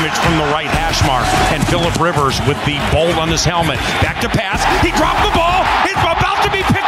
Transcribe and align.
scrimmage 0.00 0.18
from 0.24 0.36
the 0.38 0.48
right 0.52 0.68
hash 0.68 1.04
mark. 1.04 1.26
And 1.52 1.60
Philip 1.68 1.94
Rivers 2.00 2.40
with 2.48 2.56
the 2.64 2.80
bolt 2.92 3.16
on 3.20 3.28
his 3.28 3.44
helmet. 3.44 3.76
Back 4.00 4.20
to 4.22 4.28
pass. 4.28 4.64
He 4.80 4.92
dropped 4.96 5.20
the 5.20 5.34
ball. 5.36 5.60
It's 5.84 6.00
about 6.00 6.40
to 6.44 6.50
be 6.50 6.62
picked 6.72 6.79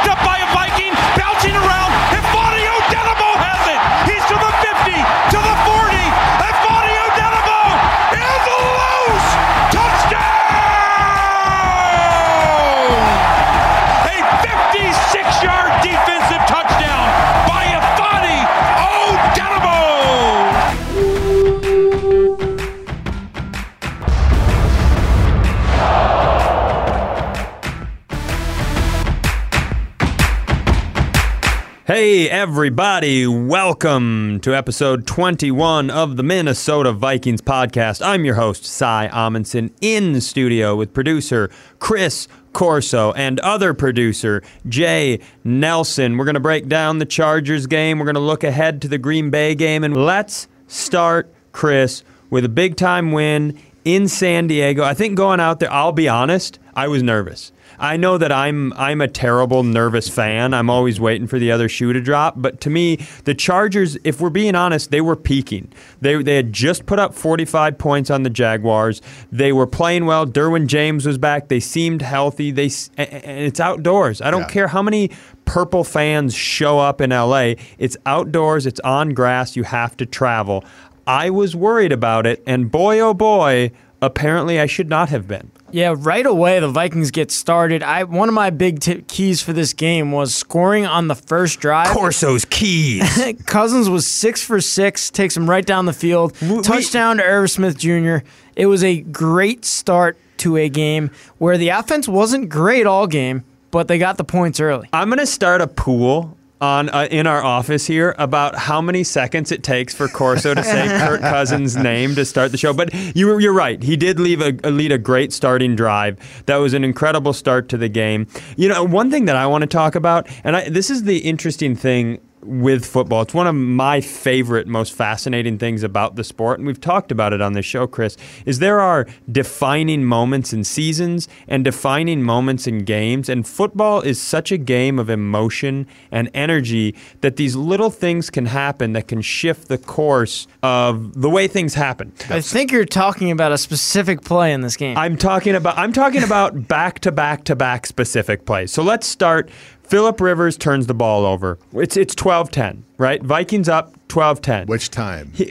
everybody, 32.42 33.24
welcome 33.24 34.40
to 34.40 34.52
episode 34.52 35.06
21 35.06 35.88
of 35.90 36.16
the 36.16 36.24
Minnesota 36.24 36.90
Vikings 36.90 37.40
podcast. 37.40 38.04
I'm 38.04 38.24
your 38.24 38.34
host, 38.34 38.64
Cy 38.64 39.08
Amundsen, 39.12 39.72
in 39.80 40.12
the 40.12 40.20
studio 40.20 40.74
with 40.74 40.92
producer 40.92 41.50
Chris 41.78 42.26
Corso 42.52 43.12
and 43.12 43.38
other 43.40 43.74
producer 43.74 44.42
Jay 44.68 45.20
Nelson. 45.44 46.16
We're 46.16 46.24
going 46.24 46.34
to 46.34 46.40
break 46.40 46.66
down 46.66 46.98
the 46.98 47.06
Chargers 47.06 47.68
game. 47.68 48.00
We're 48.00 48.06
going 48.06 48.16
to 48.16 48.20
look 48.20 48.42
ahead 48.42 48.82
to 48.82 48.88
the 48.88 48.98
Green 48.98 49.30
Bay 49.30 49.54
game. 49.54 49.84
And 49.84 49.96
let's 49.96 50.48
start, 50.66 51.32
Chris, 51.52 52.02
with 52.28 52.44
a 52.44 52.48
big 52.48 52.74
time 52.74 53.12
win 53.12 53.56
in 53.84 54.08
San 54.08 54.48
Diego. 54.48 54.82
I 54.82 54.94
think 54.94 55.16
going 55.16 55.38
out 55.38 55.60
there, 55.60 55.72
I'll 55.72 55.92
be 55.92 56.08
honest, 56.08 56.58
I 56.74 56.88
was 56.88 57.04
nervous. 57.04 57.51
I 57.82 57.96
know 57.96 58.16
that 58.16 58.30
I'm 58.30 58.72
I'm 58.74 59.00
a 59.00 59.08
terrible 59.08 59.64
nervous 59.64 60.08
fan. 60.08 60.54
I'm 60.54 60.70
always 60.70 61.00
waiting 61.00 61.26
for 61.26 61.38
the 61.38 61.50
other 61.50 61.68
shoe 61.68 61.92
to 61.92 62.00
drop. 62.00 62.34
But 62.36 62.60
to 62.62 62.70
me, 62.70 62.96
the 63.24 63.34
Chargers, 63.34 63.98
if 64.04 64.20
we're 64.20 64.30
being 64.30 64.54
honest, 64.54 64.90
they 64.92 65.00
were 65.00 65.16
peaking. 65.16 65.72
They 66.00 66.22
they 66.22 66.36
had 66.36 66.52
just 66.52 66.86
put 66.86 66.98
up 66.98 67.12
45 67.12 67.76
points 67.78 68.08
on 68.08 68.22
the 68.22 68.30
Jaguars. 68.30 69.02
They 69.32 69.52
were 69.52 69.66
playing 69.66 70.06
well. 70.06 70.24
Derwin 70.26 70.68
James 70.68 71.04
was 71.06 71.18
back. 71.18 71.48
They 71.48 71.60
seemed 71.60 72.02
healthy. 72.02 72.50
They 72.52 72.66
s- 72.66 72.90
a- 72.96 73.02
a- 73.02 73.26
and 73.26 73.40
it's 73.46 73.60
outdoors. 73.60 74.22
I 74.22 74.30
don't 74.30 74.42
Yeah. 74.42 74.48
care 74.48 74.68
how 74.68 74.82
many 74.82 75.10
purple 75.44 75.84
fans 75.84 76.34
show 76.34 76.78
up 76.78 77.00
in 77.00 77.10
LA. 77.12 77.56
It's 77.78 77.96
outdoors. 78.06 78.64
It's 78.64 78.80
on 78.80 79.10
grass. 79.10 79.56
You 79.56 79.64
have 79.64 79.96
to 79.98 80.06
travel. 80.06 80.64
I 81.06 81.30
was 81.30 81.56
worried 81.56 81.90
about 81.92 82.26
it, 82.26 82.42
and 82.46 82.70
boy 82.70 83.00
oh 83.00 83.12
boy, 83.12 83.72
apparently 84.00 84.58
I 84.60 84.66
should 84.66 84.88
not 84.88 85.08
have 85.10 85.26
been. 85.28 85.50
Yeah, 85.72 85.94
right 85.96 86.24
away 86.24 86.60
the 86.60 86.68
Vikings 86.68 87.10
get 87.10 87.30
started. 87.30 87.82
I 87.82 88.04
one 88.04 88.28
of 88.28 88.34
my 88.34 88.50
big 88.50 88.80
t- 88.80 89.02
keys 89.02 89.42
for 89.42 89.52
this 89.52 89.72
game 89.72 90.12
was 90.12 90.34
scoring 90.34 90.86
on 90.86 91.08
the 91.08 91.14
first 91.14 91.60
drive. 91.60 91.88
Corso's 91.88 92.44
keys. 92.44 93.02
Cousins 93.46 93.88
was 93.88 94.06
six 94.06 94.42
for 94.44 94.60
six, 94.60 95.10
takes 95.10 95.36
him 95.36 95.48
right 95.48 95.64
down 95.64 95.86
the 95.86 95.92
field. 95.92 96.34
Touchdown 96.62 97.16
to 97.16 97.22
Irv 97.24 97.50
Smith 97.50 97.78
Jr. 97.78 98.18
It 98.54 98.66
was 98.66 98.84
a 98.84 99.00
great 99.00 99.64
start 99.64 100.18
to 100.38 100.56
a 100.58 100.68
game 100.68 101.10
where 101.38 101.56
the 101.56 101.70
offense 101.70 102.06
wasn't 102.06 102.50
great 102.50 102.86
all 102.86 103.06
game, 103.06 103.44
but 103.70 103.88
they 103.88 103.98
got 103.98 104.18
the 104.18 104.24
points 104.24 104.60
early. 104.60 104.88
I'm 104.92 105.08
gonna 105.08 105.24
start 105.26 105.62
a 105.62 105.66
pool 105.66 106.36
on 106.62 106.88
uh, 106.90 107.08
in 107.10 107.26
our 107.26 107.42
office 107.42 107.86
here 107.86 108.14
about 108.18 108.54
how 108.54 108.80
many 108.80 109.02
seconds 109.02 109.50
it 109.50 109.64
takes 109.64 109.92
for 109.92 110.06
Corso 110.06 110.54
to 110.54 110.62
say 110.62 110.86
Kirk 110.98 111.20
Cousins' 111.20 111.76
name 111.76 112.14
to 112.14 112.24
start 112.24 112.52
the 112.52 112.56
show. 112.56 112.72
But 112.72 112.94
you 113.16 113.26
were, 113.26 113.40
you're 113.40 113.52
right. 113.52 113.82
He 113.82 113.96
did 113.96 114.20
leave 114.20 114.40
a, 114.40 114.52
lead 114.70 114.92
a 114.92 114.98
great 114.98 115.32
starting 115.32 115.74
drive. 115.74 116.18
That 116.46 116.56
was 116.56 116.72
an 116.72 116.84
incredible 116.84 117.32
start 117.32 117.68
to 117.70 117.76
the 117.76 117.88
game. 117.88 118.28
You 118.56 118.68
know, 118.68 118.84
one 118.84 119.10
thing 119.10 119.24
that 119.24 119.34
I 119.34 119.46
want 119.46 119.62
to 119.62 119.66
talk 119.66 119.96
about, 119.96 120.28
and 120.44 120.56
I, 120.56 120.68
this 120.68 120.88
is 120.88 121.02
the 121.02 121.18
interesting 121.18 121.74
thing 121.74 122.20
with 122.42 122.84
football. 122.84 123.22
It's 123.22 123.34
one 123.34 123.46
of 123.46 123.54
my 123.54 124.00
favorite, 124.00 124.66
most 124.66 124.92
fascinating 124.92 125.58
things 125.58 125.82
about 125.82 126.16
the 126.16 126.24
sport, 126.24 126.58
and 126.58 126.66
we've 126.66 126.80
talked 126.80 127.12
about 127.12 127.32
it 127.32 127.40
on 127.40 127.52
the 127.52 127.62
show, 127.62 127.86
Chris, 127.86 128.16
is 128.46 128.58
there 128.58 128.80
are 128.80 129.06
defining 129.30 130.04
moments 130.04 130.52
in 130.52 130.64
seasons 130.64 131.28
and 131.48 131.64
defining 131.64 132.22
moments 132.22 132.66
in 132.66 132.84
games, 132.84 133.28
and 133.28 133.46
football 133.46 134.00
is 134.00 134.20
such 134.20 134.52
a 134.52 134.58
game 134.58 134.98
of 134.98 135.08
emotion 135.08 135.86
and 136.10 136.30
energy 136.34 136.94
that 137.20 137.36
these 137.36 137.56
little 137.56 137.90
things 137.90 138.30
can 138.30 138.46
happen 138.46 138.92
that 138.92 139.08
can 139.08 139.22
shift 139.22 139.68
the 139.68 139.78
course 139.78 140.46
of 140.62 141.20
the 141.20 141.30
way 141.30 141.46
things 141.48 141.74
happen. 141.74 142.12
I 142.28 142.40
think 142.40 142.72
you're 142.72 142.84
talking 142.84 143.30
about 143.30 143.52
a 143.52 143.58
specific 143.58 144.22
play 144.22 144.52
in 144.52 144.60
this 144.60 144.76
game. 144.76 144.96
I'm 144.96 145.16
talking 145.16 145.54
about 145.54 145.78
I'm 145.78 145.92
talking 145.92 146.22
about 146.22 146.68
back 146.68 147.00
to 147.00 147.12
back 147.12 147.44
to 147.44 147.56
back 147.56 147.86
specific 147.86 148.44
plays. 148.46 148.72
So 148.72 148.82
let's 148.82 149.06
start. 149.06 149.50
Philip 149.92 150.22
Rivers 150.22 150.56
turns 150.56 150.86
the 150.86 150.94
ball 150.94 151.26
over. 151.26 151.58
It's 151.74 151.98
it's 151.98 152.14
12-10, 152.14 152.80
right? 152.96 153.22
Vikings 153.22 153.68
up 153.68 153.94
12-10. 154.08 154.66
Which 154.66 154.90
time? 154.90 155.30
He- 155.34 155.50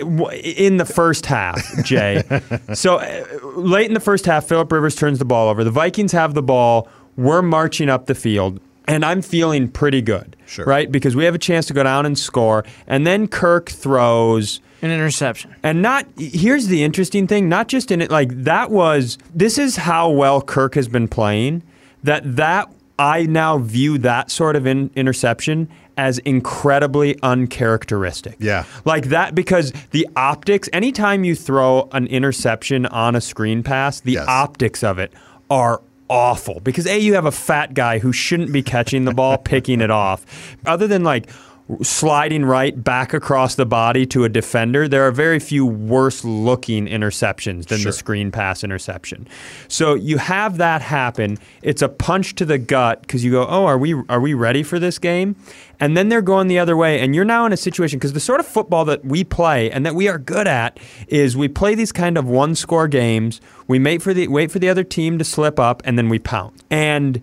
in 0.65 0.77
the 0.77 0.85
first 0.85 1.27
half, 1.27 1.61
Jay. 1.83 2.23
so 2.73 2.95
uh, 2.95 3.23
late 3.55 3.85
in 3.85 3.93
the 3.93 3.99
first 3.99 4.25
half, 4.25 4.45
Philip 4.47 4.71
Rivers 4.71 4.95
turns 4.95 5.19
the 5.19 5.25
ball 5.25 5.47
over. 5.47 5.63
The 5.63 5.69
Vikings 5.69 6.11
have 6.13 6.33
the 6.33 6.41
ball. 6.41 6.87
We're 7.17 7.43
marching 7.43 7.87
up 7.87 8.07
the 8.07 8.15
field, 8.15 8.59
and 8.87 9.05
I'm 9.05 9.21
feeling 9.21 9.67
pretty 9.67 10.01
good, 10.01 10.35
Sure. 10.47 10.65
right? 10.65 10.91
Because 10.91 11.15
we 11.15 11.23
have 11.25 11.35
a 11.35 11.37
chance 11.39 11.67
to 11.67 11.73
go 11.75 11.83
down 11.83 12.07
and 12.07 12.17
score. 12.17 12.65
And 12.87 13.05
then 13.05 13.27
Kirk 13.27 13.69
throws. 13.69 14.59
An 14.81 14.89
interception. 14.89 15.55
And 15.61 15.83
not 15.83 16.07
here's 16.17 16.65
the 16.65 16.81
interesting 16.83 17.27
thing, 17.27 17.47
not 17.47 17.67
just 17.67 17.91
in 17.91 18.01
it 18.01 18.09
like 18.09 18.29
that 18.45 18.71
was 18.71 19.19
this 19.35 19.59
is 19.59 19.75
how 19.75 20.09
well 20.09 20.41
Kirk 20.41 20.73
has 20.73 20.87
been 20.87 21.07
playing 21.07 21.61
that 22.01 22.37
that 22.37 22.71
I 22.99 23.23
now 23.23 23.57
view 23.57 23.97
that 23.99 24.29
sort 24.31 24.55
of 24.55 24.65
in, 24.67 24.91
interception 24.95 25.69
as 25.97 26.19
incredibly 26.19 27.17
uncharacteristic. 27.21 28.35
Yeah. 28.39 28.65
Like 28.85 29.05
that 29.05 29.35
because 29.35 29.73
the 29.91 30.07
optics 30.15 30.69
anytime 30.73 31.23
you 31.23 31.35
throw 31.35 31.89
an 31.91 32.07
interception 32.07 32.85
on 32.87 33.15
a 33.15 33.21
screen 33.21 33.63
pass, 33.63 33.99
the 33.99 34.13
Yes. 34.13 34.25
optics 34.27 34.83
of 34.83 34.99
it 34.99 35.11
are 35.49 35.81
awful 36.09 36.59
because 36.61 36.85
a 36.87 36.97
you 36.99 37.13
have 37.13 37.25
a 37.25 37.31
fat 37.31 37.73
guy 37.73 37.99
who 37.99 38.11
shouldn't 38.11 38.51
be 38.51 38.61
catching 38.61 39.05
the 39.05 39.13
ball 39.13 39.37
picking 39.37 39.79
it 39.79 39.89
off 39.89 40.25
other 40.65 40.85
than 40.85 41.03
like 41.03 41.29
sliding 41.81 42.45
right 42.45 42.83
back 42.83 43.13
across 43.13 43.55
the 43.55 43.65
body 43.65 44.05
to 44.05 44.23
a 44.23 44.29
defender 44.29 44.87
there 44.87 45.05
are 45.07 45.11
very 45.11 45.39
few 45.39 45.65
worse 45.65 46.23
looking 46.25 46.85
interceptions 46.87 47.67
than 47.67 47.79
Sure. 47.79 47.91
the 47.91 47.97
screen 47.97 48.31
pass 48.31 48.63
interception. 48.63 49.27
So 49.67 49.93
you 49.93 50.17
have 50.17 50.57
that 50.57 50.81
happen. 50.81 51.37
It's 51.61 51.81
a 51.81 51.89
punch 51.89 52.35
to 52.35 52.45
the 52.45 52.57
gut 52.57 53.01
because 53.01 53.23
you 53.23 53.31
go 53.31 53.45
oh 53.47 53.65
are 53.65 53.77
we 53.77 53.93
are 54.09 54.19
we 54.19 54.33
ready 54.33 54.63
for 54.63 54.79
this 54.79 54.99
game? 54.99 55.35
And 55.79 55.97
then 55.97 56.09
they're 56.09 56.21
going 56.21 56.47
the 56.47 56.59
other 56.59 56.77
way 56.77 56.99
and 56.99 57.15
you're 57.15 57.25
now 57.25 57.45
in 57.45 57.53
a 57.53 57.57
situation 57.57 57.99
because 57.99 58.13
the 58.13 58.19
sort 58.19 58.39
of 58.39 58.45
football 58.47 58.85
that 58.85 59.03
we 59.05 59.23
play 59.23 59.71
and 59.71 59.85
that 59.85 59.95
we 59.95 60.07
are 60.07 60.17
good 60.17 60.47
at 60.47 60.79
is 61.07 61.35
we 61.37 61.47
play 61.47 61.75
these 61.75 61.91
kind 61.91 62.17
of 62.17 62.27
one 62.27 62.55
score 62.55 62.87
games. 62.87 63.41
We 63.67 63.79
wait 63.79 64.01
for 64.01 64.13
the 64.13 64.27
wait 64.27 64.51
for 64.51 64.59
the 64.59 64.69
other 64.69 64.83
team 64.83 65.17
to 65.17 65.23
slip 65.23 65.59
up 65.59 65.81
and 65.85 65.97
then 65.97 66.09
we 66.09 66.19
pound 66.19 66.61
and 66.69 67.21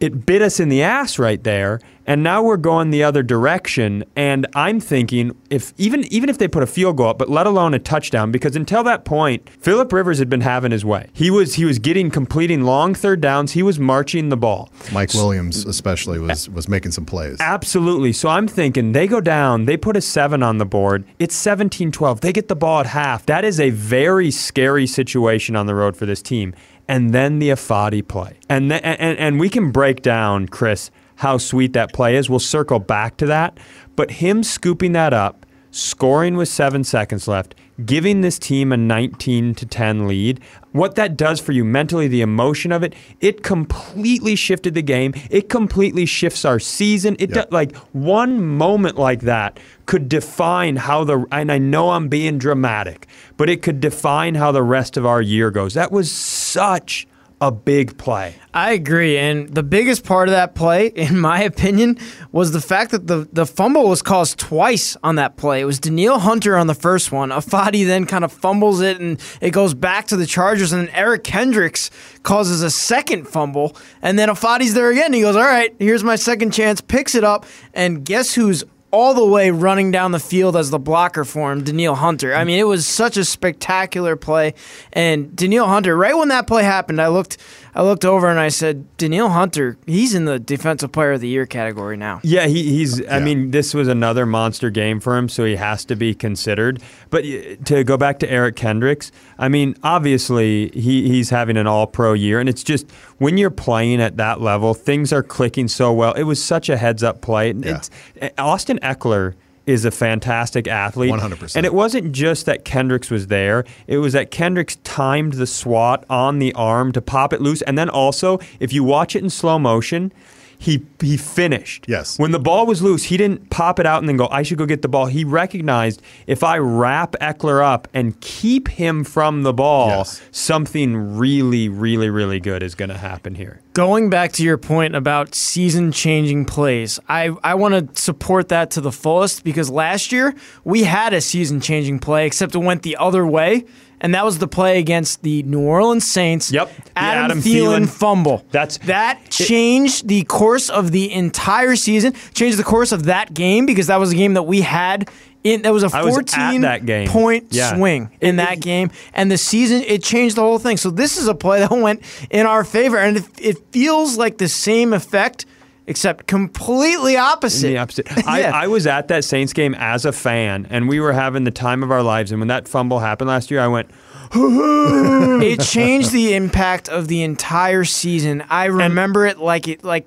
it 0.00 0.26
bit 0.26 0.42
us 0.42 0.60
in 0.60 0.68
the 0.68 0.82
ass 0.82 1.18
right 1.18 1.42
there 1.44 1.80
and 2.06 2.22
now 2.22 2.42
we're 2.42 2.58
going 2.58 2.90
the 2.90 3.02
other 3.02 3.22
direction 3.22 4.04
and 4.16 4.46
i'm 4.54 4.80
thinking 4.80 5.34
if 5.50 5.72
even 5.78 6.04
even 6.12 6.28
if 6.28 6.38
they 6.38 6.48
put 6.48 6.62
a 6.62 6.66
field 6.66 6.96
goal 6.96 7.08
up 7.08 7.18
but 7.18 7.30
let 7.30 7.46
alone 7.46 7.74
a 7.74 7.78
touchdown 7.78 8.30
because 8.30 8.56
until 8.56 8.82
that 8.82 9.04
point 9.04 9.48
philip 9.48 9.92
rivers 9.92 10.18
had 10.18 10.28
been 10.28 10.42
having 10.42 10.70
his 10.70 10.84
way 10.84 11.08
he 11.12 11.30
was 11.30 11.54
he 11.54 11.64
was 11.64 11.78
getting 11.78 12.10
completing 12.10 12.62
long 12.62 12.94
third 12.94 13.20
downs 13.20 13.52
he 13.52 13.62
was 13.62 13.78
marching 13.78 14.28
the 14.28 14.36
ball 14.36 14.70
Mike 14.92 15.14
Williams, 15.14 15.64
especially, 15.64 16.18
was 16.18 16.48
was 16.48 16.68
making 16.68 16.92
some 16.92 17.04
plays. 17.04 17.38
Absolutely. 17.40 18.12
So 18.12 18.28
I'm 18.28 18.46
thinking 18.46 18.92
they 18.92 19.06
go 19.06 19.20
down, 19.20 19.64
they 19.64 19.76
put 19.76 19.96
a 19.96 20.00
seven 20.00 20.42
on 20.42 20.58
the 20.58 20.66
board. 20.66 21.04
It's 21.18 21.34
17 21.34 21.92
12. 21.92 22.20
They 22.20 22.32
get 22.32 22.48
the 22.48 22.56
ball 22.56 22.80
at 22.80 22.86
half. 22.86 23.26
That 23.26 23.44
is 23.44 23.60
a 23.60 23.70
very 23.70 24.30
scary 24.30 24.86
situation 24.86 25.56
on 25.56 25.66
the 25.66 25.74
road 25.74 25.96
for 25.96 26.06
this 26.06 26.22
team. 26.22 26.54
And 26.86 27.14
then 27.14 27.38
the 27.38 27.50
Ifeadi 27.50 28.06
play. 28.06 28.38
And, 28.48 28.72
and, 28.72 29.18
and 29.18 29.40
we 29.40 29.48
can 29.48 29.70
break 29.70 30.02
down, 30.02 30.48
Chris, 30.48 30.90
how 31.16 31.38
sweet 31.38 31.72
that 31.72 31.92
play 31.92 32.16
is. 32.16 32.28
We'll 32.28 32.38
circle 32.38 32.78
back 32.78 33.16
to 33.18 33.26
that. 33.26 33.58
But 33.96 34.12
him 34.12 34.42
scooping 34.42 34.92
that 34.92 35.12
up, 35.14 35.46
scoring 35.70 36.36
with 36.36 36.48
seven 36.48 36.84
seconds 36.84 37.26
left, 37.26 37.54
giving 37.84 38.20
this 38.20 38.38
team 38.38 38.72
a 38.72 38.76
19 38.76 39.54
to 39.54 39.66
10 39.66 40.06
lead. 40.06 40.40
What 40.72 40.94
that 40.96 41.16
does 41.16 41.40
for 41.40 41.52
you 41.52 41.64
mentally, 41.64 42.08
the 42.08 42.20
emotion 42.20 42.72
of 42.72 42.82
it, 42.82 42.94
it 43.20 43.42
completely 43.42 44.36
shifted 44.36 44.74
the 44.74 44.82
game. 44.82 45.14
It 45.30 45.48
completely 45.48 46.06
shifts 46.06 46.44
our 46.44 46.58
season. 46.58 47.16
It 47.18 47.34
Yep. 47.34 47.50
do- 47.50 47.54
like 47.54 47.76
one 47.92 48.44
moment 48.44 48.98
like 48.98 49.22
that 49.22 49.58
could 49.86 50.08
define 50.08 50.76
how 50.76 51.04
the 51.04 51.24
and 51.32 51.50
I 51.50 51.58
know 51.58 51.90
I'm 51.90 52.08
being 52.08 52.38
dramatic, 52.38 53.06
but 53.36 53.48
it 53.50 53.62
could 53.62 53.80
define 53.80 54.34
how 54.36 54.52
the 54.52 54.62
rest 54.62 54.96
of 54.96 55.04
our 55.06 55.20
year 55.22 55.50
goes. 55.50 55.74
That 55.74 55.92
was 55.92 56.10
such 56.10 57.06
a 57.44 57.50
big 57.50 57.98
play. 57.98 58.34
I 58.54 58.72
agree. 58.72 59.18
And 59.18 59.50
the 59.50 59.62
biggest 59.62 60.02
part 60.02 60.28
of 60.28 60.32
that 60.32 60.54
play, 60.54 60.86
in 60.94 61.18
my 61.18 61.42
opinion, 61.42 61.98
was 62.32 62.52
the 62.52 62.60
fact 62.60 62.90
that 62.92 63.06
the, 63.06 63.28
the 63.32 63.44
fumble 63.44 63.86
was 63.86 64.00
caused 64.00 64.38
twice 64.38 64.96
on 65.02 65.16
that 65.16 65.36
play. 65.36 65.60
It 65.60 65.66
was 65.66 65.78
Danielle 65.78 66.20
Hunter 66.20 66.56
on 66.56 66.68
the 66.68 66.74
first 66.74 67.12
one. 67.12 67.28
Ifeadi 67.28 67.84
then 67.84 68.06
kind 68.06 68.24
of 68.24 68.32
fumbles 68.32 68.80
it 68.80 68.98
and 68.98 69.20
it 69.42 69.50
goes 69.50 69.74
back 69.74 70.06
to 70.06 70.16
the 70.16 70.24
Chargers. 70.24 70.72
And 70.72 70.88
then 70.88 70.94
Eric 70.94 71.22
Kendricks 71.24 71.90
causes 72.22 72.62
a 72.62 72.70
second 72.70 73.28
fumble. 73.28 73.76
And 74.00 74.18
then 74.18 74.30
Ifeadi's 74.30 74.72
there 74.72 74.90
again. 74.90 75.12
He 75.12 75.20
goes, 75.20 75.36
All 75.36 75.42
right, 75.42 75.74
here's 75.78 76.02
my 76.02 76.16
second 76.16 76.52
chance, 76.52 76.80
picks 76.80 77.14
it 77.14 77.24
up. 77.24 77.44
And 77.74 78.06
guess 78.06 78.34
who's 78.34 78.64
all 78.94 79.12
the 79.12 79.26
way 79.26 79.50
running 79.50 79.90
down 79.90 80.12
the 80.12 80.20
field 80.20 80.56
as 80.56 80.70
the 80.70 80.78
blocker 80.78 81.24
for 81.24 81.50
him, 81.50 81.64
Danielle 81.64 81.96
Hunter. 81.96 82.32
I 82.32 82.44
mean, 82.44 82.60
it 82.60 82.66
was 82.68 82.86
such 82.86 83.16
a 83.16 83.24
spectacular 83.24 84.14
play. 84.14 84.54
And 84.92 85.34
Danielle 85.34 85.66
Hunter, 85.66 85.96
right 85.96 86.16
when 86.16 86.28
that 86.28 86.46
play 86.46 86.62
happened, 86.62 87.00
I 87.00 87.08
looked 87.08 87.38
I 87.74 87.82
looked 87.82 88.04
over 88.04 88.28
and 88.28 88.38
I 88.38 88.48
said, 88.48 88.96
Danielle 88.96 89.30
Hunter, 89.30 89.76
he's 89.86 90.14
in 90.14 90.26
the 90.26 90.38
defensive 90.38 90.92
player 90.92 91.12
of 91.12 91.20
the 91.20 91.28
year 91.28 91.44
category 91.44 91.96
now. 91.96 92.20
Yeah, 92.22 92.46
he, 92.46 92.62
he's. 92.62 93.04
I 93.08 93.18
mean, 93.18 93.50
this 93.50 93.74
was 93.74 93.88
another 93.88 94.26
monster 94.26 94.70
game 94.70 95.00
for 95.00 95.16
him, 95.16 95.28
so 95.28 95.44
he 95.44 95.56
has 95.56 95.84
to 95.86 95.96
be 95.96 96.14
considered. 96.14 96.80
But 97.10 97.24
to 97.66 97.82
go 97.84 97.96
back 97.96 98.20
to 98.20 98.30
Eric 98.30 98.56
Kendricks, 98.56 99.10
I 99.38 99.48
mean, 99.48 99.76
obviously 99.82 100.70
he, 100.70 101.08
he's 101.08 101.30
having 101.30 101.56
an 101.56 101.66
All 101.66 101.86
Pro 101.86 102.12
year, 102.12 102.38
and 102.38 102.48
it's 102.48 102.62
just 102.62 102.90
when 103.18 103.38
you're 103.38 103.50
playing 103.50 104.00
at 104.00 104.16
that 104.18 104.40
level, 104.40 104.74
things 104.74 105.12
are 105.12 105.22
clicking 105.22 105.68
so 105.68 105.92
well. 105.92 106.12
It 106.12 106.24
was 106.24 106.42
such 106.42 106.68
a 106.68 106.76
heads 106.76 107.02
up 107.02 107.20
play. 107.20 107.52
Yeah. 107.52 107.76
It's, 107.76 107.90
Austin 108.38 108.78
Ekeler 108.82 109.34
is 109.66 109.84
a 109.84 109.90
fantastic 109.90 110.68
athlete. 110.68 111.12
100%. 111.12 111.56
And 111.56 111.64
it 111.64 111.72
wasn't 111.74 112.12
just 112.12 112.46
that 112.46 112.64
Kendricks 112.64 113.10
was 113.10 113.28
there, 113.28 113.64
it 113.86 113.98
was 113.98 114.12
that 114.12 114.30
Kendricks 114.30 114.76
timed 114.84 115.34
the 115.34 115.46
swat 115.46 116.04
on 116.10 116.38
the 116.38 116.52
arm 116.54 116.92
to 116.92 117.00
pop 117.00 117.32
it 117.32 117.40
loose. 117.40 117.62
And 117.62 117.78
then 117.78 117.88
also, 117.88 118.38
if 118.60 118.72
you 118.72 118.84
watch 118.84 119.16
it 119.16 119.22
in 119.22 119.30
slow 119.30 119.58
motion, 119.58 120.12
he 120.56 120.84
he 121.00 121.16
finished. 121.16 121.84
Yes. 121.88 122.18
When 122.18 122.30
the 122.30 122.38
ball 122.38 122.64
was 122.66 122.80
loose, 122.80 123.04
he 123.04 123.16
didn't 123.16 123.50
pop 123.50 123.78
it 123.80 123.86
out 123.86 123.98
and 123.98 124.08
then 124.08 124.16
go, 124.16 124.28
I 124.30 124.42
should 124.42 124.56
go 124.56 124.66
get 124.66 124.82
the 124.82 124.88
ball. 124.88 125.06
He 125.06 125.24
recognized 125.24 126.00
if 126.26 126.42
I 126.44 126.58
wrap 126.58 127.16
Ekeler 127.20 127.62
up 127.62 127.88
and 127.92 128.18
keep 128.20 128.68
him 128.68 129.04
from 129.04 129.42
the 129.42 129.52
ball, 129.52 129.88
Yes. 129.88 130.22
something 130.30 131.16
really, 131.18 131.68
really, 131.68 132.08
really 132.08 132.40
good 132.40 132.62
is 132.62 132.74
going 132.74 132.88
to 132.90 132.98
happen 132.98 133.34
here. 133.34 133.60
Going 133.74 134.08
back 134.08 134.30
to 134.34 134.44
your 134.44 134.56
point 134.56 134.94
about 134.94 135.34
season 135.34 135.90
changing 135.90 136.44
plays, 136.44 137.00
I, 137.08 137.34
I 137.42 137.54
want 137.54 137.94
to 137.96 138.00
support 138.00 138.50
that 138.50 138.70
to 138.72 138.80
the 138.80 138.92
fullest 138.92 139.42
because 139.42 139.68
last 139.68 140.12
year 140.12 140.32
we 140.62 140.84
had 140.84 141.12
a 141.12 141.20
season 141.20 141.60
changing 141.60 141.98
play, 141.98 142.24
except 142.24 142.54
it 142.54 142.58
went 142.58 142.82
the 142.84 142.96
other 142.96 143.26
way. 143.26 143.64
And 144.00 144.14
that 144.14 144.24
was 144.24 144.38
the 144.38 144.46
play 144.46 144.78
against 144.78 145.22
the 145.22 145.42
New 145.42 145.60
Orleans 145.60 146.08
Saints. 146.08 146.52
Yep. 146.52 146.70
Adam, 146.94 147.24
Adam 147.24 147.38
Thielen, 147.40 147.80
Thielen- 147.82 147.88
fumble. 147.88 148.44
That's- 148.52 148.78
that 148.86 149.28
changed 149.30 150.06
the 150.06 150.22
course 150.22 150.70
of 150.70 150.92
the 150.92 151.12
entire 151.12 151.74
season, 151.74 152.14
changed 152.32 152.58
the 152.58 152.64
course 152.64 152.92
of 152.92 153.06
that 153.06 153.34
game 153.34 153.66
because 153.66 153.88
that 153.88 153.98
was 153.98 154.12
a 154.12 154.16
game 154.16 154.34
that 154.34 154.44
we 154.44 154.60
had 154.60 155.10
in 155.44 155.62
that 155.62 155.72
was 155.72 155.82
a 155.82 155.90
14 155.90 156.64
at 156.64 156.80
that 156.80 156.86
game. 156.86 157.06
point 157.08 157.46
Yeah. 157.50 157.76
swing 157.76 158.10
in 158.20 158.36
that 158.36 158.60
game 158.60 158.90
and 159.12 159.30
the 159.30 159.38
season 159.38 159.82
it 159.82 160.02
changed 160.02 160.36
the 160.36 160.40
whole 160.40 160.58
thing 160.58 160.76
so 160.78 160.90
this 160.90 161.16
is 161.18 161.28
a 161.28 161.34
play 161.34 161.60
that 161.66 161.70
went 161.70 162.02
in 162.30 162.46
our 162.46 162.64
favor 162.64 162.96
and 162.98 163.18
it, 163.18 163.24
it 163.38 163.58
feels 163.70 164.16
like 164.16 164.38
the 164.38 164.48
same 164.48 164.92
effect 164.92 165.46
except 165.86 166.26
completely 166.26 167.14
opposite 167.18 167.68
The 167.68 167.76
opposite. 167.78 168.06
Yeah. 168.26 168.52
I 168.54 168.68
was 168.68 168.86
at 168.86 169.08
that 169.08 169.22
Saints 169.22 169.52
game 169.52 169.74
as 169.78 170.06
a 170.06 170.12
fan, 170.12 170.66
and 170.70 170.88
we 170.88 170.98
were 170.98 171.12
having 171.12 171.44
the 171.44 171.50
time 171.50 171.82
of 171.82 171.90
our 171.90 172.02
lives. 172.02 172.30
And 172.32 172.40
when 172.40 172.48
that 172.48 172.66
fumble 172.66 173.00
happened 173.00 173.28
last 173.28 173.50
year, 173.50 173.60
I 173.60 173.68
went, 173.68 173.90
it 174.34 175.60
changed 175.60 176.10
the 176.12 176.32
impact 176.34 176.88
of 176.88 177.06
the 177.08 177.22
entire 177.22 177.84
season 177.84 178.42
i 178.48 178.64
remember 178.64 179.26
it 179.26 179.38
like 179.38 179.68
it 179.68 179.84
like 179.84 180.06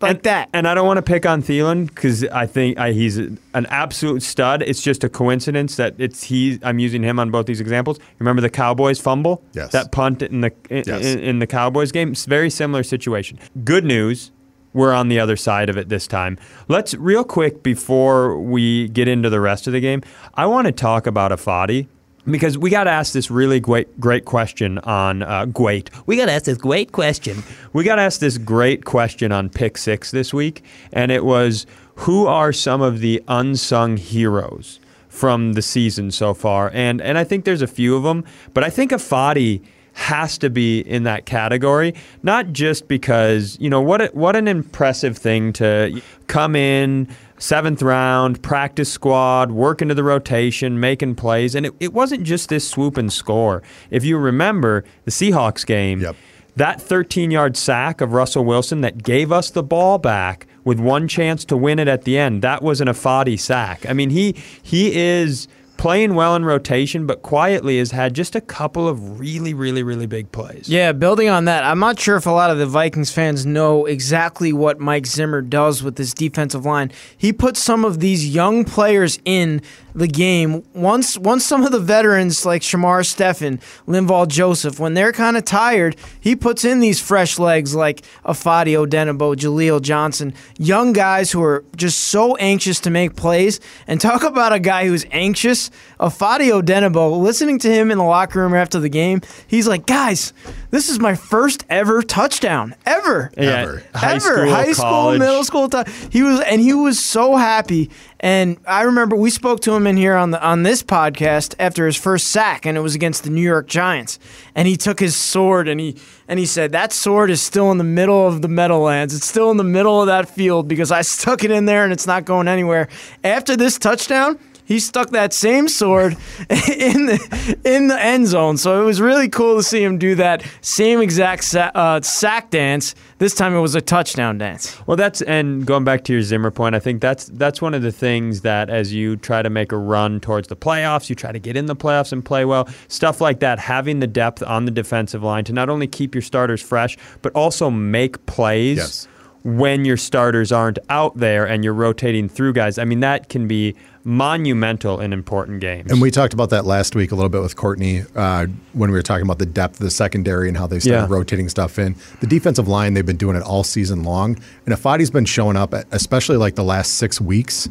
like 0.00 0.10
and, 0.16 0.22
that 0.24 0.48
And 0.52 0.68
I 0.68 0.74
don't 0.74 0.86
want 0.86 0.98
to 0.98 1.02
pick 1.02 1.26
on 1.26 1.42
Thielen 1.42 1.86
because 1.86 2.24
I 2.24 2.46
think 2.46 2.78
I, 2.78 2.92
he's 2.92 3.16
an 3.16 3.38
absolute 3.54 4.22
stud. 4.22 4.62
It's 4.62 4.82
just 4.82 5.02
a 5.04 5.08
coincidence 5.08 5.76
that 5.76 5.94
it's 5.98 6.22
he. 6.24 6.58
I'm 6.62 6.78
using 6.78 7.02
him 7.02 7.18
on 7.18 7.30
both 7.30 7.46
these 7.46 7.60
examples. 7.60 7.98
Remember 8.18 8.40
the 8.40 8.50
Cowboys 8.50 9.00
fumble? 9.00 9.42
Yes. 9.52 9.72
That 9.72 9.92
punt 9.92 10.22
in 10.22 10.40
the 10.40 10.52
in, 10.70 10.84
Yes. 10.86 11.04
in, 11.04 11.18
in 11.20 11.38
the 11.38 11.46
Cowboys 11.46 11.92
game. 11.92 12.12
It's 12.12 12.26
a 12.26 12.30
very 12.30 12.50
similar 12.50 12.82
situation. 12.82 13.38
Good 13.64 13.84
news. 13.84 14.30
We're 14.74 14.92
on 14.92 15.08
the 15.08 15.18
other 15.18 15.36
side 15.36 15.70
of 15.70 15.76
it 15.76 15.88
this 15.88 16.06
time. 16.06 16.38
Let's 16.68 16.94
real 16.94 17.24
quick 17.24 17.62
before 17.62 18.38
we 18.38 18.88
get 18.88 19.08
into 19.08 19.30
the 19.30 19.40
rest 19.40 19.66
of 19.66 19.72
the 19.72 19.80
game. 19.80 20.02
I 20.34 20.46
want 20.46 20.66
to 20.66 20.72
talk 20.72 21.06
about 21.06 21.32
Ifeadi 21.32 21.88
because 22.30 22.58
we 22.58 22.70
got 22.70 22.86
asked 22.86 23.14
this 23.14 23.30
really 23.30 23.60
great 23.60 23.98
great 24.00 24.24
question 24.24 24.78
on 24.80 25.22
uh, 25.22 25.46
great. 25.46 25.90
We 26.06 26.16
got 26.16 26.28
asked 26.28 26.46
this 26.46 26.58
great 26.58 26.92
question. 26.92 27.42
We 27.72 27.84
got 27.84 27.98
asked 27.98 28.20
this 28.20 28.38
great 28.38 28.84
question 28.84 29.32
on 29.32 29.48
Pick 29.48 29.78
Six 29.78 30.10
this 30.10 30.32
week, 30.34 30.62
and 30.92 31.10
it 31.10 31.24
was 31.24 31.66
who 31.96 32.26
are 32.26 32.52
some 32.52 32.80
of 32.80 33.00
the 33.00 33.22
unsung 33.28 33.96
heroes 33.96 34.78
from 35.08 35.54
the 35.54 35.62
season 35.62 36.10
so 36.10 36.34
far? 36.34 36.70
And 36.72 37.00
and 37.00 37.18
I 37.18 37.24
think 37.24 37.44
there's 37.44 37.62
a 37.62 37.66
few 37.66 37.96
of 37.96 38.02
them, 38.02 38.24
but 38.54 38.64
I 38.64 38.70
think 38.70 38.92
Ifeadi 38.92 39.62
has 39.94 40.38
to 40.38 40.48
be 40.48 40.78
in 40.80 41.02
that 41.02 41.26
category, 41.26 41.92
not 42.22 42.52
just 42.52 42.86
because 42.86 43.58
you 43.60 43.68
know 43.68 43.80
what 43.80 44.00
a, 44.00 44.06
what 44.12 44.36
an 44.36 44.46
impressive 44.46 45.18
thing 45.18 45.52
to 45.54 46.00
come 46.28 46.54
in 46.54 47.08
seventh 47.38 47.82
round, 47.82 48.42
practice 48.42 48.90
squad, 48.92 49.50
work 49.50 49.80
into 49.82 49.94
the 49.94 50.04
rotation, 50.04 50.78
making 50.80 51.14
plays, 51.14 51.54
and 51.54 51.66
it, 51.66 51.74
it 51.80 51.92
wasn't 51.92 52.22
just 52.24 52.48
this 52.48 52.68
swoop 52.68 52.96
and 52.96 53.12
score. 53.12 53.62
If 53.90 54.04
you 54.04 54.18
remember 54.18 54.84
the 55.04 55.10
Seahawks 55.10 55.64
game, 55.66 56.00
Yep. 56.00 56.16
that 56.56 56.80
13 56.80 57.30
yard 57.30 57.56
sack 57.56 58.00
of 58.00 58.12
Russell 58.12 58.44
Wilson 58.44 58.80
that 58.82 59.02
gave 59.02 59.30
us 59.32 59.50
the 59.50 59.62
ball 59.62 59.98
back 59.98 60.46
with 60.64 60.78
one 60.80 61.08
chance 61.08 61.44
to 61.46 61.56
win 61.56 61.78
it 61.78 61.88
at 61.88 62.02
the 62.02 62.18
end, 62.18 62.42
that 62.42 62.62
was 62.62 62.80
an 62.80 62.88
Ifeadi 62.88 63.38
sack. 63.38 63.86
I 63.88 63.92
mean, 63.92 64.10
he 64.10 64.34
he 64.62 64.94
is 64.94 65.48
playing 65.78 66.14
well 66.14 66.36
in 66.36 66.44
rotation, 66.44 67.06
but 67.06 67.22
quietly 67.22 67.78
has 67.78 67.92
had 67.92 68.12
just 68.12 68.36
a 68.36 68.40
couple 68.40 68.86
of 68.86 69.18
really, 69.18 69.54
really, 69.54 69.82
really 69.82 70.06
big 70.06 70.30
plays. 70.30 70.68
Yeah, 70.68 70.92
building 70.92 71.28
on 71.30 71.46
that, 71.46 71.64
I'm 71.64 71.78
not 71.78 71.98
sure 71.98 72.16
if 72.16 72.26
a 72.26 72.30
lot 72.30 72.50
of 72.50 72.58
the 72.58 72.66
Vikings 72.66 73.10
fans 73.10 73.46
know 73.46 73.86
exactly 73.86 74.52
what 74.52 74.80
Mike 74.80 75.06
Zimmer 75.06 75.40
does 75.40 75.82
with 75.82 75.96
this 75.96 76.12
defensive 76.12 76.66
line. 76.66 76.92
He 77.16 77.32
puts 77.32 77.60
some 77.60 77.84
of 77.84 78.00
these 78.00 78.28
young 78.28 78.64
players 78.64 79.18
in 79.24 79.62
the 79.98 80.06
game. 80.06 80.62
Once 80.74 81.18
once 81.18 81.44
some 81.44 81.64
of 81.64 81.72
the 81.72 81.80
veterans 81.80 82.46
like 82.46 82.62
Shamar 82.62 83.04
Stephen, 83.04 83.58
Linval 83.86 84.28
Joseph, 84.28 84.78
when 84.78 84.94
they're 84.94 85.12
kind 85.12 85.36
of 85.36 85.44
tired, 85.44 85.96
he 86.20 86.36
puts 86.36 86.64
in 86.64 86.80
these 86.80 87.00
fresh 87.00 87.38
legs 87.38 87.74
like 87.74 88.02
Ifeadi 88.24 88.74
Odenigbo, 88.74 89.34
Jaleel 89.34 89.82
Johnson, 89.82 90.32
young 90.58 90.92
guys 90.92 91.32
who 91.32 91.42
are 91.42 91.64
just 91.76 91.98
so 91.98 92.36
anxious 92.36 92.80
to 92.80 92.90
make 92.90 93.16
plays. 93.16 93.60
And 93.86 94.00
talk 94.00 94.22
about 94.22 94.52
a 94.52 94.60
guy 94.60 94.86
who's 94.86 95.04
anxious, 95.10 95.70
Ifeadi 95.98 96.50
Odenigbo, 96.62 97.20
listening 97.20 97.58
to 97.60 97.68
him 97.68 97.90
in 97.90 97.98
the 97.98 98.04
locker 98.04 98.40
room 98.40 98.54
after 98.54 98.78
the 98.78 98.88
game, 98.88 99.20
he's 99.46 99.66
like, 99.66 99.86
guys, 99.86 100.32
this 100.70 100.88
is 100.88 100.98
my 101.00 101.14
first 101.14 101.64
ever 101.70 102.02
touchdown. 102.02 102.74
Ever. 102.84 103.30
Yeah, 103.36 103.42
Ever. 103.62 103.82
high 103.94 104.10
Ever. 104.16 104.20
school, 104.20 104.50
high 104.50 104.72
school, 104.72 104.84
college. 104.84 105.18
middle 105.18 105.44
school 105.44 105.68
time. 105.68 105.86
He 106.10 106.22
was 106.22 106.40
and 106.40 106.60
he 106.60 106.74
was 106.74 106.98
so 107.02 107.36
happy. 107.36 107.90
And 108.20 108.58
I 108.66 108.82
remember 108.82 109.14
we 109.16 109.30
spoke 109.30 109.60
to 109.60 109.72
him 109.74 109.86
in 109.86 109.96
here 109.96 110.14
on 110.14 110.30
the 110.32 110.42
on 110.44 110.62
this 110.64 110.82
podcast 110.82 111.54
after 111.58 111.86
his 111.86 111.96
first 111.96 112.28
sack, 112.28 112.66
and 112.66 112.76
it 112.76 112.80
was 112.80 112.94
against 112.94 113.24
the 113.24 113.30
New 113.30 113.42
York 113.42 113.66
Giants. 113.68 114.18
And 114.54 114.66
he 114.68 114.76
took 114.76 115.00
his 115.00 115.16
sword 115.16 115.68
and 115.68 115.80
he 115.80 115.96
and 116.26 116.38
he 116.38 116.46
said 116.46 116.72
that 116.72 116.92
sword 116.92 117.30
is 117.30 117.40
still 117.40 117.70
in 117.70 117.78
the 117.78 117.84
middle 117.84 118.26
of 118.26 118.42
the 118.42 118.48
Meadowlands. 118.48 119.14
It's 119.14 119.26
still 119.26 119.50
in 119.50 119.56
the 119.56 119.64
middle 119.64 120.00
of 120.00 120.06
that 120.08 120.28
field 120.28 120.68
because 120.68 120.90
I 120.90 121.02
stuck 121.02 121.44
it 121.44 121.50
in 121.50 121.64
there 121.64 121.84
and 121.84 121.92
it's 121.92 122.06
not 122.06 122.24
going 122.24 122.48
anywhere. 122.48 122.88
After 123.24 123.56
this 123.56 123.78
touchdown. 123.78 124.38
He 124.68 124.80
stuck 124.80 125.08
that 125.10 125.32
same 125.32 125.66
sword 125.66 126.12
in 126.50 127.06
the 127.06 127.58
in 127.64 127.88
the 127.88 127.98
end 127.98 128.26
zone, 128.26 128.58
so 128.58 128.82
it 128.82 128.84
was 128.84 129.00
really 129.00 129.30
cool 129.30 129.56
to 129.56 129.62
see 129.62 129.82
him 129.82 129.96
do 129.96 130.14
that 130.16 130.44
same 130.60 131.00
exact 131.00 131.44
sa- 131.44 131.70
uh, 131.74 132.02
sack 132.02 132.50
dance. 132.50 132.94
This 133.16 133.34
time 133.34 133.54
it 133.54 133.60
was 133.60 133.74
a 133.74 133.80
touchdown 133.80 134.36
dance. 134.36 134.78
Well, 134.86 134.98
that's 134.98 135.22
and 135.22 135.64
going 135.64 135.84
back 135.84 136.04
to 136.04 136.12
your 136.12 136.20
Zimmer 136.20 136.50
point, 136.50 136.74
I 136.74 136.80
think 136.80 137.00
that's 137.00 137.24
that's 137.28 137.62
one 137.62 137.72
of 137.72 137.80
the 137.80 137.90
things 137.90 138.42
that 138.42 138.68
as 138.68 138.92
you 138.92 139.16
try 139.16 139.40
to 139.40 139.48
make 139.48 139.72
a 139.72 139.78
run 139.78 140.20
towards 140.20 140.48
the 140.48 140.56
playoffs, 140.56 141.08
you 141.08 141.16
try 141.16 141.32
to 141.32 141.38
get 141.38 141.56
in 141.56 141.64
the 141.64 141.74
playoffs 141.74 142.12
and 142.12 142.22
play 142.22 142.44
well, 142.44 142.68
stuff 142.88 143.22
like 143.22 143.40
that. 143.40 143.58
Having 143.58 144.00
the 144.00 144.06
depth 144.06 144.42
on 144.42 144.66
the 144.66 144.70
defensive 144.70 145.22
line 145.22 145.44
to 145.44 145.54
not 145.54 145.70
only 145.70 145.86
keep 145.86 146.14
your 146.14 146.20
starters 146.20 146.60
fresh, 146.60 146.98
but 147.22 147.32
also 147.32 147.70
make 147.70 148.26
plays. 148.26 148.76
Yes. 148.76 149.08
When 149.56 149.84
your 149.86 149.96
starters 149.96 150.52
aren't 150.52 150.78
out 150.90 151.16
there 151.16 151.46
and 151.46 151.64
you're 151.64 151.72
rotating 151.72 152.28
through 152.28 152.52
guys, 152.52 152.76
I 152.78 152.84
mean 152.84 153.00
that 153.00 153.28
can 153.30 153.48
be 153.48 153.74
monumental 154.04 155.00
in 155.00 155.12
important 155.12 155.60
games. 155.60 155.90
And 155.90 156.00
we 156.02 156.10
talked 156.10 156.34
about 156.34 156.50
that 156.50 156.64
last 156.66 156.94
week 156.94 157.12
a 157.12 157.14
little 157.14 157.28
bit 157.30 157.40
with 157.40 157.56
Courtney 157.56 158.02
uh, 158.14 158.46
when 158.72 158.90
we 158.90 158.96
were 158.96 159.02
talking 159.02 159.24
about 159.24 159.38
the 159.38 159.46
depth 159.46 159.74
of 159.74 159.84
the 159.84 159.90
secondary 159.90 160.48
and 160.48 160.56
how 160.56 160.66
they 160.66 160.78
started 160.80 161.08
Yeah. 161.10 161.16
rotating 161.16 161.48
stuff 161.48 161.78
in. 161.78 161.94
The 162.20 162.26
defensive 162.26 162.68
line, 162.68 162.94
they've 162.94 163.06
been 163.06 163.16
doing 163.16 163.36
it 163.36 163.42
all 163.42 163.64
season 163.64 164.02
long. 164.02 164.38
And 164.66 164.74
Ifeadi's 164.74 165.10
been 165.10 165.24
showing 165.24 165.56
up, 165.56 165.72
especially 165.92 166.36
like 166.36 166.54
the 166.54 166.64
last 166.64 166.96
six 166.96 167.20
weeks. 167.20 167.68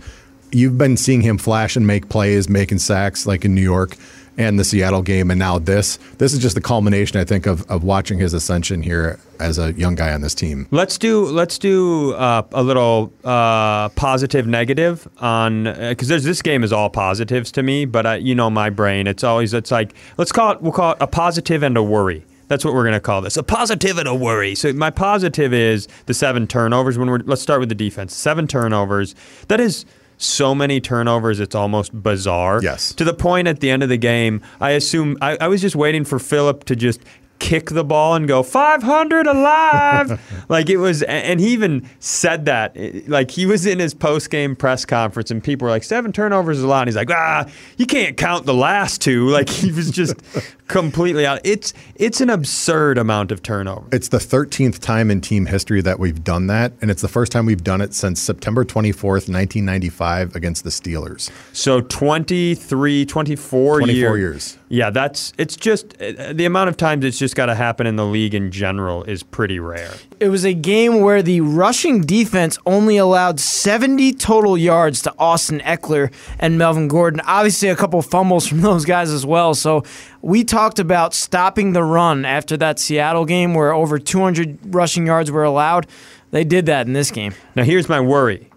You've 0.52 0.78
been 0.78 0.96
seeing 0.98 1.22
him 1.22 1.38
flash 1.38 1.76
and 1.76 1.86
make 1.86 2.10
plays, 2.10 2.48
making 2.50 2.80
sacks 2.80 3.26
like 3.28 3.44
in 3.46 3.54
New 3.54 3.62
York. 3.62 3.98
And 4.38 4.60
the 4.60 4.64
Seattle 4.64 5.02
game, 5.02 5.32
and 5.32 5.40
now 5.40 5.60
this. 5.60 5.98
This 6.20 6.34
is 6.34 6.40
just 6.40 6.56
the 6.56 6.62
culmination, 6.62 7.20
I 7.20 7.24
think, 7.24 7.46
of, 7.46 7.70
of 7.70 7.84
watching 7.84 8.20
his 8.20 8.34
ascension 8.34 8.84
here 8.84 9.20
as 9.40 9.58
a 9.58 9.74
young 9.74 9.96
guy 9.96 10.14
on 10.14 10.22
this 10.22 10.36
team. 10.36 10.68
Let's 10.72 10.98
do 10.98 11.26
let's 11.26 11.58
do 11.58 12.14
uh, 12.14 12.44
a 12.52 12.64
little 12.64 13.12
uh, 13.24 13.90
positive 13.90 14.48
negative 14.48 15.08
on 15.18 15.66
because 15.66 16.08
there's 16.08 16.24
this 16.24 16.42
game 16.42 16.64
is 16.64 16.72
all 16.72 16.90
positives 16.90 17.52
to 17.54 17.64
me, 17.64 17.86
but 17.86 18.22
you 18.22 18.36
know 18.36 18.50
my 18.50 18.70
brain. 18.70 19.08
It's 19.08 19.24
always 19.24 19.54
it's 19.54 19.72
like 19.72 19.94
let's 20.18 20.32
call 20.32 20.52
it 20.52 20.62
we'll 20.62 20.72
call 20.72 20.92
it 20.94 20.98
a 21.02 21.08
positive 21.08 21.64
and 21.64 21.76
a 21.78 21.84
worry. 21.84 22.24
That's 22.48 22.64
what 22.64 22.74
we're 22.74 22.84
going 22.84 22.94
to 22.94 23.02
call 23.02 23.22
this. 23.22 23.36
A 23.36 23.44
positive 23.44 23.98
and 23.98 24.08
a 24.08 24.16
worry. 24.16 24.56
So 24.56 24.72
my 24.72 24.90
positive 24.90 25.54
is 25.54 25.88
the 26.06 26.14
seven 26.14 26.48
turnovers. 26.48 26.98
When 26.98 27.10
we're 27.10 27.20
let's 27.20 27.42
start 27.42 27.60
with 27.60 27.70
the 27.70 27.76
defense. 27.76 28.16
Seven 28.16 28.48
turnovers. 28.48 29.16
That 29.50 29.60
is 29.60 29.86
so 30.18 30.56
many 30.56 30.82
turnovers, 30.82 31.40
it's 31.40 31.56
almost 31.56 32.02
bizarre. 32.02 32.60
Yes. 32.62 32.94
To 32.94 33.04
the 33.04 33.14
point 33.14 33.48
at 33.48 33.60
the 33.60 33.70
end 33.70 33.84
of 33.84 33.90
the 33.90 33.98
game, 33.98 34.42
I 34.60 34.72
assume 34.72 35.18
I, 35.22 35.38
I 35.40 35.48
was 35.48 35.62
just 35.62 35.76
waiting 35.76 36.04
for 36.04 36.20
Philip 36.20 36.64
to 36.66 36.76
just 36.76 37.02
kick 37.40 37.70
the 37.70 37.84
ball 37.84 38.16
and 38.16 38.28
go 38.28 38.44
500 38.44 39.28
alive. 39.28 40.22
Like 40.50 40.70
it 40.70 40.78
was 40.78 41.04
and 41.04 41.42
he 41.42 41.48
even 41.50 41.90
said 42.00 42.46
that 42.46 42.74
like 43.10 43.32
he 43.32 43.46
was 43.46 43.66
in 43.66 43.80
his 43.80 43.94
post-game 43.94 44.56
press 44.56 44.86
conference 44.86 45.30
and 45.30 45.44
people 45.44 45.66
were 45.66 45.70
like 45.72 45.84
seven 45.84 46.14
turnovers 46.14 46.58
is 46.60 46.64
a 46.64 46.68
lot. 46.68 46.84
And 46.84 46.88
he's 46.88 46.96
like 46.96 47.12
ah 47.12 47.46
you 47.76 47.86
can't 47.86 48.16
count 48.16 48.46
the 48.46 48.54
last 48.54 49.02
two. 49.02 49.28
Like 49.38 49.50
he 49.50 49.72
was 49.74 49.92
just 49.92 50.16
completely 50.68 51.26
out. 51.26 51.42
It's 51.44 51.74
it's 51.96 52.22
an 52.22 52.30
absurd 52.30 52.98
amount 52.98 53.32
of 53.34 53.44
turnover 53.44 53.88
It's 53.92 54.08
the 54.08 54.20
13th 54.20 54.80
time 54.80 55.12
in 55.12 55.20
team 55.20 55.46
history 55.48 55.82
that 55.82 56.00
we've 56.00 56.24
done 56.24 56.48
that, 56.48 56.72
and 56.82 56.90
it's 56.90 57.02
the 57.02 57.08
first 57.10 57.32
time 57.34 57.46
we've 57.46 57.64
done 57.64 57.82
it 57.82 57.94
since 57.94 58.22
September 58.22 58.64
24th, 58.64 59.28
1995, 59.30 60.36
against 60.36 60.64
the 60.64 60.70
Steelers. 60.70 61.30
so 61.54 61.82
23 61.82 63.06
24, 63.06 63.80
24 63.80 63.94
year- 63.94 64.18
years. 64.18 64.58
yeah 64.70 64.90
that's 64.90 65.34
it's 65.38 65.56
just 65.58 65.94
uh, 66.02 66.32
the 66.34 66.46
amount 66.46 66.70
of 66.70 66.78
times 66.78 67.04
it's 67.06 67.18
just 67.18 67.27
got 67.36 67.48
to 67.48 67.56
happen 67.56 67.88
in 67.88 67.96
the 67.96 68.06
league 68.06 68.34
in 68.34 68.52
general 68.52 69.04
is 69.04 69.24
pretty 69.24 69.60
rare 69.60 69.94
It 70.20 70.30
was 70.30 70.46
a 70.46 70.54
game 70.54 71.02
where 71.02 71.22
the 71.22 71.42
rushing 71.42 72.02
defense 72.02 72.58
only 72.66 72.98
allowed 72.98 73.40
70 73.40 74.14
total 74.14 74.58
yards 74.58 75.02
to 75.04 75.14
Austin 75.20 75.60
Ekeler 75.60 76.12
and 76.40 76.58
Melvin 76.58 76.88
Gordon. 76.88 77.22
Obviously, 77.26 77.70
a 77.70 77.76
couple 77.76 78.02
fumbles 78.02 78.48
from 78.48 78.62
those 78.70 78.86
guys 78.86 79.10
as 79.12 79.26
well. 79.26 79.54
So 79.54 79.84
we 80.22 80.44
talked 80.44 80.80
about 80.80 81.14
stopping 81.14 81.74
the 81.74 81.84
run 81.84 82.26
after 82.26 82.58
that 82.58 82.80
Seattle 82.80 83.26
game 83.26 83.54
where 83.54 83.74
over 83.74 84.00
200 84.00 84.74
rushing 84.74 85.06
yards 85.06 85.32
were 85.32 85.44
allowed. 85.44 85.88
They 86.32 86.44
did 86.44 86.66
that 86.66 86.88
in 86.88 86.94
this 86.94 87.12
game. 87.12 87.34
Now, 87.56 87.64
here's 87.64 87.88
my 87.88 88.00
worry 88.00 88.50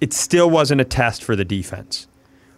it 0.00 0.12
still 0.12 0.50
wasn't 0.50 0.80
a 0.80 0.84
test 0.84 1.22
for 1.22 1.36
the 1.36 1.44
defense. 1.44 2.08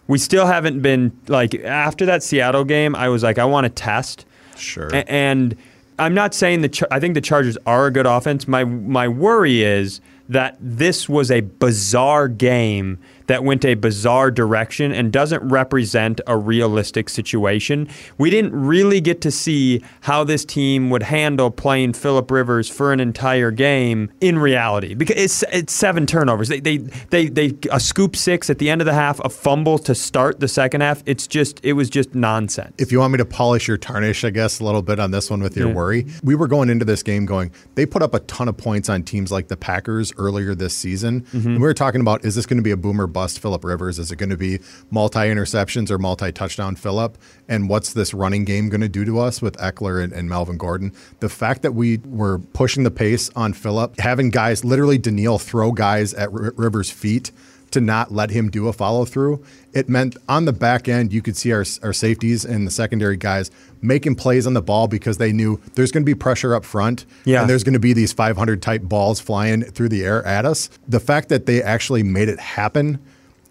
We 0.07 0.17
still 0.17 0.45
haven't 0.47 0.81
been, 0.81 1.19
like, 1.27 1.55
after 1.55 2.05
that 2.07 2.23
Seattle 2.23 2.63
game, 2.63 2.95
I 2.95 3.09
was 3.09 3.23
like, 3.23 3.37
I 3.37 3.45
want 3.45 3.65
to 3.65 3.69
test. 3.69 4.25
Sure. 4.57 4.87
A- 4.87 5.09
And 5.09 5.55
I'm 5.97 6.13
not 6.13 6.33
saying 6.33 6.61
the, 6.61 6.69
Char- 6.69 6.87
I 6.91 6.99
think 6.99 7.13
the 7.13 7.21
Chargers 7.21 7.57
are 7.65 7.87
a 7.87 7.91
good 7.91 8.05
offense. 8.05 8.47
My, 8.47 8.63
my 8.65 9.07
worry 9.07 9.63
is 9.63 10.01
that 10.27 10.57
this 10.59 11.07
was 11.07 11.29
a 11.31 11.41
bizarre 11.41 12.27
game 12.27 12.97
that 13.27 13.43
went 13.43 13.65
a 13.65 13.75
bizarre 13.75 14.31
direction 14.31 14.91
and 14.91 15.11
doesn't 15.11 15.47
represent 15.47 16.21
a 16.27 16.37
realistic 16.37 17.09
situation. 17.09 17.87
We 18.17 18.29
didn't 18.29 18.53
really 18.53 19.01
get 19.01 19.21
to 19.21 19.31
see 19.31 19.83
how 20.01 20.23
this 20.23 20.45
team 20.45 20.89
would 20.89 21.03
handle 21.03 21.51
playing 21.51 21.93
Philip 21.93 22.29
Rivers 22.31 22.69
for 22.69 22.93
an 22.93 22.99
entire 22.99 23.51
game 23.51 24.11
in 24.21 24.39
reality 24.39 24.93
because 24.93 25.17
it's 25.17 25.43
it's 25.51 25.73
seven 25.73 26.05
turnovers. 26.05 26.49
They 26.49 26.59
they 26.59 26.77
they, 26.77 27.27
they 27.27 27.53
a 27.71 27.79
scoop 27.79 28.15
six 28.15 28.49
at 28.49 28.59
the 28.59 28.69
end 28.69 28.81
of 28.81 28.85
the 28.85 28.93
half, 28.93 29.19
a 29.21 29.29
fumble 29.29 29.77
to 29.79 29.95
start 29.95 30.39
the 30.39 30.47
second 30.47 30.81
half. 30.81 31.03
It's 31.05 31.27
just 31.27 31.59
it 31.63 31.73
was 31.73 31.89
just 31.89 32.15
nonsense. 32.15 32.75
if 32.77 32.91
you 32.91 32.99
want 32.99 33.11
me 33.11 33.17
to 33.17 33.25
polish 33.25 33.67
your 33.67 33.77
tarnish, 33.77 34.23
I 34.23 34.29
guess, 34.29 34.59
a 34.59 34.63
little 34.63 34.81
bit 34.81 34.99
on 34.99 35.11
this 35.11 35.29
one 35.29 35.41
with 35.41 35.57
your 35.57 35.73
worry, 35.73 36.05
we 36.23 36.35
were 36.35 36.47
going 36.47 36.69
into 36.69 36.85
this 36.85 37.03
game 37.03 37.25
going, 37.25 37.51
they 37.75 37.85
put 37.85 38.01
up 38.01 38.13
a 38.13 38.19
ton 38.21 38.47
of 38.47 38.57
points 38.57 38.89
on 38.89 39.03
teams 39.03 39.31
like 39.31 39.47
the 39.47 39.57
Packers 39.57 40.13
earlier 40.17 40.55
this 40.55 40.75
season. 40.75 41.21
Mm-hmm. 41.21 41.47
And 41.47 41.55
we 41.57 41.63
were 41.63 41.73
talking 41.73 42.01
about, 42.01 42.23
is 42.25 42.35
this 42.35 42.45
going 42.45 42.57
to 42.57 42.63
be 42.63 42.71
a 42.71 42.77
boomer 42.77 43.07
bust 43.15 43.39
Philip 43.39 43.63
Rivers? 43.63 43.97
Is 43.97 44.11
it 44.11 44.17
going 44.17 44.29
to 44.29 44.37
be 44.37 44.59
multi 44.91 45.19
interceptions 45.19 45.89
or 45.89 45.97
multi 45.97 46.33
touchdown 46.33 46.75
Philip? 46.75 47.17
And 47.47 47.69
what's 47.69 47.93
this 47.93 48.13
running 48.13 48.43
game 48.43 48.67
going 48.67 48.81
to 48.81 48.89
do 48.89 49.05
to 49.05 49.19
us 49.19 49.41
with 49.41 49.55
Ekeler 49.55 50.03
and, 50.03 50.11
and 50.11 50.27
Melvin 50.27 50.57
Gordon? 50.57 50.91
The 51.21 51.29
fact 51.29 51.61
that 51.61 51.71
we 51.71 51.99
were 51.99 52.39
pushing 52.39 52.83
the 52.83 52.91
pace 52.91 53.29
on 53.33 53.53
Philip, 53.53 53.97
having 53.99 54.31
guys 54.31 54.65
literally 54.65 54.97
Danielle 54.97 55.39
throw 55.39 55.71
guys 55.71 56.13
at 56.13 56.27
R- 56.27 56.53
Rivers' 56.57 56.91
feet 56.91 57.31
to 57.71 57.81
not 57.81 58.11
let 58.11 58.29
him 58.29 58.49
do 58.49 58.67
a 58.67 58.73
follow 58.73 59.05
through. 59.05 59.43
It 59.73 59.89
meant 59.89 60.15
on 60.29 60.45
the 60.45 60.53
back 60.53 60.87
end, 60.87 61.11
you 61.11 61.21
could 61.21 61.35
see 61.35 61.51
our, 61.51 61.65
our 61.83 61.91
safeties 61.93 62.45
and 62.45 62.65
the 62.65 62.71
secondary 62.71 63.17
guys 63.17 63.51
making 63.81 64.15
plays 64.15 64.47
on 64.47 64.53
the 64.53 64.61
ball 64.61 64.87
because 64.87 65.17
they 65.17 65.31
knew 65.33 65.59
there's 65.75 65.91
going 65.91 66.03
to 66.03 66.05
be 66.05 66.15
pressure 66.15 66.55
up 66.55 66.63
front 66.63 67.05
Yeah. 67.25 67.41
and 67.41 67.49
there's 67.49 67.63
going 67.63 67.73
to 67.73 67.79
be 67.79 67.93
these 67.93 68.13
500 68.13 68.61
type 68.61 68.83
balls 68.83 69.19
flying 69.19 69.63
through 69.63 69.89
the 69.89 70.03
air 70.03 70.25
at 70.25 70.45
us. 70.45 70.69
The 70.87 70.99
fact 70.99 71.29
that 71.29 71.45
they 71.45 71.61
actually 71.61 72.03
made 72.03 72.29
it 72.29 72.39
happen 72.39 72.99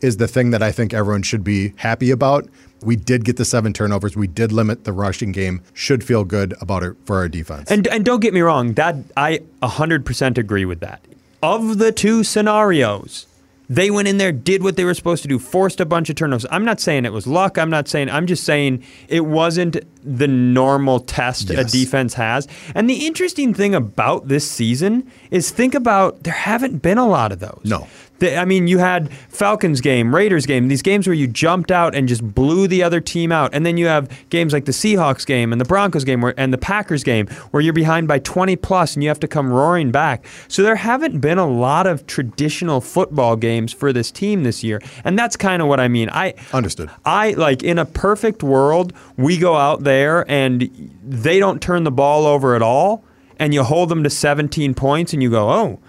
is 0.00 0.16
the 0.18 0.28
thing 0.28 0.50
that 0.50 0.62
I 0.62 0.72
think 0.72 0.92
everyone 0.92 1.22
should 1.22 1.44
be 1.44 1.72
happy 1.76 2.10
about. 2.10 2.46
We 2.82 2.96
did 2.96 3.24
get 3.24 3.36
the 3.38 3.44
seven 3.46 3.72
turnovers. 3.72 4.14
We 4.16 4.26
did 4.26 4.52
limit 4.52 4.84
the 4.84 4.92
rushing 4.92 5.32
game. 5.32 5.62
Should 5.72 6.04
feel 6.04 6.24
good 6.24 6.52
about 6.60 6.82
it 6.82 6.94
for 7.06 7.16
our 7.16 7.28
defense. 7.30 7.70
And 7.70 7.86
and 7.86 8.04
don't 8.04 8.20
get 8.20 8.34
me 8.34 8.42
wrong, 8.42 8.74
that 8.74 8.96
I 9.16 9.40
100% 9.62 10.36
agree 10.36 10.66
with 10.66 10.80
that. 10.80 11.00
Of 11.42 11.78
the 11.78 11.92
two 11.92 12.22
scenarios, 12.24 13.26
they 13.68 13.90
went 13.90 14.08
in 14.08 14.18
there, 14.18 14.32
did 14.32 14.62
what 14.62 14.76
they 14.76 14.84
were 14.84 14.94
supposed 14.94 15.22
to 15.22 15.28
do, 15.28 15.38
forced 15.38 15.80
a 15.80 15.86
bunch 15.86 16.10
of 16.10 16.16
turnovers. 16.16 16.46
I'm 16.50 16.64
not 16.64 16.80
saying 16.80 17.04
it 17.04 17.12
was 17.12 17.26
luck. 17.26 17.56
I'm 17.58 17.70
not 17.70 17.88
saying. 17.88 18.10
I'm 18.10 18.26
just 18.26 18.44
saying 18.44 18.84
it 19.08 19.24
wasn't 19.24 19.78
the 20.04 20.28
normal 20.28 21.00
test 21.00 21.50
a 21.50 21.64
defense 21.64 22.14
has. 22.14 22.46
And 22.74 22.88
the 22.90 23.06
interesting 23.06 23.54
thing 23.54 23.74
about 23.74 24.28
this 24.28 24.50
season 24.50 25.10
is 25.30 25.50
think 25.50 25.74
about 25.74 26.24
there 26.24 26.34
haven't 26.34 26.82
been 26.82 26.98
a 26.98 27.06
lot 27.06 27.32
of 27.32 27.40
those. 27.40 27.62
No. 27.64 27.88
The- 28.20 28.36
I 28.38 28.44
mean, 28.44 28.68
you 28.68 28.78
had 28.78 29.12
Falcons 29.28 29.80
game, 29.80 30.14
Raiders 30.14 30.46
game, 30.46 30.68
these 30.68 30.82
games 30.82 31.06
where 31.06 31.14
you 31.14 31.26
jumped 31.26 31.70
out 31.70 31.94
and 31.94 32.06
just 32.08 32.22
blew 32.34 32.68
the 32.68 32.82
other 32.82 33.00
team 33.00 33.32
out, 33.32 33.50
and 33.52 33.66
then 33.66 33.76
you 33.76 33.86
have 33.86 34.08
games 34.30 34.52
like 34.52 34.66
the 34.66 34.72
Seahawks 34.72 35.26
game 35.26 35.52
and 35.52 35.60
the 35.60 35.64
Broncos 35.64 36.04
game 36.04 36.20
where, 36.20 36.32
and 36.38 36.52
the 36.52 36.58
Packers 36.58 37.02
game 37.02 37.26
where 37.50 37.60
you're 37.60 37.72
behind 37.72 38.06
by 38.06 38.20
20 38.20 38.54
plus 38.56 38.94
and 38.94 39.02
you 39.02 39.08
have 39.08 39.20
to 39.20 39.28
come 39.28 39.52
roaring 39.52 39.90
back. 39.90 40.24
So 40.48 40.62
there 40.62 40.76
haven't 40.76 41.20
been 41.20 41.38
a 41.38 41.46
lot 41.46 41.86
of 41.86 42.06
traditional 42.06 42.80
football 42.80 43.36
games 43.36 43.72
for 43.72 43.92
this 43.92 44.10
team 44.10 44.44
this 44.44 44.62
year, 44.62 44.80
and 45.04 45.18
that's 45.18 45.36
kind 45.36 45.60
of 45.60 45.68
what 45.68 45.80
I 45.80 45.88
mean. 45.88 46.08
I 46.10 46.34
Understood. 46.52 46.90
I 47.04 47.32
like 47.32 47.62
in 47.62 47.78
a 47.78 47.84
perfect 47.84 48.42
world, 48.42 48.92
we 49.16 49.38
go 49.38 49.56
out 49.56 49.82
there 49.84 50.24
and 50.30 50.70
they 51.04 51.38
don't 51.40 51.60
turn 51.60 51.84
the 51.84 51.90
ball 51.90 52.26
over 52.26 52.54
at 52.54 52.62
all, 52.62 53.04
and 53.38 53.52
you 53.52 53.64
hold 53.64 53.88
them 53.88 54.04
to 54.04 54.10
17 54.10 54.74
points, 54.74 55.12
and 55.12 55.22
you 55.22 55.30
go, 55.30 55.50
oh. 55.50 55.80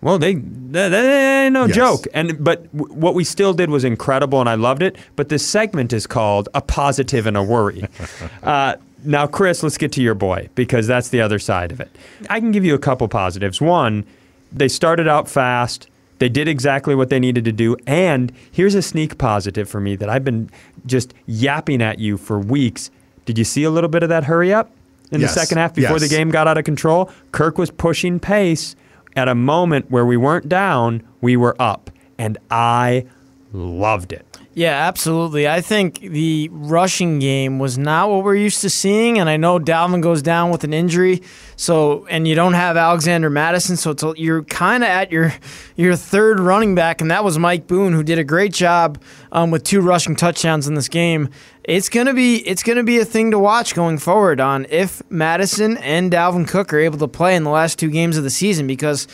Well, 0.00 0.18
they, 0.18 0.30
ain't 0.30 1.52
no 1.52 1.64
Yes. 1.66 1.74
joke, 1.74 2.06
and 2.14 2.42
but 2.42 2.70
w- 2.76 2.94
what 2.94 3.14
we 3.14 3.24
still 3.24 3.52
did 3.52 3.68
was 3.68 3.82
incredible, 3.84 4.38
and 4.40 4.48
I 4.48 4.54
loved 4.54 4.82
it. 4.82 4.96
But 5.16 5.28
this 5.28 5.44
segment 5.44 5.92
is 5.92 6.06
called 6.06 6.48
a 6.54 6.60
positive 6.60 7.26
and 7.26 7.36
a 7.36 7.42
worry. 7.42 7.84
uh, 8.44 8.74
now, 9.04 9.26
Chris, 9.26 9.62
let's 9.62 9.76
get 9.78 9.90
to 9.92 10.02
your 10.02 10.14
boy 10.14 10.48
because 10.54 10.86
that's 10.86 11.08
the 11.08 11.20
other 11.20 11.38
side 11.38 11.72
of 11.72 11.80
it. 11.80 11.90
I 12.30 12.38
can 12.40 12.52
give 12.52 12.64
you 12.64 12.74
a 12.74 12.78
couple 12.78 13.08
positives. 13.08 13.60
One, 13.60 14.04
they 14.52 14.68
started 14.68 15.08
out 15.08 15.28
fast. 15.28 15.88
They 16.20 16.28
did 16.28 16.48
exactly 16.48 16.94
what 16.96 17.10
they 17.10 17.20
needed 17.20 17.44
to 17.44 17.52
do. 17.52 17.76
And 17.86 18.32
here's 18.50 18.74
a 18.74 18.82
sneak 18.82 19.18
positive 19.18 19.68
for 19.68 19.80
me 19.80 19.94
that 19.96 20.08
I've 20.08 20.24
been 20.24 20.50
just 20.86 21.14
yapping 21.26 21.80
at 21.82 21.98
you 22.00 22.16
for 22.18 22.38
weeks. 22.40 22.90
Did 23.24 23.38
you 23.38 23.44
see 23.44 23.62
a 23.64 23.70
little 23.70 23.90
bit 23.90 24.02
of 24.02 24.08
that 24.08 24.24
hurry 24.24 24.52
up 24.52 24.70
in 25.12 25.20
Yes. 25.20 25.34
the 25.34 25.40
second 25.40 25.58
half 25.58 25.74
before 25.74 25.98
Yes. 25.98 26.08
the 26.08 26.16
game 26.16 26.30
got 26.30 26.48
out 26.48 26.58
of 26.58 26.64
control? 26.64 27.10
Kirk 27.30 27.56
was 27.56 27.70
pushing 27.70 28.18
pace 28.18 28.74
at 29.18 29.28
a 29.28 29.34
moment 29.34 29.90
where 29.90 30.06
we 30.06 30.16
weren't 30.16 30.48
down, 30.48 31.02
we 31.20 31.36
were 31.36 31.56
up. 31.58 31.90
And 32.18 32.38
I 32.50 33.06
loved 33.52 34.12
it. 34.12 34.27
Yeah, 34.58 34.88
absolutely. 34.88 35.46
I 35.46 35.60
think 35.60 36.00
the 36.00 36.48
rushing 36.50 37.20
game 37.20 37.60
was 37.60 37.78
not 37.78 38.10
what 38.10 38.24
we're 38.24 38.34
used 38.34 38.60
to 38.62 38.70
seeing, 38.70 39.20
and 39.20 39.28
I 39.30 39.36
know 39.36 39.60
Dalvin 39.60 40.02
goes 40.02 40.20
down 40.20 40.50
with 40.50 40.64
an 40.64 40.74
injury, 40.74 41.22
so 41.54 42.08
and 42.10 42.26
you 42.26 42.34
don't 42.34 42.54
have 42.54 42.76
Alexander 42.76 43.30
Mattison, 43.30 43.76
so 43.76 43.92
it's, 43.92 44.02
you're 44.16 44.42
kind 44.42 44.82
of 44.82 44.88
at 44.88 45.12
your 45.12 45.32
your 45.76 45.94
third 45.94 46.40
running 46.40 46.74
back, 46.74 47.00
and 47.00 47.08
that 47.12 47.22
was 47.22 47.38
Mike 47.38 47.68
Boone, 47.68 47.92
who 47.92 48.02
did 48.02 48.18
a 48.18 48.24
great 48.24 48.52
job 48.52 49.00
um, 49.30 49.52
with 49.52 49.62
two 49.62 49.80
rushing 49.80 50.16
touchdowns 50.16 50.66
in 50.66 50.74
this 50.74 50.88
game. 50.88 51.28
It's 51.62 51.88
gonna 51.88 52.12
be 52.12 52.38
it's 52.38 52.64
gonna 52.64 52.82
be 52.82 52.98
a 52.98 53.04
thing 53.04 53.30
to 53.30 53.38
watch 53.38 53.76
going 53.76 53.98
forward 53.98 54.40
on 54.40 54.66
if 54.70 55.08
Mattison 55.08 55.76
and 55.76 56.10
Dalvin 56.10 56.48
Cook 56.48 56.72
are 56.72 56.80
able 56.80 56.98
to 56.98 57.06
play 57.06 57.36
in 57.36 57.44
the 57.44 57.50
last 57.50 57.78
two 57.78 57.90
games 57.90 58.16
of 58.16 58.24
the 58.24 58.30
season 58.30 58.66
because 58.66 59.06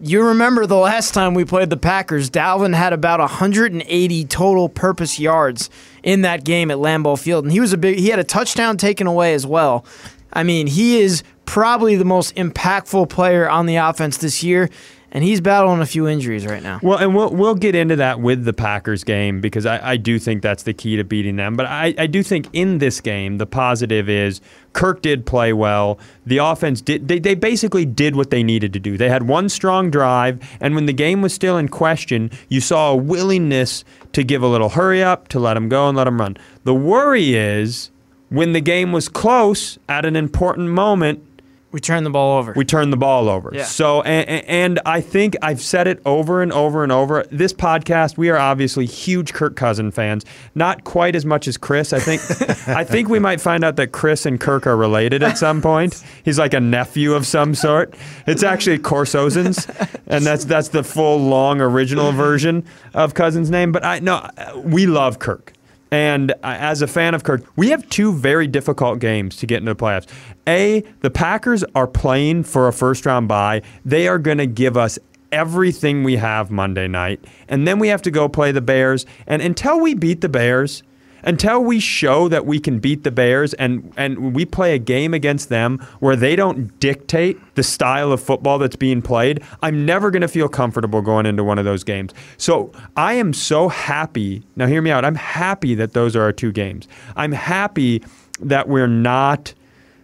you 0.00 0.22
remember 0.22 0.66
the 0.66 0.76
last 0.76 1.12
time 1.12 1.34
we 1.34 1.44
played 1.44 1.70
the 1.70 1.76
Packers, 1.76 2.30
Dalvin 2.30 2.74
had 2.74 2.92
about 2.92 3.20
180 3.20 4.24
total 4.26 4.68
purpose 4.68 5.18
yards 5.18 5.70
in 6.02 6.22
that 6.22 6.44
game 6.44 6.70
at 6.70 6.78
Lambeau 6.78 7.18
Field, 7.18 7.44
and 7.44 7.52
he 7.52 7.60
was 7.60 7.72
a 7.72 7.78
big. 7.78 7.98
He 7.98 8.08
had 8.08 8.18
a 8.18 8.24
touchdown 8.24 8.76
taken 8.76 9.06
away 9.06 9.34
as 9.34 9.46
well. 9.46 9.84
I 10.32 10.42
mean, 10.44 10.66
he 10.66 11.00
is 11.00 11.22
probably 11.46 11.96
the 11.96 12.04
most 12.04 12.34
impactful 12.36 13.08
player 13.08 13.48
on 13.48 13.66
the 13.66 13.76
offense 13.76 14.18
this 14.18 14.42
year, 14.42 14.70
and 15.10 15.24
he's 15.24 15.40
battling 15.40 15.80
a 15.80 15.86
few 15.86 16.06
injuries 16.06 16.46
right 16.46 16.62
now. 16.62 16.80
Well, 16.82 16.98
and 16.98 17.14
we'll 17.14 17.30
we'll 17.30 17.54
get 17.54 17.74
into 17.74 17.96
that 17.96 18.20
with 18.20 18.44
the 18.44 18.52
Packers 18.52 19.04
game 19.04 19.40
because 19.40 19.66
I, 19.66 19.92
I 19.92 19.96
do 19.96 20.18
think 20.18 20.42
that's 20.42 20.64
the 20.64 20.74
key 20.74 20.96
to 20.96 21.04
beating 21.04 21.36
them. 21.36 21.56
But 21.56 21.66
I, 21.66 21.94
I 21.96 22.06
do 22.06 22.22
think 22.22 22.48
in 22.52 22.78
this 22.78 23.00
game 23.00 23.38
the 23.38 23.46
positive 23.46 24.08
is 24.08 24.40
Kirk 24.72 25.02
did 25.02 25.24
play 25.26 25.52
well. 25.52 25.98
The 26.26 26.38
offense 26.38 26.80
did 26.80 27.08
they, 27.08 27.18
they 27.18 27.34
basically 27.34 27.86
did 27.86 28.16
what 28.16 28.30
they 28.30 28.42
needed 28.42 28.72
to 28.74 28.80
do. 28.80 28.96
They 28.96 29.08
had 29.08 29.28
one 29.28 29.48
strong 29.48 29.90
drive, 29.90 30.40
and 30.60 30.74
when 30.74 30.86
the 30.86 30.92
game 30.92 31.22
was 31.22 31.32
still 31.32 31.56
in 31.56 31.68
question, 31.68 32.30
you 32.48 32.60
saw 32.60 32.92
a 32.92 32.96
willingness 32.96 33.84
to 34.12 34.22
give 34.22 34.42
a 34.42 34.48
little 34.48 34.70
hurry 34.70 35.02
up, 35.02 35.28
to 35.28 35.38
let 35.38 35.54
them 35.54 35.68
go 35.68 35.88
and 35.88 35.96
let 35.96 36.04
them 36.04 36.20
run. 36.20 36.36
The 36.64 36.74
worry 36.74 37.34
is 37.34 37.90
when 38.28 38.52
the 38.52 38.60
game 38.60 38.92
was 38.92 39.08
close 39.08 39.78
at 39.88 40.04
an 40.04 40.16
important 40.16 40.68
moment, 40.68 41.24
We 41.70 41.80
turn 41.80 42.02
the 42.02 42.10
ball 42.10 42.38
over. 42.38 42.54
we 42.56 42.64
turn 42.64 42.88
the 42.88 42.96
ball 42.96 43.28
over. 43.28 43.50
Yeah. 43.52 43.64
So, 43.64 44.00
and, 44.02 44.44
and 44.48 44.80
I 44.86 45.02
think 45.02 45.36
I've 45.42 45.60
said 45.60 45.86
it 45.86 46.00
over 46.06 46.40
and 46.40 46.50
over 46.50 46.82
and 46.82 46.90
over. 46.90 47.26
This 47.30 47.52
podcast, 47.52 48.16
we 48.16 48.30
are 48.30 48.38
obviously 48.38 48.86
huge 48.86 49.34
Kirk 49.34 49.54
Cousin 49.54 49.90
fans. 49.90 50.24
Not 50.54 50.84
quite 50.84 51.14
as 51.14 51.26
much 51.26 51.46
as 51.46 51.58
Chris. 51.58 51.92
I 51.92 51.98
think, 52.00 52.22
I 52.68 52.84
think 52.84 53.10
we 53.10 53.18
might 53.18 53.38
find 53.40 53.64
out 53.64 53.76
that 53.76 53.92
Chris 53.92 54.24
and 54.24 54.40
Kirk 54.40 54.66
are 54.66 54.78
related 54.78 55.22
at 55.22 55.36
some 55.36 55.60
point. 55.60 56.02
He's 56.24 56.38
like 56.38 56.54
a 56.54 56.60
nephew 56.60 57.12
of 57.12 57.26
some 57.26 57.54
sort. 57.54 57.94
It's 58.26 58.42
actually 58.42 58.78
Corsozens, 58.78 59.68
and 60.06 60.24
that's 60.24 60.46
that's 60.46 60.68
the 60.68 60.82
full 60.82 61.18
long 61.18 61.60
original 61.60 62.12
version 62.12 62.64
of 62.94 63.12
Cousin's 63.12 63.50
name. 63.50 63.72
But 63.72 63.84
I 63.84 63.98
no, 63.98 64.26
we 64.56 64.86
love 64.86 65.18
Kirk. 65.18 65.52
And 65.90 66.34
as 66.42 66.82
a 66.82 66.86
fan 66.86 67.14
of 67.14 67.24
Kirk, 67.24 67.42
we 67.56 67.70
have 67.70 67.88
two 67.88 68.12
very 68.12 68.46
difficult 68.46 68.98
games 68.98 69.36
to 69.36 69.46
get 69.46 69.58
into 69.58 69.72
the 69.72 69.82
playoffs. 69.82 70.06
A, 70.46 70.84
the 71.00 71.10
Packers 71.10 71.64
are 71.74 71.86
playing 71.86 72.44
for 72.44 72.68
a 72.68 72.72
first 72.72 73.06
round 73.06 73.28
bye. 73.28 73.62
They 73.84 74.08
are 74.08 74.18
going 74.18 74.38
to 74.38 74.46
give 74.46 74.76
us 74.76 74.98
everything 75.32 76.04
we 76.04 76.16
have 76.16 76.50
Monday 76.50 76.88
night. 76.88 77.24
And 77.48 77.66
then 77.66 77.78
we 77.78 77.88
have 77.88 78.02
to 78.02 78.10
go 78.10 78.28
play 78.28 78.52
the 78.52 78.60
Bears. 78.60 79.06
And 79.26 79.42
until 79.42 79.80
we 79.80 79.94
beat 79.94 80.20
the 80.20 80.28
Bears, 80.28 80.82
until 81.22 81.62
we 81.62 81.80
show 81.80 82.28
that 82.28 82.46
we 82.46 82.58
can 82.58 82.78
beat 82.78 83.04
the 83.04 83.10
Bears 83.10 83.54
and, 83.54 83.92
and 83.96 84.34
we 84.34 84.44
play 84.44 84.74
a 84.74 84.78
game 84.78 85.14
against 85.14 85.48
them 85.48 85.78
where 86.00 86.16
they 86.16 86.36
don't 86.36 86.78
dictate 86.80 87.38
the 87.54 87.62
style 87.62 88.12
of 88.12 88.20
football 88.20 88.58
that's 88.58 88.76
being 88.76 89.02
played, 89.02 89.42
I'm 89.62 89.84
never 89.84 90.10
going 90.10 90.22
to 90.22 90.28
feel 90.28 90.48
comfortable 90.48 91.02
going 91.02 91.26
into 91.26 91.44
one 91.44 91.58
of 91.58 91.64
those 91.64 91.84
games. 91.84 92.12
So 92.36 92.72
I 92.96 93.14
am 93.14 93.32
so 93.32 93.68
happy. 93.68 94.42
Now, 94.56 94.66
hear 94.66 94.82
me 94.82 94.90
out. 94.90 95.04
I'm 95.04 95.14
happy 95.14 95.74
that 95.74 95.92
those 95.92 96.14
are 96.16 96.22
our 96.22 96.32
two 96.32 96.52
games. 96.52 96.88
I'm 97.16 97.32
happy 97.32 98.02
that 98.40 98.68
we're 98.68 98.86
not 98.86 99.54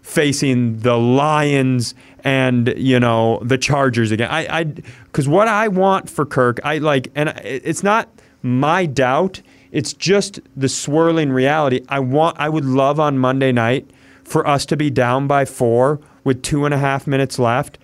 facing 0.02 0.78
the 0.80 0.98
Lions 0.98 1.94
and 2.24 2.72
you 2.76 3.00
know 3.00 3.40
the 3.42 3.56
Chargers 3.56 4.10
again. 4.10 4.30
I, 4.30 4.58
I, 4.58 4.64
because 4.64 5.26
what 5.26 5.48
I 5.48 5.68
want 5.68 6.10
for 6.10 6.26
Kirk, 6.26 6.60
I 6.62 6.78
like, 6.78 7.10
and 7.14 7.30
it's 7.42 7.82
not 7.82 8.08
my 8.42 8.86
doubt. 8.86 9.40
It's 9.74 9.92
just 9.92 10.40
the 10.56 10.70
swirling 10.70 11.32
reality. 11.32 11.84
I 11.90 11.98
want. 11.98 12.38
I 12.38 12.48
would 12.48 12.64
love 12.64 12.98
on 12.98 13.18
Monday 13.18 13.52
night 13.52 13.90
for 14.22 14.46
us 14.46 14.64
to 14.66 14.76
be 14.76 14.88
down 14.88 15.26
by 15.26 15.44
four 15.44 16.00
with 16.22 16.42
two 16.42 16.64
and 16.64 16.72
a 16.72 16.78
half 16.78 17.06
minutes 17.06 17.38
left 17.38 17.76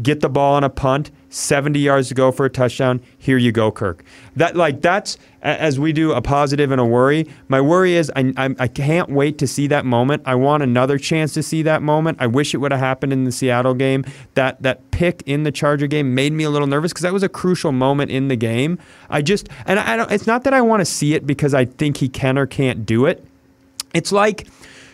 get 0.00 0.20
the 0.20 0.28
ball 0.28 0.54
on 0.54 0.64
a 0.64 0.70
punt, 0.70 1.10
70 1.32 1.78
yards 1.78 2.08
to 2.08 2.14
go 2.14 2.30
for 2.30 2.44
a 2.44 2.50
touchdown. 2.50 3.00
Here 3.16 3.38
you 3.38 3.52
go, 3.52 3.72
Kirk. 3.72 4.04
That 4.36 4.54
like 4.54 4.82
that's 4.82 5.16
as 5.40 5.80
we 5.80 5.92
do 5.92 6.12
a 6.12 6.20
positive 6.20 6.70
and 6.70 6.80
a 6.80 6.84
worry. 6.84 7.26
My 7.48 7.60
worry 7.60 7.94
is 7.94 8.12
I, 8.14 8.32
I 8.36 8.54
I 8.58 8.68
can't 8.68 9.08
wait 9.08 9.38
to 9.38 9.46
see 9.46 9.66
that 9.68 9.84
moment. 9.84 10.22
I 10.26 10.34
want 10.34 10.62
another 10.62 10.98
chance 10.98 11.32
to 11.34 11.42
see 11.42 11.62
that 11.62 11.82
moment. 11.82 12.18
I 12.20 12.26
wish 12.26 12.54
it 12.54 12.58
would 12.58 12.70
have 12.70 12.80
happened 12.80 13.12
in 13.12 13.24
the 13.24 13.32
Seattle 13.32 13.74
game. 13.74 14.04
That 14.34 14.62
that 14.62 14.90
pick 14.90 15.22
in 15.26 15.42
the 15.42 15.52
Charger 15.52 15.86
game 15.86 16.14
made 16.14 16.32
me 16.32 16.44
a 16.44 16.50
little 16.50 16.68
nervous 16.68 16.92
because 16.92 17.02
that 17.02 17.12
was 17.12 17.22
a 17.22 17.28
crucial 17.28 17.72
moment 17.72 18.10
in 18.10 18.28
the 18.28 18.36
game. 18.36 18.78
I 19.08 19.22
just 19.22 19.48
and 19.66 19.78
I 19.78 19.96
don't. 19.96 20.12
It's 20.12 20.26
not 20.26 20.44
that 20.44 20.52
I 20.52 20.60
want 20.60 20.80
to 20.80 20.84
see 20.86 21.14
it 21.14 21.26
because 21.26 21.54
I 21.54 21.64
think 21.64 21.96
he 21.96 22.08
can 22.08 22.36
or 22.36 22.46
can't 22.46 22.84
do 22.84 23.06
it. 23.06 23.26
It's 23.94 24.12
like, 24.12 24.46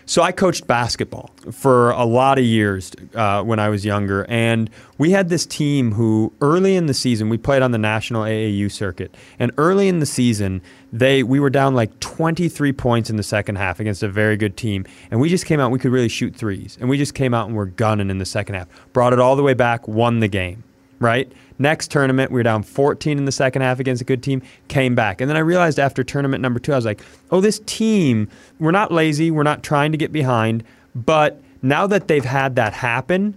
so 0.09 0.23
I 0.23 0.33
coached 0.33 0.67
basketball 0.67 1.29
for 1.53 1.91
a 1.91 2.07
lot 2.07 2.39
of 2.39 2.45
years 2.45 2.93
uh, 3.15 3.43
when 3.43 3.59
I 3.59 3.69
was 3.69 3.85
younger, 3.85 4.25
and 4.27 4.71
we 4.97 5.11
had 5.11 5.29
this 5.29 5.45
team 5.45 5.93
who 5.93 6.33
early 6.41 6.77
in 6.77 6.87
the 6.87 6.95
season 6.95 7.29
we 7.29 7.37
played 7.37 7.61
on 7.61 7.73
the 7.73 7.79
national 7.79 8.23
AAU 8.23 8.73
circuit, 8.73 9.15
and 9.39 9.53
early 9.59 9.87
in 9.87 9.99
the 9.99 10.07
season 10.07 10.63
they 10.95 11.23
we 11.23 11.39
were 11.39 11.51
down 11.51 11.75
like 11.75 12.01
23 12.01 12.73
points 12.73 13.11
in 13.11 13.17
the 13.17 13.23
second 13.23 13.57
half 13.57 13.81
against 13.81 14.03
a 14.03 14.09
very 14.09 14.39
good 14.39 14.57
team, 14.57 14.87
and 15.11 15.21
we 15.21 15.29
just 15.29 15.45
came 15.45 15.61
out 15.61 15.71
we 15.71 15.79
could 15.79 15.93
really 15.93 16.09
shoot 16.09 16.35
threes, 16.35 16.79
and 16.81 16.89
we 16.89 16.97
just 16.97 17.13
came 17.13 17.35
out 17.35 17.47
and 17.47 17.55
were 17.55 17.67
gunning 17.67 18.09
in 18.09 18.17
the 18.17 18.25
second 18.25 18.55
half, 18.55 18.67
brought 18.95 19.13
it 19.13 19.21
all 19.21 19.37
the 19.37 19.43
way 19.43 19.53
back, 19.53 19.87
won 19.87 20.21
the 20.21 20.29
game 20.29 20.65
right? 21.01 21.31
Next 21.59 21.91
tournament, 21.91 22.31
we 22.31 22.37
were 22.37 22.45
down 22.45 22.63
14 22.63 23.19
in 23.19 23.25
the 23.25 23.33
second 23.33 23.63
half 23.63 23.81
against 23.81 24.01
a 24.03 24.05
good 24.05 24.23
team, 24.23 24.43
came 24.69 24.95
back. 24.95 25.21
And 25.21 25.29
then 25.29 25.37
I 25.37 25.41
realized 25.41 25.79
after 25.79 26.05
tournament 26.05 26.41
number 26.41 26.61
two, 26.61 26.73
I 26.73 26.77
was 26.77 26.85
like, 26.85 27.01
oh, 27.31 27.41
this 27.41 27.61
team, 27.67 28.29
we're 28.61 28.71
not 28.71 28.93
lazy, 28.93 29.31
we're 29.31 29.43
not 29.43 29.63
trying 29.63 29.93
to 29.93 29.99
get 29.99 30.13
behind, 30.13 30.63
but 30.95 31.41
now 31.63 31.87
that 31.87 32.09
they've 32.09 32.25
had 32.25 32.57
that 32.57 32.73
happen, 32.73 33.37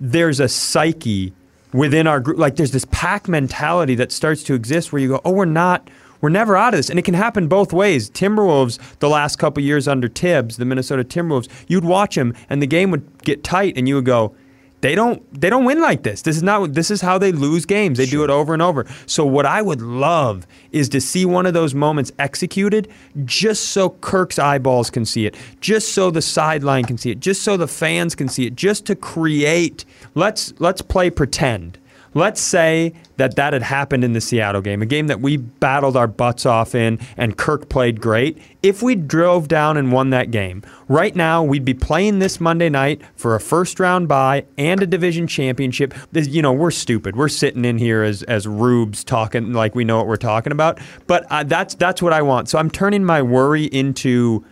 there's 0.00 0.40
a 0.40 0.48
psyche 0.48 1.32
within 1.72 2.06
our 2.06 2.20
group. 2.20 2.38
Like 2.38 2.56
there's 2.56 2.72
this 2.72 2.86
pack 2.90 3.28
mentality 3.28 3.94
that 3.96 4.12
starts 4.12 4.42
to 4.44 4.54
exist 4.54 4.92
where 4.92 5.02
you 5.02 5.08
go, 5.08 5.20
oh, 5.24 5.32
we're 5.32 5.44
not. 5.44 5.90
We're 6.22 6.30
never 6.30 6.56
out 6.56 6.72
of 6.72 6.78
this, 6.78 6.88
and 6.88 6.98
it 6.98 7.02
can 7.02 7.12
happen 7.12 7.46
both 7.46 7.74
ways. 7.74 8.08
Timberwolves, 8.08 8.78
the 9.00 9.08
last 9.08 9.36
couple 9.36 9.62
years 9.62 9.86
under 9.86 10.08
Thibs, 10.08 10.56
the 10.56 10.64
Minnesota 10.64 11.04
Timberwolves, 11.04 11.46
you'd 11.68 11.84
watch 11.84 12.14
them, 12.14 12.32
and 12.48 12.62
the 12.62 12.66
game 12.66 12.90
would 12.90 13.22
get 13.22 13.44
tight, 13.44 13.76
and 13.76 13.86
you 13.86 13.96
would 13.96 14.06
go, 14.06 14.34
they 14.80 14.94
don't 14.94 15.22
they 15.40 15.48
don't 15.48 15.64
win 15.64 15.80
like 15.80 16.02
this. 16.02 16.22
This 16.22 16.36
is 16.36 16.42
not 16.42 16.74
this 16.74 16.90
is 16.90 17.00
how 17.00 17.18
they 17.18 17.32
lose 17.32 17.64
games. 17.64 17.98
They 17.98 18.06
do 18.06 18.24
it 18.24 18.30
over 18.30 18.52
and 18.52 18.62
over. 18.62 18.86
So 19.06 19.24
what 19.24 19.46
I 19.46 19.62
would 19.62 19.80
love 19.80 20.46
is 20.70 20.88
to 20.90 21.00
see 21.00 21.24
one 21.24 21.46
of 21.46 21.54
those 21.54 21.74
moments 21.74 22.12
executed 22.18 22.88
just 23.24 23.70
so 23.70 23.90
Kirk's 23.90 24.38
eyeballs 24.38 24.90
can 24.90 25.04
see 25.04 25.26
it, 25.26 25.34
just 25.60 25.94
so 25.94 26.10
the 26.10 26.22
sideline 26.22 26.84
can 26.84 26.98
see 26.98 27.10
it, 27.10 27.20
just 27.20 27.42
so 27.42 27.56
the 27.56 27.68
fans 27.68 28.14
can 28.14 28.28
see 28.28 28.46
it, 28.46 28.54
just 28.54 28.84
to 28.86 28.94
create 28.94 29.84
let's 30.14 30.52
let's 30.58 30.82
play 30.82 31.10
pretend. 31.10 31.78
Let's 32.16 32.40
say 32.40 32.94
that 33.18 33.36
that 33.36 33.52
had 33.52 33.60
happened 33.60 34.02
in 34.02 34.14
the 34.14 34.22
Seattle 34.22 34.62
game, 34.62 34.80
a 34.80 34.86
game 34.86 35.08
that 35.08 35.20
we 35.20 35.36
battled 35.36 35.98
our 35.98 36.06
butts 36.06 36.46
off 36.46 36.74
in 36.74 36.98
and 37.18 37.36
Kirk 37.36 37.68
played 37.68 38.00
great. 38.00 38.38
If 38.62 38.82
we 38.82 38.94
drove 38.94 39.48
down 39.48 39.76
and 39.76 39.92
won 39.92 40.08
that 40.10 40.30
game, 40.30 40.62
right 40.88 41.14
now 41.14 41.42
we'd 41.42 41.66
be 41.66 41.74
playing 41.74 42.20
this 42.20 42.40
Monday 42.40 42.70
night 42.70 43.02
for 43.16 43.34
a 43.34 43.40
first 43.40 43.78
round 43.78 44.08
bye 44.08 44.46
and 44.56 44.82
a 44.82 44.86
division 44.86 45.26
championship. 45.26 45.92
You 46.14 46.40
know, 46.40 46.54
we're 46.54 46.70
stupid. 46.70 47.16
We're 47.16 47.28
sitting 47.28 47.66
in 47.66 47.76
here 47.76 48.02
as 48.02 48.22
as 48.22 48.46
rubes 48.46 49.04
talking 49.04 49.52
like 49.52 49.74
we 49.74 49.84
know 49.84 49.98
what 49.98 50.06
we're 50.06 50.16
talking 50.16 50.52
about. 50.52 50.78
But 51.06 51.26
uh, 51.30 51.44
that's 51.44 51.74
that's 51.74 52.00
what 52.00 52.14
I 52.14 52.22
want. 52.22 52.48
So 52.48 52.58
I'm 52.58 52.70
turning 52.70 53.04
my 53.04 53.20
worry 53.20 53.64
into 53.64 54.42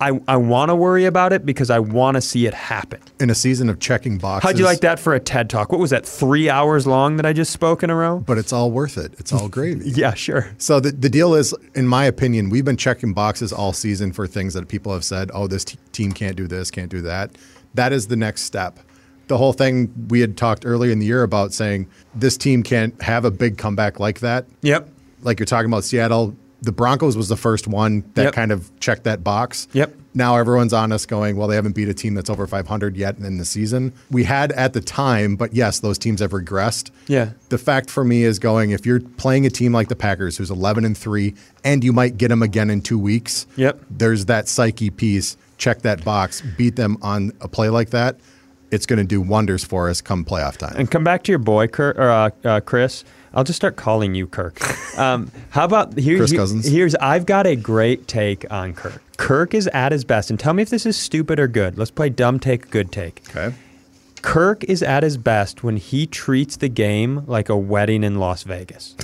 I, 0.00 0.20
I 0.26 0.36
want 0.36 0.70
to 0.70 0.74
worry 0.74 1.04
about 1.04 1.32
it 1.32 1.46
because 1.46 1.70
I 1.70 1.78
want 1.78 2.16
to 2.16 2.20
see 2.20 2.46
it 2.46 2.54
happen. 2.54 3.00
In 3.20 3.30
a 3.30 3.34
season 3.34 3.68
of 3.68 3.78
checking 3.78 4.18
boxes. 4.18 4.48
How'd 4.48 4.58
you 4.58 4.64
like 4.64 4.80
that 4.80 4.98
for 4.98 5.14
a 5.14 5.20
TED 5.20 5.48
talk? 5.48 5.70
What 5.70 5.80
was 5.80 5.90
that, 5.90 6.04
three 6.04 6.50
hours 6.50 6.86
long 6.86 7.16
that 7.16 7.26
I 7.26 7.32
just 7.32 7.52
spoke 7.52 7.82
in 7.82 7.90
a 7.90 7.94
row? 7.94 8.18
But 8.18 8.38
it's 8.38 8.52
all 8.52 8.70
worth 8.70 8.98
it. 8.98 9.14
It's 9.18 9.32
all 9.32 9.48
gravy. 9.48 9.90
Yeah, 9.94 10.14
sure. 10.14 10.50
So 10.58 10.80
the, 10.80 10.90
the 10.90 11.08
deal 11.08 11.34
is, 11.34 11.54
in 11.74 11.86
my 11.86 12.04
opinion, 12.04 12.50
we've 12.50 12.64
been 12.64 12.76
checking 12.76 13.12
boxes 13.14 13.52
all 13.52 13.72
season 13.72 14.12
for 14.12 14.26
things 14.26 14.54
that 14.54 14.66
people 14.68 14.92
have 14.92 15.04
said, 15.04 15.30
oh, 15.32 15.46
this 15.46 15.64
t- 15.64 15.78
team 15.92 16.10
can't 16.12 16.36
do 16.36 16.48
this, 16.48 16.70
can't 16.70 16.90
do 16.90 17.00
that. 17.02 17.30
That 17.74 17.92
is 17.92 18.08
the 18.08 18.16
next 18.16 18.42
step. 18.42 18.80
The 19.28 19.38
whole 19.38 19.52
thing 19.52 19.92
we 20.08 20.20
had 20.20 20.36
talked 20.36 20.66
earlier 20.66 20.90
in 20.90 20.98
the 20.98 21.06
year 21.06 21.22
about 21.22 21.52
saying 21.54 21.88
this 22.14 22.36
team 22.36 22.62
can't 22.62 23.00
have 23.00 23.24
a 23.24 23.30
big 23.30 23.56
comeback 23.56 24.00
like 24.00 24.20
that. 24.20 24.46
Yep. 24.62 24.88
Like 25.22 25.38
you're 25.38 25.46
talking 25.46 25.70
about 25.70 25.84
Seattle, 25.84 26.36
the 26.64 26.72
Broncos 26.72 27.16
was 27.16 27.28
the 27.28 27.36
first 27.36 27.66
one 27.68 28.04
that 28.14 28.24
Yep. 28.24 28.32
kind 28.34 28.52
of 28.52 28.70
checked 28.80 29.04
that 29.04 29.22
box. 29.22 29.68
Yep. 29.72 29.94
Now 30.16 30.36
everyone's 30.36 30.72
on 30.72 30.92
us 30.92 31.06
going, 31.06 31.36
well, 31.36 31.48
they 31.48 31.56
haven't 31.56 31.74
beat 31.74 31.88
a 31.88 31.94
team 31.94 32.14
that's 32.14 32.30
over 32.30 32.46
500 32.46 32.96
yet 32.96 33.18
in 33.18 33.38
the 33.38 33.44
season. 33.44 33.92
We 34.10 34.22
had 34.24 34.52
at 34.52 34.72
the 34.72 34.80
time, 34.80 35.34
but 35.36 35.52
yes, 35.54 35.80
those 35.80 35.98
teams 35.98 36.20
have 36.20 36.30
regressed. 36.30 36.90
Yeah. 37.08 37.30
The 37.48 37.58
fact 37.58 37.90
for 37.90 38.04
me 38.04 38.22
is 38.22 38.38
going 38.38 38.70
if 38.70 38.86
you're 38.86 39.00
playing 39.00 39.44
a 39.44 39.50
team 39.50 39.72
like 39.72 39.88
the 39.88 39.96
Packers, 39.96 40.36
who's 40.36 40.50
11 40.50 40.84
and 40.84 40.96
three, 40.96 41.34
and 41.64 41.82
you 41.82 41.92
might 41.92 42.16
get 42.16 42.28
them 42.28 42.42
again 42.42 42.70
in 42.70 42.80
two 42.80 42.98
weeks. 42.98 43.46
Yep. 43.56 43.80
There's 43.90 44.26
that 44.26 44.48
psyche 44.48 44.90
piece. 44.90 45.36
Check 45.58 45.82
that 45.82 46.04
box. 46.04 46.42
Beat 46.56 46.76
them 46.76 46.96
on 47.02 47.32
a 47.40 47.48
play 47.48 47.68
like 47.68 47.90
that. 47.90 48.18
It's 48.70 48.86
going 48.86 48.98
to 48.98 49.04
do 49.04 49.20
wonders 49.20 49.64
for 49.64 49.88
us 49.88 50.00
come 50.00 50.24
playoff 50.24 50.56
time. 50.56 50.74
And 50.76 50.90
come 50.90 51.04
back 51.04 51.22
to 51.24 51.32
your 51.32 51.38
boy, 51.38 51.68
or, 51.78 52.00
uh, 52.00 52.30
uh, 52.44 52.60
Chris. 52.60 53.04
I'll 53.34 53.44
just 53.44 53.56
start 53.56 53.76
calling 53.76 54.14
you 54.14 54.26
Kirk. 54.26 54.58
Um, 54.98 55.30
how 55.50 55.64
about 55.64 55.98
here, 55.98 56.18
Chris 56.18 56.30
here- 56.30 56.38
Cousins. 56.40 56.66
Here's 56.66 56.94
I've 56.96 57.26
got 57.26 57.46
a 57.46 57.56
great 57.56 58.06
take 58.06 58.50
on 58.50 58.74
Kirk. 58.74 59.02
Kirk 59.16 59.54
is 59.54 59.66
at 59.68 59.90
his 59.92 60.04
best, 60.04 60.30
and 60.30 60.38
tell 60.38 60.52
me 60.54 60.62
if 60.62 60.70
this 60.70 60.86
is 60.86 60.96
stupid 60.96 61.38
or 61.40 61.48
good. 61.48 61.76
Let's 61.76 61.90
play 61.90 62.08
dumb 62.10 62.38
take, 62.38 62.70
good 62.70 62.92
take. 62.92 63.22
okay. 63.30 63.54
Kirk 64.22 64.64
is 64.64 64.82
at 64.82 65.02
his 65.02 65.16
best 65.18 65.62
when 65.62 65.76
he 65.76 66.06
treats 66.06 66.56
the 66.56 66.68
game 66.68 67.24
like 67.26 67.48
a 67.50 67.56
wedding 67.56 68.02
in 68.04 68.18
Las 68.18 68.42
Vegas. 68.44 68.94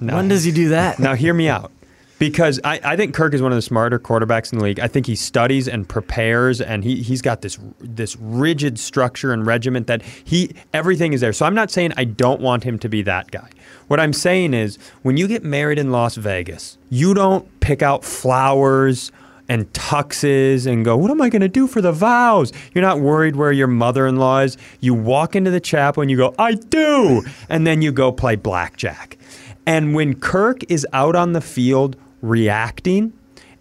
now, 0.00 0.16
When 0.16 0.28
does 0.28 0.44
he 0.44 0.52
do 0.52 0.70
that? 0.70 0.98
now 0.98 1.14
hear 1.14 1.34
me 1.34 1.48
out. 1.48 1.70
Because 2.18 2.60
I, 2.64 2.80
I 2.84 2.96
think 2.96 3.14
Kirk 3.14 3.34
is 3.34 3.42
one 3.42 3.52
of 3.52 3.56
the 3.56 3.62
smarter 3.62 3.98
quarterbacks 3.98 4.52
in 4.52 4.58
the 4.58 4.64
league. 4.64 4.80
I 4.80 4.88
think 4.88 5.06
he 5.06 5.16
studies 5.16 5.68
and 5.68 5.88
prepares, 5.88 6.60
and 6.60 6.84
he 6.84 7.02
he's 7.02 7.22
got 7.22 7.42
this 7.42 7.58
this 7.80 8.16
rigid 8.16 8.78
structure 8.78 9.32
and 9.32 9.46
regiment 9.46 9.86
that 9.88 10.02
he 10.02 10.54
everything 10.72 11.12
is 11.12 11.20
there. 11.20 11.32
So 11.32 11.46
I'm 11.46 11.54
not 11.54 11.70
saying 11.70 11.92
I 11.96 12.04
don't 12.04 12.40
want 12.40 12.64
him 12.64 12.78
to 12.80 12.88
be 12.88 13.02
that 13.02 13.30
guy. 13.30 13.50
What 13.88 14.00
I'm 14.00 14.12
saying 14.12 14.54
is 14.54 14.78
when 15.02 15.16
you 15.16 15.28
get 15.28 15.44
married 15.44 15.78
in 15.78 15.90
Las 15.90 16.16
Vegas, 16.16 16.78
you 16.90 17.14
don't 17.14 17.48
pick 17.60 17.82
out 17.82 18.04
flowers 18.04 19.10
and 19.48 19.70
tuxes 19.72 20.66
and 20.66 20.84
go, 20.84 20.96
what 20.96 21.10
am 21.10 21.20
I 21.20 21.28
going 21.28 21.42
to 21.42 21.48
do 21.48 21.66
for 21.66 21.82
the 21.82 21.92
vows? 21.92 22.50
You're 22.72 22.82
not 22.82 23.00
worried 23.00 23.36
where 23.36 23.52
your 23.52 23.66
mother 23.66 24.06
in 24.06 24.16
law 24.16 24.40
is. 24.40 24.56
You 24.80 24.94
walk 24.94 25.36
into 25.36 25.50
the 25.50 25.60
chapel 25.60 26.00
and 26.00 26.10
you 26.10 26.16
go, 26.16 26.34
I 26.38 26.54
do. 26.54 27.22
And 27.50 27.66
then 27.66 27.82
you 27.82 27.92
go 27.92 28.10
play 28.10 28.36
blackjack. 28.36 29.18
And 29.66 29.94
when 29.94 30.18
Kirk 30.18 30.60
is 30.70 30.86
out 30.92 31.16
on 31.16 31.32
the 31.32 31.40
field 31.40 31.96
reacting 32.24 33.12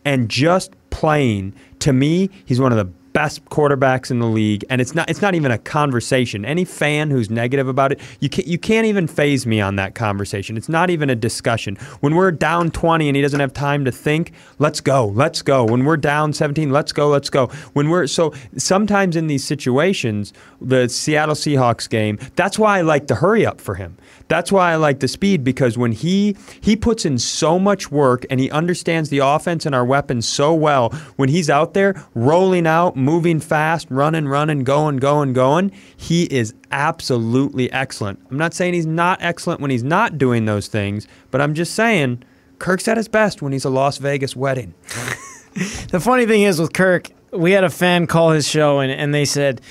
and 0.06 0.30
just 0.30 0.74
playing, 0.90 1.54
to 1.80 1.94
me, 1.94 2.30
he's 2.46 2.60
one 2.60 2.72
of 2.72 2.78
the 2.78 2.92
best 3.14 3.46
quarterbacks 3.46 4.12
in 4.12 4.20
the 4.20 4.28
league, 4.28 4.66
and 4.70 4.82
it's 4.82 4.94
not 4.94 5.10
it's 5.10 5.22
not 5.22 5.36
even 5.36 5.52
a 5.52 5.58
conversation. 5.58 6.44
Any 6.44 6.66
fan 6.66 7.10
who's 7.10 7.30
negative 7.30 7.68
about 7.68 7.92
it, 7.92 8.00
you 8.20 8.28
can't 8.28 8.48
you 8.48 8.58
can't 8.58 8.86
even 8.86 9.08
faze 9.08 9.46
me 9.46 9.62
on 9.62 9.76
that 9.78 9.96
conversation. 9.96 10.58
It's 10.58 10.68
not 10.68 10.90
even 10.90 11.10
a 11.10 11.16
discussion. 11.16 11.76
When 12.02 12.16
we're 12.16 12.32
down 12.32 12.72
20 12.72 13.08
and 13.08 13.16
he 13.16 13.22
doesn't 13.22 13.40
have 13.40 13.54
time 13.54 13.86
to 13.86 13.92
think, 13.92 14.34
let's 14.60 14.82
go, 14.82 15.08
let's 15.08 15.42
go. 15.42 15.64
When 15.64 15.86
we're 15.86 15.98
down 15.98 16.34
17, 16.34 16.72
let's 16.72 16.92
go, 16.92 17.08
let's 17.08 17.30
go. 17.30 17.48
When 17.74 17.90
we're 17.90 18.08
so 18.08 18.34
sometimes 18.58 19.16
in 19.16 19.28
these 19.28 19.46
situations, 19.46 20.34
the 20.60 20.90
Seattle 20.90 21.36
Seahawks 21.36 21.90
game, 21.90 22.18
that's 22.36 22.60
why 22.60 22.80
I 22.80 22.82
like 22.82 23.08
the 23.08 23.16
hurry 23.16 23.46
up 23.46 23.62
for 23.62 23.76
him. 23.76 23.98
That's 24.34 24.52
why 24.52 24.72
I 24.72 24.78
like 24.78 25.00
the 25.00 25.08
speed 25.08 25.44
because 25.44 25.78
when 25.78 25.92
he 25.92 26.36
he 26.60 26.76
puts 26.76 27.06
in 27.06 27.20
so 27.20 27.60
much 27.60 27.92
work 27.92 28.26
and 28.32 28.40
he 28.40 28.50
understands 28.50 29.12
the 29.12 29.20
offense 29.20 29.64
and 29.64 29.76
our 29.76 29.86
weapons 29.86 30.28
so 30.28 30.56
well, 30.56 30.90
when 31.18 31.30
he's 31.30 31.52
out 31.52 31.76
there 31.76 32.04
rolling 32.16 32.66
out, 32.66 32.96
moving 32.96 33.40
fast, 33.40 33.86
running, 33.92 34.28
running, 34.28 34.64
going, 34.64 34.98
going, 34.98 35.34
going, 35.34 35.72
he 35.96 36.24
is 36.24 36.56
absolutely 36.72 37.72
excellent. 37.72 38.20
I'm 38.32 38.38
not 38.40 38.56
saying 38.56 38.74
he's 38.74 38.88
not 38.88 39.20
excellent 39.22 39.62
when 39.62 39.70
he's 39.70 39.84
not 39.84 40.18
doing 40.18 40.46
those 40.46 40.68
things, 40.68 41.08
but 41.30 41.40
I'm 41.40 41.54
just 41.54 41.76
saying 41.76 42.24
Kirk's 42.58 42.88
at 42.88 42.98
his 42.98 43.08
best 43.08 43.44
when 43.44 43.54
he's 43.54 43.66
a 43.66 43.70
Las 43.70 44.00
Vegas 44.00 44.36
wedding. 44.36 44.74
the 45.92 46.00
funny 46.04 46.26
thing 46.26 46.42
is 46.42 46.60
with 46.60 46.74
Kirk, 46.74 47.12
we 47.32 47.52
had 47.52 47.64
a 47.64 47.70
fan 47.70 48.08
call 48.08 48.32
his 48.32 48.48
show 48.48 48.80
and, 48.80 48.92
and 48.92 49.14
they 49.14 49.26
said, 49.26 49.62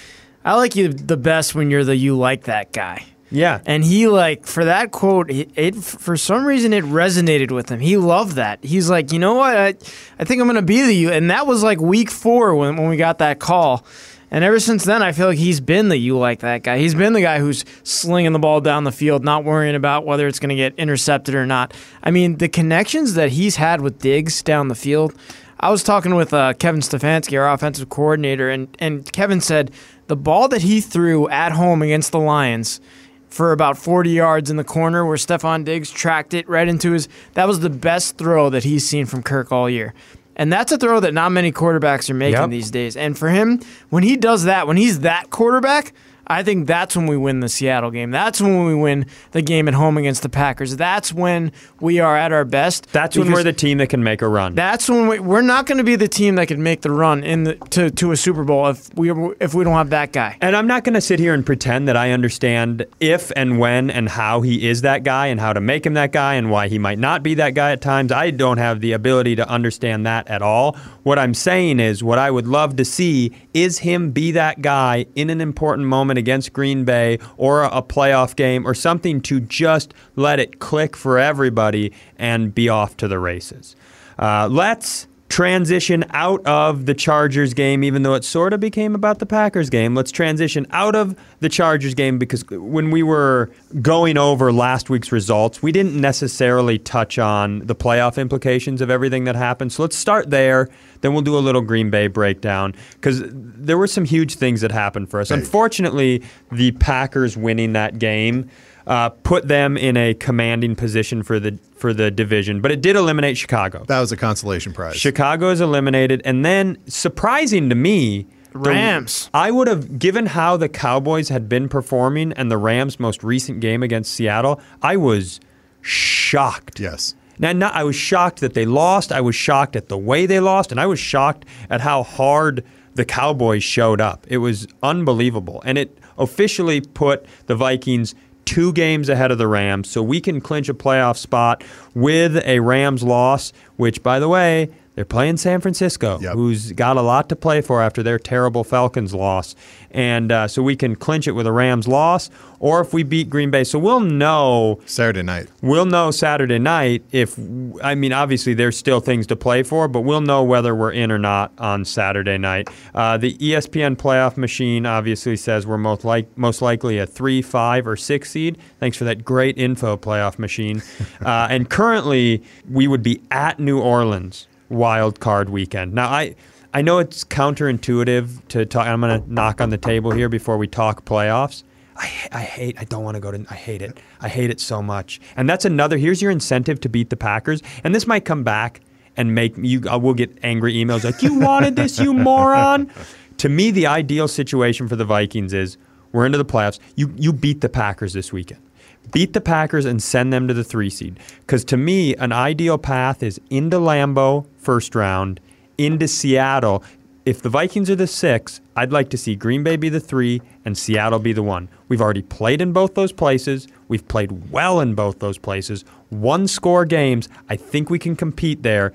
I 0.44 0.54
like 0.54 0.76
you 0.76 0.86
the 0.92 1.16
best 1.16 1.56
when 1.56 1.68
you're 1.68 1.82
the 1.82 1.96
you 1.96 2.16
like 2.16 2.44
that 2.44 2.72
guy. 2.72 3.06
Yeah. 3.32 3.60
And 3.64 3.82
he 3.82 4.08
like 4.08 4.46
for 4.46 4.66
that 4.66 4.92
quote, 4.92 5.30
it, 5.30 5.50
it, 5.56 5.74
for 5.74 6.16
some 6.16 6.44
reason 6.44 6.72
it 6.72 6.84
resonated 6.84 7.50
with 7.50 7.70
him. 7.70 7.80
He 7.80 7.96
loved 7.96 8.36
that. 8.36 8.62
He's 8.62 8.90
like, 8.90 9.10
you 9.10 9.18
know 9.18 9.34
what? 9.34 9.56
I, 9.56 9.74
I 10.18 10.24
think 10.24 10.40
I'm 10.40 10.46
gonna 10.46 10.62
be 10.62 10.82
the 10.82 10.94
you. 10.94 11.10
And 11.10 11.30
that 11.30 11.46
was 11.46 11.62
like 11.62 11.80
week 11.80 12.10
four 12.10 12.54
when 12.54 12.76
when 12.76 12.88
we 12.88 12.96
got 12.96 13.18
that 13.18 13.38
call. 13.38 13.84
And 14.30 14.44
ever 14.44 14.60
since 14.60 14.84
then, 14.84 15.02
I 15.02 15.12
feel 15.12 15.26
like 15.26 15.38
he's 15.38 15.60
been 15.60 15.90
the 15.90 15.96
you 15.96 16.16
like 16.16 16.40
that 16.40 16.62
guy. 16.62 16.78
He's 16.78 16.94
been 16.94 17.12
the 17.12 17.20
guy 17.20 17.38
who's 17.38 17.66
slinging 17.84 18.32
the 18.32 18.38
ball 18.38 18.62
down 18.62 18.84
the 18.84 18.92
field, 18.92 19.22
not 19.22 19.44
worrying 19.44 19.74
about 19.74 20.06
whether 20.06 20.26
it's 20.26 20.38
going 20.38 20.48
to 20.48 20.54
get 20.54 20.74
intercepted 20.78 21.34
or 21.34 21.44
not. 21.44 21.74
I 22.02 22.10
mean, 22.10 22.38
the 22.38 22.48
connections 22.48 23.12
that 23.12 23.28
he's 23.28 23.56
had 23.56 23.82
with 23.82 23.98
Diggs 23.98 24.42
down 24.42 24.68
the 24.68 24.74
field. 24.74 25.14
I 25.60 25.70
was 25.70 25.82
talking 25.82 26.14
with 26.14 26.32
uh, 26.32 26.54
Kevin 26.54 26.80
Stefanski, 26.80 27.38
our 27.38 27.52
offensive 27.52 27.90
coordinator, 27.90 28.48
and, 28.48 28.74
and 28.78 29.12
Kevin 29.12 29.42
said 29.42 29.70
the 30.06 30.16
ball 30.16 30.48
that 30.48 30.62
he 30.62 30.80
threw 30.80 31.28
at 31.28 31.52
home 31.52 31.82
against 31.82 32.10
the 32.10 32.18
Lions– 32.18 32.80
for 33.32 33.52
about 33.52 33.78
40 33.78 34.10
yards 34.10 34.50
in 34.50 34.56
the 34.56 34.64
corner 34.64 35.06
where 35.06 35.16
Stefon 35.16 35.64
Diggs 35.64 35.90
tracked 35.90 36.34
it 36.34 36.48
right 36.48 36.68
into 36.68 36.92
his. 36.92 37.08
That 37.32 37.48
was 37.48 37.60
the 37.60 37.70
best 37.70 38.18
throw 38.18 38.50
that 38.50 38.62
he's 38.62 38.86
seen 38.86 39.06
from 39.06 39.22
Kirk 39.22 39.50
all 39.50 39.70
year. 39.70 39.94
And 40.36 40.52
that's 40.52 40.70
a 40.70 40.78
throw 40.78 41.00
that 41.00 41.14
not 41.14 41.32
many 41.32 41.50
quarterbacks 41.50 42.10
are 42.10 42.14
making 42.14 42.40
yep. 42.40 42.50
these 42.50 42.70
days. 42.70 42.96
And 42.96 43.18
for 43.18 43.28
him, 43.28 43.60
when 43.90 44.02
he 44.02 44.16
does 44.16 44.44
that, 44.44 44.66
when 44.66 44.76
he's 44.76 45.00
that 45.00 45.30
quarterback, 45.30 45.92
I 46.26 46.42
think 46.42 46.66
that's 46.66 46.96
when 46.96 47.06
we 47.06 47.16
win 47.16 47.40
the 47.40 47.48
Seattle 47.48 47.90
game. 47.90 48.10
That's 48.10 48.40
when 48.40 48.64
we 48.64 48.74
win 48.74 49.06
the 49.32 49.42
game 49.42 49.68
at 49.68 49.74
home 49.74 49.98
against 49.98 50.22
the 50.22 50.28
Packers. 50.28 50.76
That's 50.76 51.12
when 51.12 51.52
we 51.80 52.00
are 52.00 52.16
at 52.16 52.32
our 52.32 52.44
best. 52.44 52.92
That's 52.92 53.16
when 53.16 53.32
we're 53.32 53.42
the 53.42 53.52
team 53.52 53.78
that 53.78 53.88
can 53.88 54.02
make 54.02 54.22
a 54.22 54.28
run. 54.28 54.54
That's 54.54 54.88
when 54.88 55.08
we, 55.08 55.18
we're 55.18 55.42
not 55.42 55.66
going 55.66 55.78
to 55.78 55.84
be 55.84 55.96
the 55.96 56.08
team 56.08 56.36
that 56.36 56.48
can 56.48 56.62
make 56.62 56.82
the 56.82 56.90
run 56.90 57.24
in 57.24 57.44
the, 57.44 57.54
to 57.70 57.90
to 57.90 58.12
a 58.12 58.16
Super 58.16 58.44
Bowl 58.44 58.68
if 58.68 58.94
we 58.94 59.10
if 59.40 59.54
we 59.54 59.64
don't 59.64 59.74
have 59.74 59.90
that 59.90 60.12
guy. 60.12 60.38
And 60.40 60.56
I'm 60.56 60.66
not 60.66 60.84
going 60.84 60.94
to 60.94 61.00
sit 61.00 61.18
here 61.18 61.34
and 61.34 61.44
pretend 61.44 61.88
that 61.88 61.96
I 61.96 62.12
understand 62.12 62.86
if 63.00 63.32
and 63.36 63.58
when 63.58 63.90
and 63.90 64.08
how 64.08 64.40
he 64.40 64.68
is 64.68 64.82
that 64.82 65.04
guy 65.04 65.26
and 65.26 65.40
how 65.40 65.52
to 65.52 65.60
make 65.60 65.84
him 65.84 65.94
that 65.94 66.12
guy 66.12 66.34
and 66.34 66.50
why 66.50 66.68
he 66.68 66.78
might 66.78 66.98
not 66.98 67.22
be 67.22 67.34
that 67.34 67.54
guy 67.54 67.72
at 67.72 67.80
times. 67.80 68.12
I 68.12 68.30
don't 68.30 68.58
have 68.58 68.80
the 68.80 68.92
ability 68.92 69.36
to 69.36 69.48
understand 69.48 70.06
that 70.06 70.28
at 70.28 70.42
all. 70.42 70.76
What 71.02 71.18
I'm 71.18 71.34
saying 71.34 71.80
is 71.80 72.02
what 72.02 72.18
I 72.18 72.30
would 72.30 72.46
love 72.46 72.76
to 72.76 72.84
see 72.84 73.32
is 73.52 73.78
him 73.78 74.12
be 74.12 74.32
that 74.32 74.62
guy 74.62 75.06
in 75.14 75.30
an 75.30 75.40
important 75.40 75.88
moment 75.88 76.11
against 76.18 76.52
Green 76.52 76.84
Bay 76.84 77.18
or 77.36 77.64
a 77.64 77.82
playoff 77.82 78.36
game 78.36 78.66
or 78.66 78.74
something 78.74 79.20
to 79.22 79.40
just 79.40 79.94
let 80.16 80.38
it 80.38 80.58
click 80.58 80.96
for 80.96 81.18
everybody 81.18 81.92
and 82.16 82.54
be 82.54 82.68
off 82.68 82.96
to 82.98 83.08
the 83.08 83.18
races. 83.18 83.76
Uh, 84.18 84.48
let's 84.50 85.06
transition 85.32 86.04
out 86.10 86.46
of 86.46 86.84
the 86.84 86.92
Chargers 86.92 87.54
game, 87.54 87.82
even 87.82 88.02
though 88.02 88.12
it 88.12 88.22
sort 88.22 88.52
of 88.52 88.60
became 88.60 88.94
about 88.94 89.18
the 89.18 89.24
Packers 89.24 89.70
game. 89.70 89.94
Let's 89.94 90.12
transition 90.12 90.66
out 90.72 90.94
of 90.94 91.16
the 91.40 91.48
Chargers 91.48 91.94
game 91.94 92.18
because 92.18 92.44
when 92.50 92.90
we 92.90 93.02
were 93.02 93.50
going 93.80 94.18
over 94.18 94.52
last 94.52 94.90
week's 94.90 95.10
results, 95.10 95.62
we 95.62 95.72
didn't 95.72 95.98
necessarily 95.98 96.78
touch 96.78 97.18
on 97.18 97.60
the 97.60 97.74
playoff 97.74 98.20
implications 98.20 98.82
of 98.82 98.90
everything 98.90 99.24
that 99.24 99.34
happened. 99.34 99.72
So 99.72 99.80
let's 99.82 99.96
start 99.96 100.28
there. 100.28 100.68
Then 101.00 101.14
we'll 101.14 101.22
do 101.22 101.38
a 101.38 101.40
little 101.40 101.62
Green 101.62 101.88
Bay 101.88 102.08
breakdown 102.08 102.74
because 102.96 103.22
there 103.24 103.78
were 103.78 103.86
some 103.86 104.04
huge 104.04 104.34
things 104.34 104.60
that 104.60 104.70
happened 104.70 105.08
for 105.08 105.18
us. 105.18 105.30
Unfortunately, 105.30 106.22
the 106.50 106.72
Packers 106.72 107.38
winning 107.38 107.72
that 107.72 107.98
game 107.98 108.50
uh, 108.86 109.10
put 109.10 109.48
them 109.48 109.76
in 109.76 109.96
a 109.96 110.14
commanding 110.14 110.76
position 110.76 111.22
for 111.22 111.38
the 111.38 111.58
for 111.76 111.92
the 111.92 112.10
division, 112.10 112.60
but 112.60 112.70
it 112.70 112.80
did 112.80 112.96
eliminate 112.96 113.36
Chicago. 113.36 113.84
That 113.86 114.00
was 114.00 114.12
a 114.12 114.16
consolation 114.16 114.72
prize. 114.72 114.96
Chicago 114.96 115.50
is 115.50 115.60
eliminated, 115.60 116.22
and 116.24 116.44
then 116.44 116.78
surprising 116.86 117.68
to 117.68 117.74
me, 117.74 118.26
Rams. 118.52 119.26
The, 119.26 119.38
I 119.38 119.50
would 119.50 119.68
have 119.68 119.98
given 119.98 120.26
how 120.26 120.56
the 120.56 120.68
Cowboys 120.68 121.28
had 121.28 121.48
been 121.48 121.68
performing 121.68 122.32
and 122.34 122.50
the 122.50 122.58
Rams' 122.58 123.00
most 123.00 123.24
recent 123.24 123.60
game 123.60 123.82
against 123.82 124.12
Seattle. 124.12 124.60
I 124.82 124.96
was 124.96 125.40
shocked. 125.80 126.78
Yes. 126.80 127.14
Now, 127.38 127.52
not, 127.52 127.74
I 127.74 127.82
was 127.82 127.96
shocked 127.96 128.40
that 128.40 128.54
they 128.54 128.66
lost. 128.66 129.10
I 129.10 129.20
was 129.20 129.34
shocked 129.34 129.74
at 129.74 129.88
the 129.88 129.98
way 129.98 130.26
they 130.26 130.38
lost, 130.38 130.70
and 130.70 130.80
I 130.80 130.86
was 130.86 131.00
shocked 131.00 131.44
at 131.70 131.80
how 131.80 132.02
hard 132.02 132.64
the 132.94 133.04
Cowboys 133.04 133.64
showed 133.64 134.00
up. 134.00 134.26
It 134.28 134.38
was 134.38 134.66
unbelievable, 134.82 135.62
and 135.64 135.78
it 135.78 135.98
officially 136.18 136.80
put 136.80 137.24
the 137.46 137.56
Vikings 137.56 138.14
two 138.44 138.72
games 138.72 139.08
ahead 139.08 139.30
of 139.30 139.38
the 139.38 139.46
Rams, 139.46 139.88
so 139.88 140.02
we 140.02 140.20
can 140.20 140.40
clinch 140.40 140.68
a 140.68 140.74
playoff 140.74 141.16
spot 141.16 141.64
with 141.94 142.36
a 142.46 142.60
Rams 142.60 143.02
loss, 143.02 143.52
which, 143.76 144.02
by 144.02 144.18
the 144.18 144.28
way, 144.28 144.70
they're 144.94 145.06
playing 145.06 145.38
San 145.38 145.60
Francisco, 145.60 146.18
yep. 146.20 146.34
who's 146.34 146.72
got 146.72 146.98
a 146.98 147.02
lot 147.02 147.30
to 147.30 147.36
play 147.36 147.62
for 147.62 147.80
after 147.80 148.02
their 148.02 148.18
terrible 148.18 148.62
Falcons 148.62 149.14
loss. 149.14 149.54
And 149.90 150.30
uh, 150.30 150.48
so 150.48 150.62
we 150.62 150.76
can 150.76 150.96
clinch 150.96 151.26
it 151.26 151.32
with 151.32 151.46
a 151.46 151.52
Rams 151.52 151.88
loss, 151.88 152.28
or 152.60 152.80
if 152.80 152.92
we 152.92 153.02
beat 153.02 153.30
Green 153.30 153.50
Bay. 153.50 153.64
So 153.64 153.78
we'll 153.78 154.00
know 154.00 154.80
Saturday 154.84 155.22
night. 155.22 155.48
We'll 155.62 155.86
know 155.86 156.10
Saturday 156.10 156.58
night 156.58 157.02
if, 157.10 157.38
I 157.82 157.94
mean, 157.94 158.12
obviously 158.12 158.52
there's 158.52 158.76
still 158.76 159.00
things 159.00 159.26
to 159.28 159.36
play 159.36 159.62
for, 159.62 159.88
but 159.88 160.02
we'll 160.02 160.20
know 160.20 160.42
whether 160.42 160.74
we're 160.74 160.92
in 160.92 161.10
or 161.10 161.18
not 161.18 161.52
on 161.56 161.86
Saturday 161.86 162.36
night. 162.36 162.68
Uh, 162.94 163.16
the 163.16 163.34
ESPN 163.38 163.96
playoff 163.96 164.36
machine 164.36 164.84
obviously 164.84 165.36
says 165.36 165.66
we're 165.66 165.78
most, 165.78 166.04
like, 166.04 166.26
most 166.36 166.60
likely 166.60 166.98
a 166.98 167.06
three, 167.06 167.40
five, 167.40 167.86
or 167.86 167.96
six 167.96 168.30
seed. 168.30 168.58
Thanks 168.78 168.98
for 168.98 169.04
that 169.04 169.24
great 169.24 169.56
info, 169.56 169.96
playoff 169.96 170.38
machine. 170.38 170.82
uh, 171.24 171.48
and 171.50 171.70
currently, 171.70 172.42
we 172.70 172.86
would 172.86 173.02
be 173.02 173.22
at 173.30 173.58
New 173.58 173.80
Orleans 173.80 174.48
wild 174.72 175.20
card 175.20 175.50
weekend. 175.50 175.92
Now, 175.92 176.08
I 176.08 176.34
I 176.74 176.82
know 176.82 176.98
it's 176.98 177.22
counterintuitive 177.24 178.48
to 178.48 178.64
talk. 178.64 178.86
I'm 178.86 179.00
going 179.00 179.22
to 179.22 179.32
knock 179.32 179.60
on 179.60 179.70
the 179.70 179.78
table 179.78 180.10
here 180.10 180.28
before 180.28 180.56
we 180.56 180.66
talk 180.66 181.04
playoffs. 181.04 181.64
I, 181.96 182.10
I 182.32 182.40
hate. 182.40 182.76
I 182.78 182.84
don't 182.84 183.04
want 183.04 183.16
to 183.16 183.20
go 183.20 183.30
to. 183.30 183.44
I 183.50 183.54
hate 183.54 183.82
it. 183.82 183.98
I 184.20 184.28
hate 184.28 184.50
it 184.50 184.58
so 184.58 184.80
much. 184.82 185.20
And 185.36 185.48
that's 185.48 185.66
another. 185.66 185.98
Here's 185.98 186.22
your 186.22 186.30
incentive 186.30 186.80
to 186.80 186.88
beat 186.88 187.10
the 187.10 187.16
Packers. 187.16 187.62
And 187.84 187.94
this 187.94 188.06
might 188.06 188.24
come 188.24 188.42
back 188.42 188.80
and 189.16 189.34
make 189.34 189.54
you. 189.58 189.82
I 189.88 189.96
will 189.96 190.14
get 190.14 190.36
angry 190.42 190.74
emails 190.74 191.04
like, 191.04 191.22
"You 191.22 191.38
wanted 191.38 191.76
this, 191.76 191.98
you 191.98 192.14
moron." 192.14 192.90
to 193.36 193.48
me, 193.50 193.70
the 193.70 193.86
ideal 193.86 194.26
situation 194.26 194.88
for 194.88 194.96
the 194.96 195.04
Vikings 195.04 195.52
is 195.52 195.76
we're 196.12 196.24
into 196.24 196.38
the 196.38 196.44
playoffs. 196.46 196.78
You 196.96 197.12
you 197.18 197.34
beat 197.34 197.60
the 197.60 197.68
Packers 197.68 198.14
this 198.14 198.32
weekend 198.32 198.62
beat 199.10 199.32
the 199.32 199.40
Packers 199.40 199.84
and 199.84 200.02
send 200.02 200.32
them 200.32 200.48
to 200.48 200.54
the 200.54 200.64
three 200.64 200.90
seed. 200.90 201.18
Because 201.40 201.64
to 201.66 201.76
me, 201.76 202.14
an 202.16 202.32
ideal 202.32 202.78
path 202.78 203.22
is 203.22 203.40
into 203.50 203.78
Lambeau 203.78 204.46
first 204.56 204.94
round, 204.94 205.40
into 205.76 206.06
Seattle. 206.08 206.82
If 207.24 207.42
the 207.42 207.48
Vikings 207.48 207.88
are 207.90 207.96
the 207.96 208.06
six, 208.06 208.60
I'd 208.74 208.92
like 208.92 209.10
to 209.10 209.18
see 209.18 209.36
Green 209.36 209.62
Bay 209.62 209.76
be 209.76 209.88
the 209.88 210.00
three 210.00 210.42
and 210.64 210.76
Seattle 210.76 211.18
be 211.18 211.32
the 211.32 211.42
one. 211.42 211.68
We've 211.88 212.00
already 212.00 212.22
played 212.22 212.60
in 212.60 212.72
both 212.72 212.94
those 212.94 213.12
places. 213.12 213.68
We've 213.88 214.06
played 214.08 214.50
well 214.50 214.80
in 214.80 214.94
both 214.94 215.18
those 215.18 215.38
places. 215.38 215.84
one 216.08 216.46
score 216.46 216.84
games. 216.84 217.28
I 217.48 217.56
think 217.56 217.90
we 217.90 217.98
can 217.98 218.16
compete 218.16 218.62
there. 218.62 218.92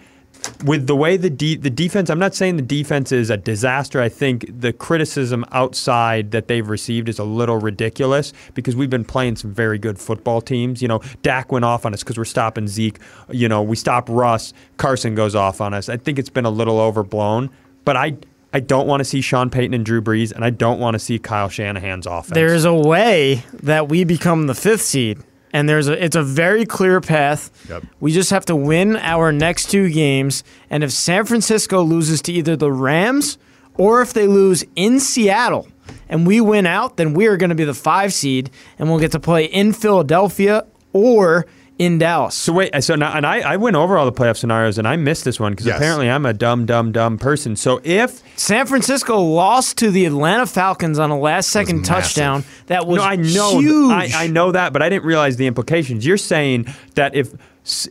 With 0.65 0.87
the 0.87 0.95
way 0.95 1.17
the 1.17 1.29
de- 1.29 1.55
the 1.55 1.69
defense, 1.69 2.09
I'm 2.09 2.19
not 2.19 2.33
saying 2.33 2.57
the 2.57 2.61
defense 2.61 3.11
is 3.11 3.29
a 3.29 3.37
disaster. 3.37 4.01
I 4.01 4.09
think 4.09 4.45
the 4.59 4.73
criticism 4.73 5.45
outside 5.51 6.31
that 6.31 6.47
they've 6.47 6.67
received 6.67 7.09
is 7.09 7.19
a 7.19 7.23
little 7.23 7.57
ridiculous 7.57 8.33
because 8.53 8.75
we've 8.75 8.89
been 8.89 9.05
playing 9.05 9.35
some 9.35 9.53
very 9.53 9.77
good 9.77 9.99
football 9.99 10.41
teams. 10.41 10.81
You 10.81 10.87
know, 10.87 11.01
Dak 11.21 11.51
went 11.51 11.65
off 11.65 11.85
on 11.85 11.93
us 11.93 12.03
because 12.03 12.17
we're 12.17 12.25
stopping 12.25 12.67
Zeke. 12.67 12.99
You 13.29 13.47
know, 13.47 13.61
we 13.61 13.75
stop 13.75 14.09
Russ. 14.09 14.53
Carson 14.77 15.15
goes 15.15 15.35
off 15.35 15.61
on 15.61 15.73
us. 15.73 15.89
I 15.89 15.97
think 15.97 16.19
it's 16.19 16.29
been 16.29 16.45
a 16.45 16.49
little 16.49 16.79
overblown, 16.79 17.49
but 17.85 17.95
I 17.95 18.17
I 18.53 18.59
don't 18.59 18.87
want 18.87 19.01
to 19.01 19.05
see 19.05 19.21
Sean 19.21 19.49
Payton 19.49 19.73
and 19.73 19.85
Drew 19.85 20.01
Brees, 20.01 20.31
and 20.31 20.43
I 20.43 20.49
don't 20.49 20.79
want 20.79 20.95
to 20.95 20.99
see 20.99 21.19
Kyle 21.19 21.49
Shanahan's 21.49 22.07
offense. 22.07 22.33
There's 22.33 22.65
a 22.65 22.73
way 22.73 23.43
that 23.61 23.89
we 23.89 24.03
become 24.03 24.47
the 24.47 24.55
fifth 24.55 24.81
seed, 24.81 25.19
and 25.53 25.67
there's 25.67 25.87
a 25.87 26.03
it's 26.03 26.15
a 26.15 26.23
very 26.23 26.65
clear 26.65 27.01
path. 27.01 27.51
Yep. 27.69 27.83
We 27.99 28.11
just 28.11 28.29
have 28.31 28.45
to 28.45 28.55
win 28.55 28.95
our 28.97 29.31
next 29.31 29.71
two 29.71 29.89
games, 29.89 30.43
and 30.69 30.83
if 30.83 30.91
San 30.91 31.25
Francisco 31.25 31.81
loses 31.83 32.21
to 32.23 32.33
either 32.33 32.55
the 32.55 32.71
Rams 32.71 33.37
or 33.77 34.01
if 34.01 34.13
they 34.13 34.27
lose 34.27 34.63
in 34.75 34.99
Seattle 34.99 35.67
and 36.09 36.25
we 36.25 36.41
win 36.41 36.65
out, 36.65 36.97
then 36.97 37.13
we 37.13 37.27
are 37.27 37.37
going 37.37 37.49
to 37.49 37.55
be 37.55 37.63
the 37.63 37.73
five 37.73 38.13
seed, 38.13 38.49
and 38.79 38.89
we'll 38.89 38.99
get 38.99 39.11
to 39.11 39.19
play 39.19 39.45
in 39.45 39.73
Philadelphia 39.73 40.65
or 40.93 41.45
in 41.79 41.97
Dallas. 41.99 42.33
So 42.35 42.53
wait, 42.53 42.71
so 42.83 42.95
now, 42.95 43.13
and 43.15 43.25
I, 43.25 43.39
I 43.53 43.57
went 43.57 43.75
over 43.75 43.97
all 43.97 44.05
the 44.05 44.11
playoff 44.11 44.37
scenarios, 44.37 44.77
and 44.77 44.87
I 44.87 44.95
missed 44.95 45.25
this 45.25 45.39
one 45.39 45.51
because 45.53 45.67
Yes. 45.67 45.77
apparently 45.77 46.09
I'm 46.09 46.25
a 46.25 46.33
dumb, 46.33 46.65
dumb, 46.65 46.91
dumb 46.91 47.17
person. 47.17 47.55
So 47.55 47.79
if 47.83 48.21
San 48.37 48.65
Francisco 48.65 49.19
lost 49.21 49.77
to 49.79 49.91
the 49.91 50.05
Atlanta 50.05 50.45
Falcons 50.47 50.97
on 50.99 51.11
a 51.11 51.19
last 51.19 51.49
second 51.49 51.81
massive. 51.81 51.95
touchdown. 51.95 52.43
That 52.67 52.87
was 52.87 52.97
no, 52.97 53.03
I 53.03 53.15
know, 53.15 53.59
huge. 53.59 53.91
I, 54.13 54.23
I 54.23 54.27
know 54.27 54.51
that, 54.51 54.73
but 54.73 54.81
I 54.81 54.89
didn't 54.89 55.05
realize 55.05 55.37
the 55.37 55.47
implications. 55.47 56.05
You're 56.05 56.17
saying 56.17 56.67
that 56.95 57.15
if 57.15 57.33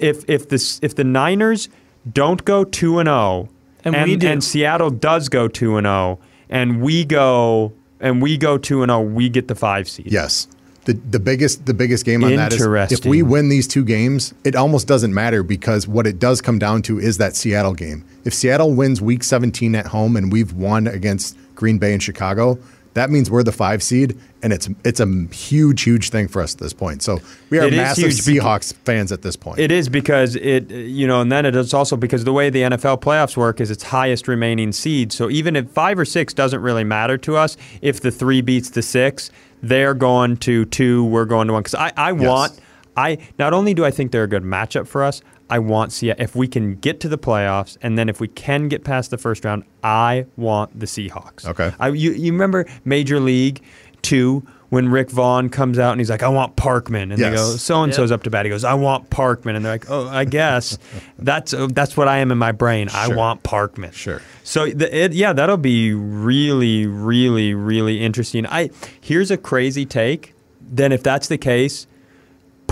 if 0.00 0.28
if 0.28 0.48
the 0.48 0.78
if 0.82 0.94
the 0.96 1.04
Niners 1.04 1.68
don't 2.12 2.44
go 2.44 2.64
two 2.64 2.98
and 2.98 3.06
zero, 3.08 3.48
And 3.84 3.94
we 4.04 4.16
do. 4.16 4.26
and 4.28 4.42
Seattle 4.42 4.90
does 4.90 5.28
go 5.28 5.48
two 5.48 5.76
and 5.76 5.84
zero, 5.86 6.18
and 6.50 6.80
we 6.82 7.04
go 7.04 7.72
and 8.00 8.20
we 8.20 8.36
go 8.36 8.58
two 8.58 8.82
and 8.82 8.90
zero, 8.90 9.00
we 9.00 9.28
get 9.28 9.48
the 9.48 9.54
five 9.54 9.88
seed. 9.88 10.10
Yes. 10.10 10.48
The, 10.86 10.92
the 10.92 11.18
biggest 11.18 11.66
the 11.66 11.74
biggest 11.74 12.04
game 12.04 12.22
on 12.22 12.36
that 12.36 12.52
is 12.52 12.62
if 12.92 13.04
we 13.04 13.22
win 13.22 13.48
these 13.48 13.66
two 13.66 13.84
games, 13.84 14.32
it 14.44 14.54
almost 14.54 14.86
doesn't 14.86 15.12
matter 15.12 15.42
because 15.42 15.88
what 15.88 16.06
it 16.06 16.20
does 16.20 16.40
come 16.40 16.60
down 16.60 16.82
to 16.82 17.00
is 17.00 17.18
that 17.18 17.34
Seattle 17.34 17.74
game. 17.74 18.04
If 18.24 18.32
Seattle 18.32 18.72
wins 18.72 19.02
week 19.02 19.24
17 19.24 19.74
at 19.74 19.86
home 19.86 20.16
and 20.16 20.32
we've 20.32 20.52
won 20.52 20.86
against 20.86 21.36
Green 21.56 21.78
Bay 21.78 21.92
and 21.92 22.00
Chicago, 22.00 22.58
that 22.96 23.10
means 23.10 23.30
we're 23.30 23.42
the 23.42 23.52
five 23.52 23.82
seed, 23.82 24.18
and 24.42 24.54
it's 24.54 24.70
it's 24.82 25.00
a 25.00 25.06
huge, 25.30 25.82
huge 25.82 26.08
thing 26.08 26.28
for 26.28 26.40
us 26.40 26.54
at 26.54 26.60
this 26.60 26.72
point. 26.72 27.02
So 27.02 27.18
we 27.50 27.58
are 27.58 27.66
It 27.66 27.74
massive 27.74 28.10
Seahawks 28.10 28.72
fans 28.72 29.12
at 29.12 29.20
this 29.20 29.36
point. 29.36 29.58
It 29.58 29.70
is 29.70 29.90
because 29.90 30.34
it, 30.34 30.70
you 30.70 31.06
know, 31.06 31.20
and 31.20 31.30
then 31.30 31.44
it 31.44 31.54
is 31.54 31.74
also 31.74 31.98
because 31.98 32.24
the 32.24 32.32
way 32.32 32.48
the 32.48 32.62
NFL 32.62 33.02
playoffs 33.02 33.36
work 33.36 33.60
is 33.60 33.70
its 33.70 33.82
highest 33.82 34.28
remaining 34.28 34.72
seed. 34.72 35.12
So 35.12 35.28
even 35.28 35.56
if 35.56 35.68
five 35.70 35.98
or 35.98 36.06
six 36.06 36.32
doesn't 36.32 36.62
really 36.62 36.84
matter 36.84 37.18
to 37.18 37.36
us, 37.36 37.58
if 37.82 38.00
the 38.00 38.10
three 38.10 38.40
beats 38.40 38.70
the 38.70 38.80
six, 38.80 39.30
they're 39.62 39.94
going 39.94 40.38
to 40.38 40.64
two, 40.64 41.04
we're 41.04 41.26
going 41.26 41.48
to 41.48 41.52
one. 41.52 41.62
Because 41.62 41.74
I, 41.74 41.92
I 41.98 42.12
want, 42.12 42.58
I 42.96 43.18
not 43.38 43.52
only 43.52 43.74
do 43.74 43.84
I 43.84 43.90
think 43.90 44.10
they're 44.10 44.24
a 44.24 44.28
good 44.28 44.42
matchup 44.42 44.86
for 44.86 45.04
us, 45.04 45.20
I 45.48 45.58
want 45.60 45.92
see 45.92 46.10
if 46.10 46.34
we 46.34 46.48
can 46.48 46.74
get 46.76 47.00
to 47.00 47.08
the 47.08 47.18
playoffs, 47.18 47.76
and 47.80 47.96
then 47.96 48.08
if 48.08 48.20
we 48.20 48.28
can 48.28 48.68
get 48.68 48.84
past 48.84 49.10
the 49.10 49.18
first 49.18 49.44
round, 49.44 49.64
I 49.82 50.26
want 50.36 50.78
the 50.78 50.86
Seahawks. 50.86 51.46
Okay. 51.46 51.72
I, 51.78 51.88
you, 51.88 52.12
you 52.12 52.32
remember 52.32 52.66
Major 52.84 53.20
League 53.20 53.62
two 54.02 54.46
when 54.68 54.88
Rick 54.88 55.10
Vaughn 55.10 55.48
comes 55.48 55.78
out 55.78 55.92
and 55.92 56.00
he's 56.00 56.10
like, 56.10 56.22
I 56.22 56.28
want 56.28 56.56
Parkman, 56.56 57.12
and 57.12 57.12
they 57.12 57.30
go, 57.30 57.56
so 57.56 57.82
and 57.82 57.94
so's 57.94 58.10
up 58.10 58.24
to 58.24 58.30
bat. 58.30 58.44
He 58.44 58.50
goes, 58.50 58.64
I 58.64 58.74
want 58.74 59.10
Parkman, 59.10 59.54
and 59.54 59.64
they're 59.64 59.72
like, 59.72 59.88
Oh, 59.88 60.08
I 60.08 60.24
guess 60.24 60.78
that's 61.18 61.54
uh, 61.54 61.68
that's 61.70 61.96
what 61.96 62.08
I 62.08 62.18
am 62.18 62.32
in 62.32 62.38
my 62.38 62.52
brain. 62.52 62.88
I 62.92 63.14
want 63.14 63.42
Parkman. 63.42 63.92
Sure. 63.92 64.20
So 64.42 64.66
the, 64.66 64.94
it, 64.94 65.12
yeah, 65.12 65.32
that'll 65.32 65.56
be 65.56 65.92
really, 65.94 66.86
really, 66.86 67.54
really 67.54 68.02
interesting. 68.04 68.46
I 68.46 68.70
here's 69.00 69.30
a 69.30 69.36
crazy 69.36 69.86
take. 69.86 70.34
Then 70.60 70.90
if 70.90 71.02
that's 71.04 71.28
the 71.28 71.38
case, 71.38 71.86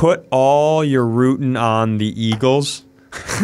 put 0.05 0.27
all 0.31 0.85
your 0.85 1.07
rooting 1.07 1.57
on 1.57 1.97
the 1.97 2.23
Eagles. 2.23 2.85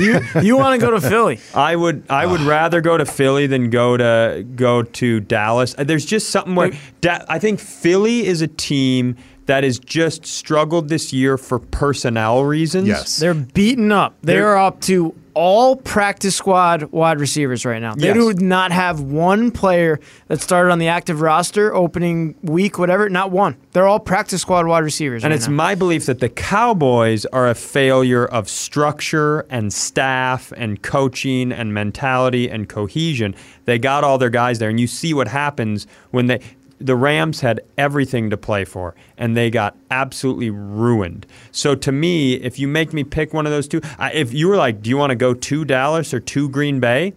you 0.00 0.18
you 0.42 0.56
want 0.56 0.80
to 0.80 0.84
go 0.84 0.90
to 0.90 1.00
Philly? 1.00 1.38
I 1.54 1.76
would 1.76 2.02
I 2.10 2.26
would 2.26 2.40
ah. 2.40 2.48
rather 2.48 2.80
go 2.80 2.98
to 2.98 3.06
Philly 3.06 3.46
than 3.46 3.70
go 3.70 3.96
to 3.96 4.44
go 4.56 4.82
to 4.82 5.20
Dallas. 5.20 5.76
There's 5.78 6.04
just 6.04 6.30
something 6.30 6.56
where 6.56 6.72
da- 7.00 7.24
I 7.28 7.38
think 7.38 7.60
Philly 7.60 8.26
is 8.26 8.42
a 8.42 8.48
team 8.48 9.18
that 9.50 9.64
has 9.64 9.80
just 9.80 10.24
struggled 10.24 10.88
this 10.88 11.12
year 11.12 11.36
for 11.36 11.58
personnel 11.58 12.44
reasons. 12.44 12.86
Yes. 12.86 13.16
They're 13.16 13.34
beaten 13.34 13.90
up. 13.90 14.14
They 14.22 14.34
They're- 14.34 14.46
are 14.46 14.56
up 14.58 14.80
to 14.82 15.12
all 15.32 15.76
practice 15.76 16.34
squad 16.36 16.84
wide 16.90 17.18
receivers 17.20 17.64
right 17.64 17.80
now. 17.80 17.94
They 17.94 18.08
Yes. 18.08 18.16
do 18.16 18.32
not 18.44 18.72
have 18.72 19.00
one 19.00 19.50
player 19.52 19.98
that 20.28 20.40
started 20.40 20.70
on 20.70 20.78
the 20.80 20.88
active 20.88 21.20
roster 21.20 21.72
opening 21.74 22.34
week, 22.42 22.78
whatever. 22.78 23.08
Not 23.08 23.30
one. 23.30 23.56
They're 23.72 23.86
all 23.86 24.00
practice 24.00 24.40
squad 24.42 24.66
wide 24.66 24.82
receivers. 24.84 25.22
And 25.24 25.30
right 25.30 25.36
it's 25.36 25.46
now. 25.48 25.54
my 25.54 25.74
belief 25.76 26.06
that 26.06 26.18
the 26.20 26.28
Cowboys 26.28 27.26
are 27.26 27.48
a 27.48 27.54
failure 27.54 28.24
of 28.26 28.48
structure 28.48 29.46
and 29.50 29.72
staff 29.72 30.52
and 30.56 30.82
coaching 30.82 31.52
and 31.52 31.72
mentality 31.74 32.48
and 32.50 32.68
cohesion. 32.68 33.34
They 33.66 33.78
got 33.78 34.02
all 34.04 34.18
their 34.18 34.30
guys 34.30 34.58
there, 34.58 34.68
and 34.68 34.80
you 34.80 34.86
see 34.88 35.14
what 35.14 35.28
happens 35.28 35.86
when 36.10 36.26
they. 36.26 36.40
The 36.80 36.96
Rams 36.96 37.40
had 37.42 37.60
everything 37.76 38.30
to 38.30 38.36
play 38.36 38.64
for, 38.64 38.94
and 39.18 39.36
they 39.36 39.50
got 39.50 39.76
absolutely 39.90 40.48
ruined. 40.50 41.26
So 41.52 41.74
to 41.74 41.92
me, 41.92 42.34
if 42.34 42.58
you 42.58 42.66
make 42.66 42.92
me 42.92 43.04
pick 43.04 43.34
one 43.34 43.44
of 43.46 43.52
those 43.52 43.68
two, 43.68 43.80
I, 43.98 44.12
if 44.12 44.32
you 44.32 44.48
were 44.48 44.56
like, 44.56 44.80
"Do 44.82 44.88
you 44.90 44.96
want 44.96 45.10
to 45.10 45.16
go 45.16 45.34
to 45.34 45.64
Dallas 45.64 46.14
or 46.14 46.20
to 46.20 46.48
Green 46.48 46.80
Bay?" 46.80 47.12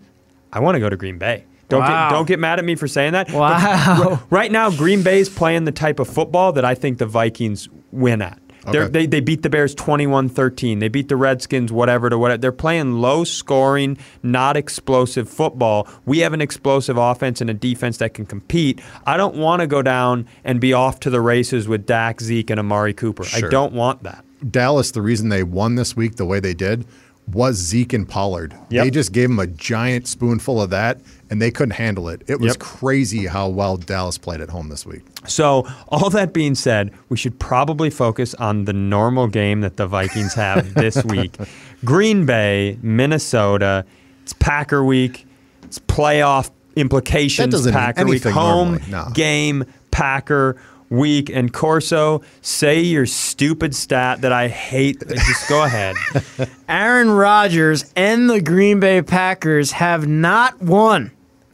I 0.52 0.60
want 0.60 0.76
to 0.76 0.80
go 0.80 0.89
to 0.89 0.97
Green 0.97 1.17
Bay. 1.17 1.45
Don't 1.69 1.80
Wow. 1.80 2.10
get 2.10 2.15
don't 2.15 2.28
get 2.28 2.39
mad 2.39 2.60
at 2.60 2.65
me 2.65 2.76
for 2.76 2.88
saying 2.88 3.13
that. 3.13 3.28
But 3.28 3.36
Wow. 3.36 4.21
Right 4.30 4.52
now, 4.52 4.69
Green 4.69 5.02
Bay's 5.02 5.30
playing 5.30 5.63
the 5.63 5.71
type 5.71 5.99
of 5.99 6.08
football 6.08 6.52
that 6.54 6.65
I 6.65 6.76
think 6.76 6.97
the 6.97 7.06
Vikings 7.08 7.69
win 7.91 8.21
at. 8.21 8.38
Okay. 8.65 8.88
They, 8.88 9.06
they 9.06 9.19
beat 9.19 9.41
the 9.41 9.49
Bears 9.49 9.76
21 9.76 10.30
13. 10.30 10.80
They 10.80 10.88
beat 10.88 11.10
the 11.10 11.15
Redskins, 11.15 11.71
whatever 11.71 12.10
to 12.10 12.17
whatever. 12.17 12.38
They're 12.38 12.52
playing 12.52 13.02
low 13.02 13.23
scoring, 13.23 13.97
not 14.21 14.56
explosive 14.56 15.30
football. 15.30 15.88
We 16.06 16.19
have 16.19 16.34
an 16.34 16.41
explosive 16.41 16.97
offense 16.97 17.41
and 17.41 17.49
a 17.49 17.54
defense 17.54 17.97
that 17.97 18.13
can 18.13 18.26
compete. 18.26 18.82
I 19.06 19.17
don't 19.17 19.36
want 19.36 19.62
to 19.62 19.67
go 19.67 19.82
down 19.82 20.28
and 20.43 20.62
be 20.62 20.73
off 20.73 20.99
to 21.02 21.10
the 21.10 21.21
races 21.21 21.67
with 21.67 21.86
Dak, 21.86 22.21
Zeke, 22.21 22.49
and 22.49 22.60
Amari 22.60 22.93
Cooper. 22.93 23.26
I 23.34 23.41
don't 23.41 23.73
want 23.73 24.04
that. 24.04 24.23
Dallas, 24.49 24.91
the 24.91 25.02
reason 25.02 25.30
they 25.30 25.43
won 25.43 25.76
this 25.76 25.95
week 25.95 26.15
the 26.15 26.26
way 26.26 26.39
they 26.39 26.54
did 26.54 26.86
was 27.32 27.56
Zeke 27.56 27.93
and 27.93 28.08
Pollard. 28.08 28.54
Yep. 28.69 28.84
They 28.84 28.91
just 28.91 29.13
gave 29.13 29.30
them 29.30 29.39
a 29.39 29.47
giant 29.47 30.08
spoonful 30.08 30.62
of 30.62 30.69
that, 30.71 30.99
and 31.34 31.41
they 31.41 31.50
couldn't 31.50 31.72
handle 31.74 32.10
it. 32.10 32.22
It 32.28 32.39
was 32.39 32.50
Yep. 32.54 32.60
crazy 32.60 33.26
how 33.26 33.48
well 33.48 33.76
Dallas 33.76 34.19
played 34.19 34.39
at 34.39 34.50
home 34.52 34.69
this 34.69 34.86
week. 34.86 35.02
So, 35.26 35.67
all 35.88 36.12
that 36.12 36.32
being 36.32 36.54
said, 36.54 36.91
we 37.10 37.17
should 37.17 37.39
probably 37.39 37.89
focus 37.89 38.36
on 38.36 38.65
the 38.65 38.74
normal 38.74 39.26
game 39.28 39.62
that 39.62 39.78
the 39.78 39.88
Vikings 39.88 40.36
have 40.36 40.76
this 40.76 41.04
week. 41.06 41.36
Green 41.84 42.28
Bay, 42.28 42.78
Minnesota. 42.84 43.84
It's 44.22 44.34
Packer 44.34 44.84
week. 44.86 45.26
It's 45.63 45.80
playoff 45.80 46.52
implications. 46.76 47.48
That 47.52 47.52
doesn't 47.58 47.74
mean 47.74 47.82
Packer 47.84 48.06
week. 48.06 48.24
Home 48.26 48.67
normally, 48.74 48.91
no. 48.91 49.08
game. 49.15 49.63
Packer 49.89 50.56
week. 50.91 51.32
And 51.32 51.52
Corso, 51.52 52.22
say 52.41 52.80
your 52.82 53.08
stupid 53.08 53.74
stat 53.74 54.22
that 54.22 54.32
I 54.32 54.50
hate. 54.50 55.02
Just 55.10 55.50
go 55.50 55.63
ahead. 55.63 55.96
Aaron 56.69 57.10
Rodgers 57.10 57.91
and 57.96 58.30
the 58.30 58.39
Green 58.39 58.80
Bay 58.80 59.02
Packers 59.02 59.72
have 59.72 60.06
not 60.08 60.62
won 60.62 61.10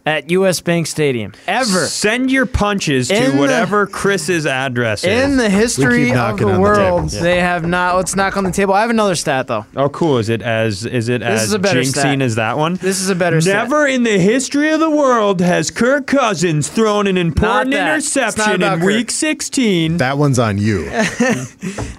at 0.10 0.30
US 0.32 0.60
Bank 0.60 0.88
Stadium 0.88 1.34
ever. 1.48 1.86
Send 1.86 2.32
your 2.32 2.46
punches 2.46 3.12
In 3.12 3.24
to 3.26 3.32
the- 3.32 3.38
whatever 3.38 3.86
Chris's 3.86 4.46
address 4.46 5.04
is. 5.04 5.24
In 5.24 5.38
the 5.38 5.50
history 5.50 6.10
of 6.10 6.16
the 6.38 6.46
on 6.48 6.54
the 6.54 6.60
world, 6.60 7.10
they 7.12 7.40
have 7.40 7.66
not. 7.66 7.96
Let's 7.96 8.16
knock 8.16 8.36
on 8.36 8.44
the 8.44 8.52
table. 8.52 8.74
I 8.74 8.82
have 8.82 8.90
another 8.90 9.16
stat 9.16 9.48
though. 9.48 9.66
Oh, 9.76 9.90
cool! 9.90 10.18
Is 10.18 10.30
it 10.30 10.42
as 10.42 10.86
is 10.86 11.10
it 11.10 11.20
This 11.22 11.30
as 11.42 11.44
is 11.44 11.54
a 11.54 11.60
better 11.60 11.82
jinxing 11.82 11.90
stat. 11.92 12.22
as 12.22 12.36
that 12.36 12.58
one? 12.58 12.74
This 12.76 13.00
is 13.02 13.10
a 13.10 13.16
better 13.16 13.40
stat. 13.40 13.54
Never 13.56 13.86
in 13.88 14.04
the 14.04 14.18
history 14.20 14.72
of 14.72 14.80
the 14.80 14.90
world 14.90 15.42
has 15.42 15.70
Kirk 15.70 16.08
Cousins 16.08 16.68
thrown 16.70 17.06
an 17.08 17.18
important 17.18 17.72
that. 17.72 17.98
It's 17.98 18.16
not 18.16 18.24
interception 18.36 18.64
in 18.64 18.80
Kirk. 18.80 18.88
Week 18.88 19.12
16. 19.12 19.98
That 19.98 20.18
one's 20.18 20.40
on 20.40 20.58
you. 20.58 20.90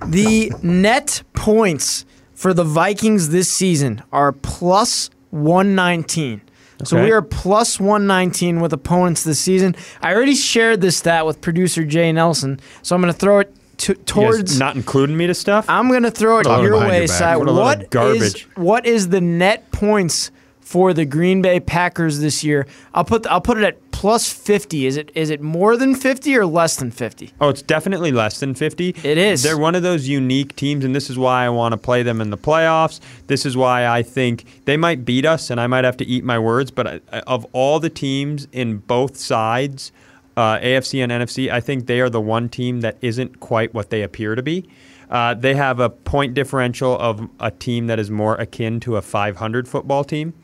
The 0.07 0.53
net 0.62 1.23
points 1.35 2.05
for 2.35 2.53
the 2.55 2.64
Vikings 2.64 3.29
this 3.29 3.51
season 3.53 4.03
are 4.12 4.33
plus 4.33 5.11
119. 5.31 6.40
So 6.85 7.03
we 7.03 7.12
are 7.12 7.23
plus 7.23 7.79
119 7.79 8.61
with 8.61 8.73
opponents 8.73 9.25
this 9.25 9.38
season. 9.38 9.77
I 10.03 10.14
already 10.14 10.35
shared 10.35 10.81
this 10.81 10.97
stat 10.97 11.27
with 11.27 11.40
producer 11.40 11.85
Jay 11.85 12.12
Nelson, 12.12 12.61
so 12.83 12.95
I'm 12.95 13.03
going 13.03 13.12
to 13.12 13.19
throw 13.19 13.40
it 13.40 13.55
to, 13.79 13.95
towards. 13.95 14.59
not 14.59 14.77
including 14.77 15.16
me 15.16 15.27
to 15.27 15.35
stuff. 15.35 15.64
I'm 15.69 15.88
going 15.88 16.03
to 16.03 16.11
throw 16.11 16.38
it 16.38 16.45
Talking 16.45 16.64
your 16.64 16.79
way, 16.79 17.01
your 17.01 17.09
back. 17.09 17.38
What 17.38 17.95
what 17.95 18.16
is, 18.16 18.40
what 18.55 18.87
is 18.87 19.09
the 19.09 19.21
net 19.21 19.71
points 19.73 20.31
for 20.70 20.94
the 20.94 21.04
Green 21.04 21.42
Bay 21.42 21.59
Packers 21.59 22.20
this 22.20 22.44
year. 22.44 22.64
I'll 22.94 23.04
put 23.04 23.26
I'll 23.26 23.40
put 23.40 23.59
it 23.59 23.64
at 23.64 23.90
plus 23.90 24.33
50. 24.33 24.87
Is 24.87 24.96
it 24.96 25.11
is 25.16 25.28
it 25.28 25.40
more 25.40 25.76
than 25.76 25.96
50 25.96 26.37
or 26.37 26.46
less 26.46 26.76
than 26.76 26.92
50? 26.92 27.33
Oh, 27.40 27.48
it's 27.48 27.61
definitely 27.61 28.12
less 28.12 28.38
than 28.38 28.54
50. 28.54 28.90
It 29.02 29.18
is. 29.18 29.42
They're 29.42 29.59
one 29.59 29.74
of 29.74 29.83
those 29.83 30.06
unique 30.06 30.54
teams, 30.54 30.85
and 30.85 30.94
this 30.94 31.11
is 31.11 31.18
why 31.18 31.44
I 31.44 31.48
want 31.48 31.72
to 31.72 31.76
play 31.76 32.04
them 32.04 32.20
in 32.20 32.30
the 32.30 32.38
playoffs. 32.38 33.00
This 33.26 33.44
is 33.44 33.56
why 33.56 33.85
I 33.85 34.04
think 34.04 34.44
they 34.64 34.76
might 34.76 35.04
beat 35.04 35.26
us, 35.26 35.50
and 35.50 35.61
I 35.61 35.66
might 35.66 35.83
have 35.85 35.96
to 35.96 36.06
eat 36.06 36.22
my 36.22 36.38
words. 36.38 36.70
But 36.70 37.02
I- 37.12 37.18
of 37.26 37.44
all 37.52 37.80
the 37.80 37.90
teams 37.90 38.46
in 38.52 38.76
both 38.76 39.16
sides, 39.16 39.90
uh, 40.37 40.59
AFC 40.59 41.03
and 41.03 41.11
NFC, 41.12 41.51
I 41.51 41.61
think 41.61 41.87
they 41.87 42.01
are 42.01 42.11
the 42.11 42.21
one 42.21 42.49
team 42.49 42.81
that 42.81 42.97
isn't 43.01 43.40
quite 43.40 43.75
what 43.75 43.90
they 43.90 44.03
appear 44.03 44.35
to 44.35 44.43
be. 44.43 44.69
Uh, 45.11 45.35
they 45.35 45.55
have 45.55 45.81
a 45.81 45.90
point 45.90 46.35
differential 46.35 46.97
of 46.99 47.29
a 47.40 47.51
team 47.51 47.88
that 47.88 47.99
is 47.99 48.11
more 48.11 48.37
akin 48.37 48.79
to 48.81 48.97
a 48.97 49.03
500 49.03 49.66
football 49.66 50.05
team. 50.05 50.35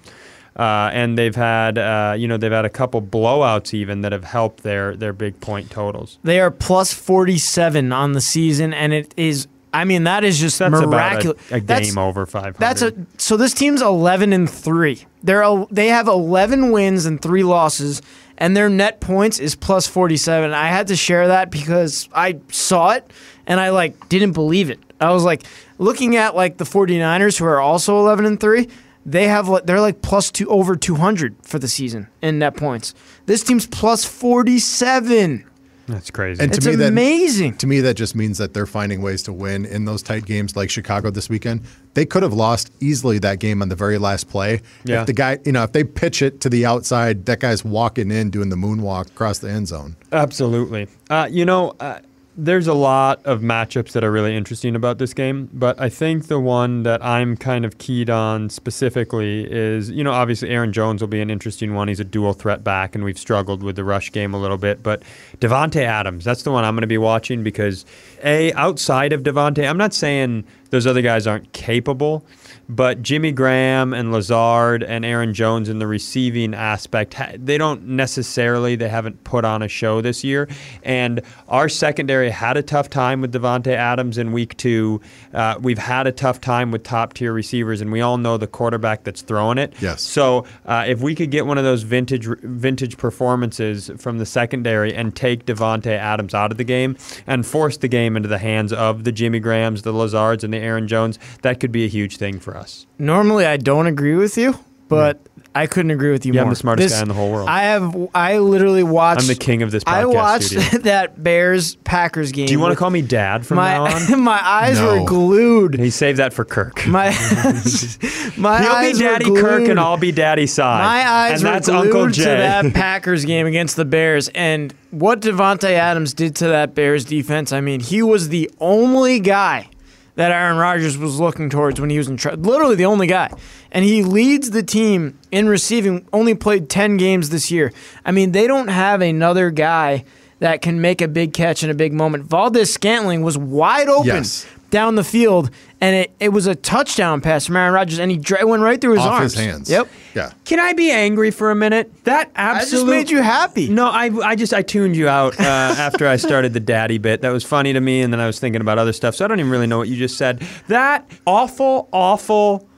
Uh, 0.56 0.90
and 0.92 1.18
they've 1.18 1.36
had, 1.36 1.76
uh, 1.76 2.14
you 2.16 2.26
know, 2.26 2.36
they've 2.38 2.50
had 2.50 2.64
a 2.64 2.70
couple 2.70 3.00
blowouts 3.02 3.74
even 3.74 4.00
that 4.00 4.12
have 4.12 4.24
helped 4.24 4.62
their 4.62 4.96
their 4.96 5.12
big 5.12 5.38
point 5.40 5.70
totals. 5.70 6.18
They 6.24 6.40
are 6.40 6.50
plus 6.50 6.92
47 6.94 7.92
on 7.92 8.12
the 8.12 8.20
season 8.22 8.72
and 8.72 8.92
it 8.94 9.12
is 9.18 9.46
I 9.74 9.84
mean 9.84 10.04
that 10.04 10.24
is 10.24 10.40
just 10.40 10.58
That's 10.58 10.72
miraculous. 10.72 11.38
a, 11.52 11.56
a 11.56 11.60
That's- 11.60 11.88
game 11.90 11.98
over 11.98 12.24
500. 12.24 12.56
That's 12.58 12.80
a 12.80 12.94
so 13.18 13.36
this 13.36 13.52
team's 13.52 13.82
11 13.82 14.32
and 14.32 14.48
3. 14.48 15.04
They're 15.22 15.66
they 15.70 15.88
have 15.88 16.08
11 16.08 16.70
wins 16.70 17.04
and 17.04 17.20
3 17.20 17.42
losses 17.42 18.00
and 18.38 18.56
their 18.56 18.68
net 18.68 19.00
points 19.00 19.38
is 19.38 19.54
plus 19.54 19.86
47. 19.86 20.52
I 20.52 20.68
had 20.68 20.88
to 20.88 20.96
share 20.96 21.28
that 21.28 21.50
because 21.50 22.08
I 22.14 22.38
saw 22.50 22.90
it 22.90 23.10
and 23.46 23.60
I 23.60 23.70
like 23.70 24.08
didn't 24.08 24.32
believe 24.32 24.70
it. 24.70 24.80
I 25.00 25.12
was 25.12 25.24
like 25.24 25.44
looking 25.78 26.16
at 26.16 26.34
like 26.34 26.56
the 26.56 26.64
49ers 26.64 27.38
who 27.38 27.44
are 27.44 27.60
also 27.60 27.98
11 27.98 28.26
and 28.26 28.40
3. 28.40 28.68
They 29.04 29.28
have 29.28 29.66
they're 29.66 29.80
like 29.80 30.02
plus 30.02 30.30
2 30.30 30.48
over 30.48 30.74
200 30.74 31.36
for 31.42 31.58
the 31.58 31.68
season 31.68 32.08
in 32.22 32.40
net 32.40 32.56
points. 32.56 32.94
This 33.26 33.44
team's 33.44 33.66
plus 33.66 34.04
47. 34.04 35.44
That's 35.86 36.10
crazy. 36.10 36.42
And 36.42 36.52
to 36.52 36.56
It's 36.56 36.66
me, 36.66 36.74
that- 36.76 36.88
amazing. 36.88 37.56
To 37.58 37.66
me, 37.66 37.80
that 37.80 37.94
just 37.94 38.14
means 38.16 38.38
that 38.38 38.54
they're 38.54 38.66
finding 38.66 39.02
ways 39.02 39.22
to 39.24 39.32
win 39.32 39.64
in 39.64 39.84
those 39.84 40.02
tight 40.02 40.24
games 40.26 40.56
like 40.56 40.68
Chicago 40.70 41.10
this 41.10 41.28
weekend. 41.28 41.62
They 41.94 42.04
could 42.04 42.22
have 42.22 42.32
lost 42.32 42.70
easily 42.80 43.18
that 43.20 43.38
game 43.38 43.62
on 43.62 43.68
the 43.68 43.76
very 43.76 43.96
last 43.96 44.28
play. 44.28 44.60
Yeah. 44.84 45.00
If 45.00 45.06
the 45.06 45.12
guy, 45.12 45.38
you 45.44 45.52
know, 45.52 45.62
if 45.62 45.72
they 45.72 45.84
pitch 45.84 46.22
it 46.22 46.40
to 46.42 46.50
the 46.50 46.66
outside, 46.66 47.26
that 47.26 47.40
guy's 47.40 47.64
walking 47.64 48.10
in 48.10 48.30
doing 48.30 48.48
the 48.48 48.56
moonwalk 48.56 49.06
across 49.06 49.38
the 49.38 49.48
end 49.50 49.68
zone. 49.68 49.96
Absolutely. 50.12 50.88
Uh, 51.08 51.28
you 51.30 51.44
know, 51.44 51.74
uh, 51.80 52.00
there's 52.38 52.66
a 52.66 52.74
lot 52.74 53.24
of 53.24 53.40
matchups 53.40 53.92
that 53.92 54.04
are 54.04 54.12
really 54.12 54.36
interesting 54.36 54.76
about 54.76 54.98
this 54.98 55.14
game, 55.14 55.48
but 55.54 55.80
I 55.80 55.88
think 55.88 56.26
the 56.26 56.38
one 56.38 56.82
that 56.82 57.02
I'm 57.02 57.34
kind 57.36 57.64
of 57.64 57.78
keyed 57.78 58.10
on 58.10 58.50
specifically 58.50 59.50
is, 59.50 59.90
you 59.90 60.04
know, 60.04 60.12
obviously 60.12 60.50
Aaron 60.50 60.70
Jones 60.72 61.00
will 61.00 61.08
be 61.08 61.22
an 61.22 61.30
interesting 61.30 61.74
one. 61.74 61.88
He's 61.88 62.00
a 62.00 62.04
dual 62.04 62.34
threat 62.34 62.62
back, 62.62 62.94
and 62.94 63.04
we've 63.04 63.18
struggled 63.18 63.62
with 63.62 63.76
the 63.76 63.84
rush 63.84 64.12
game 64.12 64.34
a 64.34 64.38
little 64.38 64.58
bit. 64.58 64.82
But 64.82 65.02
Davante 65.38 65.82
Adams, 65.82 66.24
that's 66.24 66.42
the 66.42 66.52
one 66.52 66.64
I'm 66.64 66.74
going 66.74 66.82
to 66.82 66.86
be 66.86 66.98
watching 66.98 67.42
because, 67.42 67.86
a 68.22 68.52
outside 68.52 69.14
of 69.14 69.22
Davante, 69.22 69.68
I'm 69.68 69.78
not 69.78 69.94
saying 69.94 70.44
those 70.70 70.86
other 70.86 71.02
guys 71.02 71.26
aren't 71.26 71.52
capable. 71.52 72.24
But 72.68 73.02
Jimmy 73.02 73.30
Graham 73.30 73.94
and 73.94 74.10
Lazard 74.10 74.82
and 74.82 75.04
Aaron 75.04 75.32
Jones 75.34 75.68
in 75.68 75.78
the 75.78 75.86
receiving 75.86 76.52
aspect, 76.52 77.16
they 77.36 77.58
don't 77.58 77.86
necessarily, 77.86 78.74
they 78.74 78.88
haven't 78.88 79.22
put 79.22 79.44
on 79.44 79.62
a 79.62 79.68
show 79.68 80.00
this 80.00 80.24
year. 80.24 80.48
And 80.82 81.22
our 81.48 81.68
secondary 81.68 82.30
had 82.30 82.56
a 82.56 82.62
tough 82.62 82.90
time 82.90 83.20
with 83.20 83.32
Davante 83.32 83.68
Adams 83.68 84.18
in 84.18 84.32
week 84.32 84.56
two. 84.56 85.00
Uh, 85.32 85.56
we've 85.60 85.78
had 85.78 86.08
a 86.08 86.12
tough 86.12 86.40
time 86.40 86.72
with 86.72 86.82
top 86.82 87.14
tier 87.14 87.32
receivers, 87.32 87.80
and 87.80 87.92
we 87.92 88.00
all 88.00 88.18
know 88.18 88.36
the 88.36 88.48
quarterback 88.48 89.04
that's 89.04 89.22
throwing 89.22 89.58
it. 89.58 89.72
Yes. 89.80 90.02
So 90.02 90.44
uh, 90.64 90.84
if 90.88 91.00
we 91.00 91.14
could 91.14 91.30
get 91.30 91.46
one 91.46 91.58
of 91.58 91.64
those 91.64 91.82
vintage 91.82 92.26
vintage 92.42 92.96
performances 92.96 93.90
from 93.98 94.18
the 94.18 94.26
secondary 94.26 94.94
and 94.94 95.14
take 95.14 95.46
Davante 95.46 95.86
Adams 95.86 96.34
out 96.34 96.50
of 96.50 96.58
the 96.58 96.64
game 96.64 96.96
and 97.26 97.46
force 97.46 97.76
the 97.76 97.88
game 97.88 98.16
into 98.16 98.28
the 98.28 98.38
hands 98.38 98.72
of 98.72 99.04
the 99.04 99.12
Jimmy 99.12 99.38
Grahams, 99.38 99.82
the 99.82 99.92
Lazards, 99.92 100.42
and 100.42 100.52
the 100.52 100.55
Aaron 100.58 100.88
Jones, 100.88 101.18
that 101.42 101.60
could 101.60 101.72
be 101.72 101.84
a 101.84 101.88
huge 101.88 102.16
thing 102.16 102.38
for 102.40 102.56
us. 102.56 102.86
Normally, 102.98 103.46
I 103.46 103.56
don't 103.56 103.86
agree 103.86 104.14
with 104.16 104.36
you, 104.36 104.58
but 104.88 105.20
I 105.54 105.66
couldn't 105.66 105.90
agree 105.90 106.12
with 106.12 106.26
you 106.26 106.34
Yeah, 106.34 106.42
I'm 106.42 106.50
the 106.50 106.54
smartest 106.56 106.94
guy 106.94 107.00
in 107.00 107.08
the 107.08 107.14
whole 107.14 107.32
world. 107.32 107.48
I 107.48 107.62
have. 107.62 107.96
I 108.14 108.38
literally 108.38 108.82
watched. 108.82 109.22
I'm 109.22 109.26
the 109.26 109.34
king 109.34 109.62
of 109.62 109.70
this 109.70 109.84
podcast 109.84 109.92
I 109.92 110.04
watched 110.04 110.44
studio. 110.50 110.78
that 110.82 111.22
Bears 111.22 111.76
Packers 111.76 112.30
game. 112.32 112.46
Do 112.46 112.52
you 112.52 112.60
want 112.60 112.72
to 112.72 112.76
call 112.76 112.90
me 112.90 113.00
dad 113.00 113.46
from 113.46 113.56
now 113.56 113.84
my 113.84 113.92
on? 113.94 114.20
my 114.20 114.38
eyes 114.46 114.78
No. 114.78 115.00
were 115.00 115.06
glued. 115.08 115.78
He 115.78 115.88
saved 115.88 116.18
that 116.18 116.34
for 116.34 116.44
Kirk. 116.44 116.86
My 116.86 117.06
my 118.36 118.62
He'll 118.62 118.72
eyes 118.72 118.98
be 118.98 119.04
Daddy 119.04 119.30
were 119.30 119.40
Kirk 119.40 119.68
and 119.68 119.80
I'll 119.80 119.96
be 119.96 120.12
Daddy 120.12 120.46
Side. 120.46 120.82
My 120.84 121.08
eyes 121.08 121.40
and 121.40 121.48
were 121.48 121.54
that's 121.54 121.68
glued 121.68 121.86
Uncle 121.86 122.10
to 122.10 122.22
that 122.22 122.74
Packers 122.74 123.24
game 123.24 123.46
against 123.46 123.76
the 123.76 123.86
Bears, 123.86 124.28
and 124.34 124.74
what 124.90 125.20
Davante 125.20 125.70
Adams 125.70 126.12
did 126.12 126.36
to 126.36 126.48
that 126.48 126.74
Bears 126.74 127.04
defense. 127.06 127.52
I 127.52 127.60
mean, 127.62 127.80
he 127.80 128.02
was 128.02 128.28
the 128.28 128.50
only 128.60 129.20
guy 129.20 129.68
that 130.16 130.32
Aaron 130.32 130.56
Rodgers 130.56 130.98
was 130.98 131.20
looking 131.20 131.48
towards 131.48 131.80
when 131.80 131.88
he 131.90 131.98
was 131.98 132.08
in 132.08 132.16
charge. 132.16 132.40
Literally 132.40 132.74
the 132.74 132.86
only 132.86 133.06
guy, 133.06 133.30
and 133.70 133.84
he 133.84 134.02
leads 134.02 134.50
the 134.50 134.62
team 134.62 135.18
in 135.30 135.48
receiving. 135.48 136.06
Only 136.12 136.34
played 136.34 136.68
ten 136.68 136.96
games 136.96 137.30
this 137.30 137.50
year. 137.50 137.72
I 138.04 138.10
mean, 138.12 138.32
they 138.32 138.46
don't 138.46 138.68
have 138.68 139.00
another 139.00 139.50
guy 139.50 140.04
that 140.40 140.60
can 140.60 140.80
make 140.80 141.00
a 141.00 141.08
big 141.08 141.32
catch 141.32 141.62
in 141.62 141.70
a 141.70 141.74
big 141.74 141.94
moment. 141.94 142.24
Valdes-Scantling 142.24 143.22
was 143.22 143.38
wide 143.38 143.88
open 143.88 144.06
Yes. 144.06 144.46
Down 144.76 144.94
the 144.94 145.02
field, 145.02 145.50
and 145.80 145.96
it, 145.96 146.10
it 146.20 146.28
was 146.28 146.46
a 146.46 146.54
touchdown 146.54 147.22
pass 147.22 147.46
from 147.46 147.56
Aaron 147.56 147.72
Rodgers, 147.72 147.98
and 147.98 148.10
he 148.10 148.18
dra- 148.18 148.46
went 148.46 148.62
right 148.62 148.78
through 148.78 148.92
his 148.92 149.00
Off 149.00 149.20
arms. 149.20 149.32
his 149.32 149.42
hands. 149.42 149.70
Yep. 149.70 149.88
Yeah. 150.14 150.32
Can 150.44 150.60
I 150.60 150.74
be 150.74 150.90
angry 150.90 151.30
for 151.30 151.50
a 151.50 151.54
minute? 151.54 151.90
That 152.04 152.30
I 152.36 152.52
just 152.60 152.64
absolutely 152.74 152.96
made 152.98 153.10
you 153.10 153.22
happy. 153.22 153.70
No, 153.70 153.86
I, 153.86 154.10
I 154.22 154.36
just 154.36 154.52
I 154.52 154.60
tuned 154.60 154.94
you 154.94 155.08
out 155.08 155.40
uh, 155.40 155.42
after 155.78 156.06
I 156.06 156.16
started 156.16 156.52
the 156.52 156.60
daddy 156.60 156.98
bit. 156.98 157.22
That 157.22 157.30
was 157.30 157.42
funny 157.42 157.72
to 157.72 157.80
me, 157.80 158.02
and 158.02 158.12
then 158.12 158.20
I 158.20 158.26
was 158.26 158.38
thinking 158.38 158.60
about 158.60 158.76
other 158.76 158.92
stuff. 158.92 159.14
So 159.14 159.24
I 159.24 159.28
don't 159.28 159.40
even 159.40 159.50
really 159.50 159.66
know 159.66 159.78
what 159.78 159.88
you 159.88 159.96
just 159.96 160.18
said. 160.18 160.42
That 160.68 161.10
awful, 161.26 161.88
awful 161.90 162.68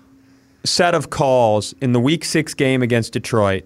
set 0.62 0.94
of 0.94 1.11
calls 1.11 1.74
in 1.80 1.90
the 1.94 2.00
Week 2.00 2.24
Six 2.24 2.54
game 2.54 2.80
against 2.80 3.12
Detroit. 3.12 3.64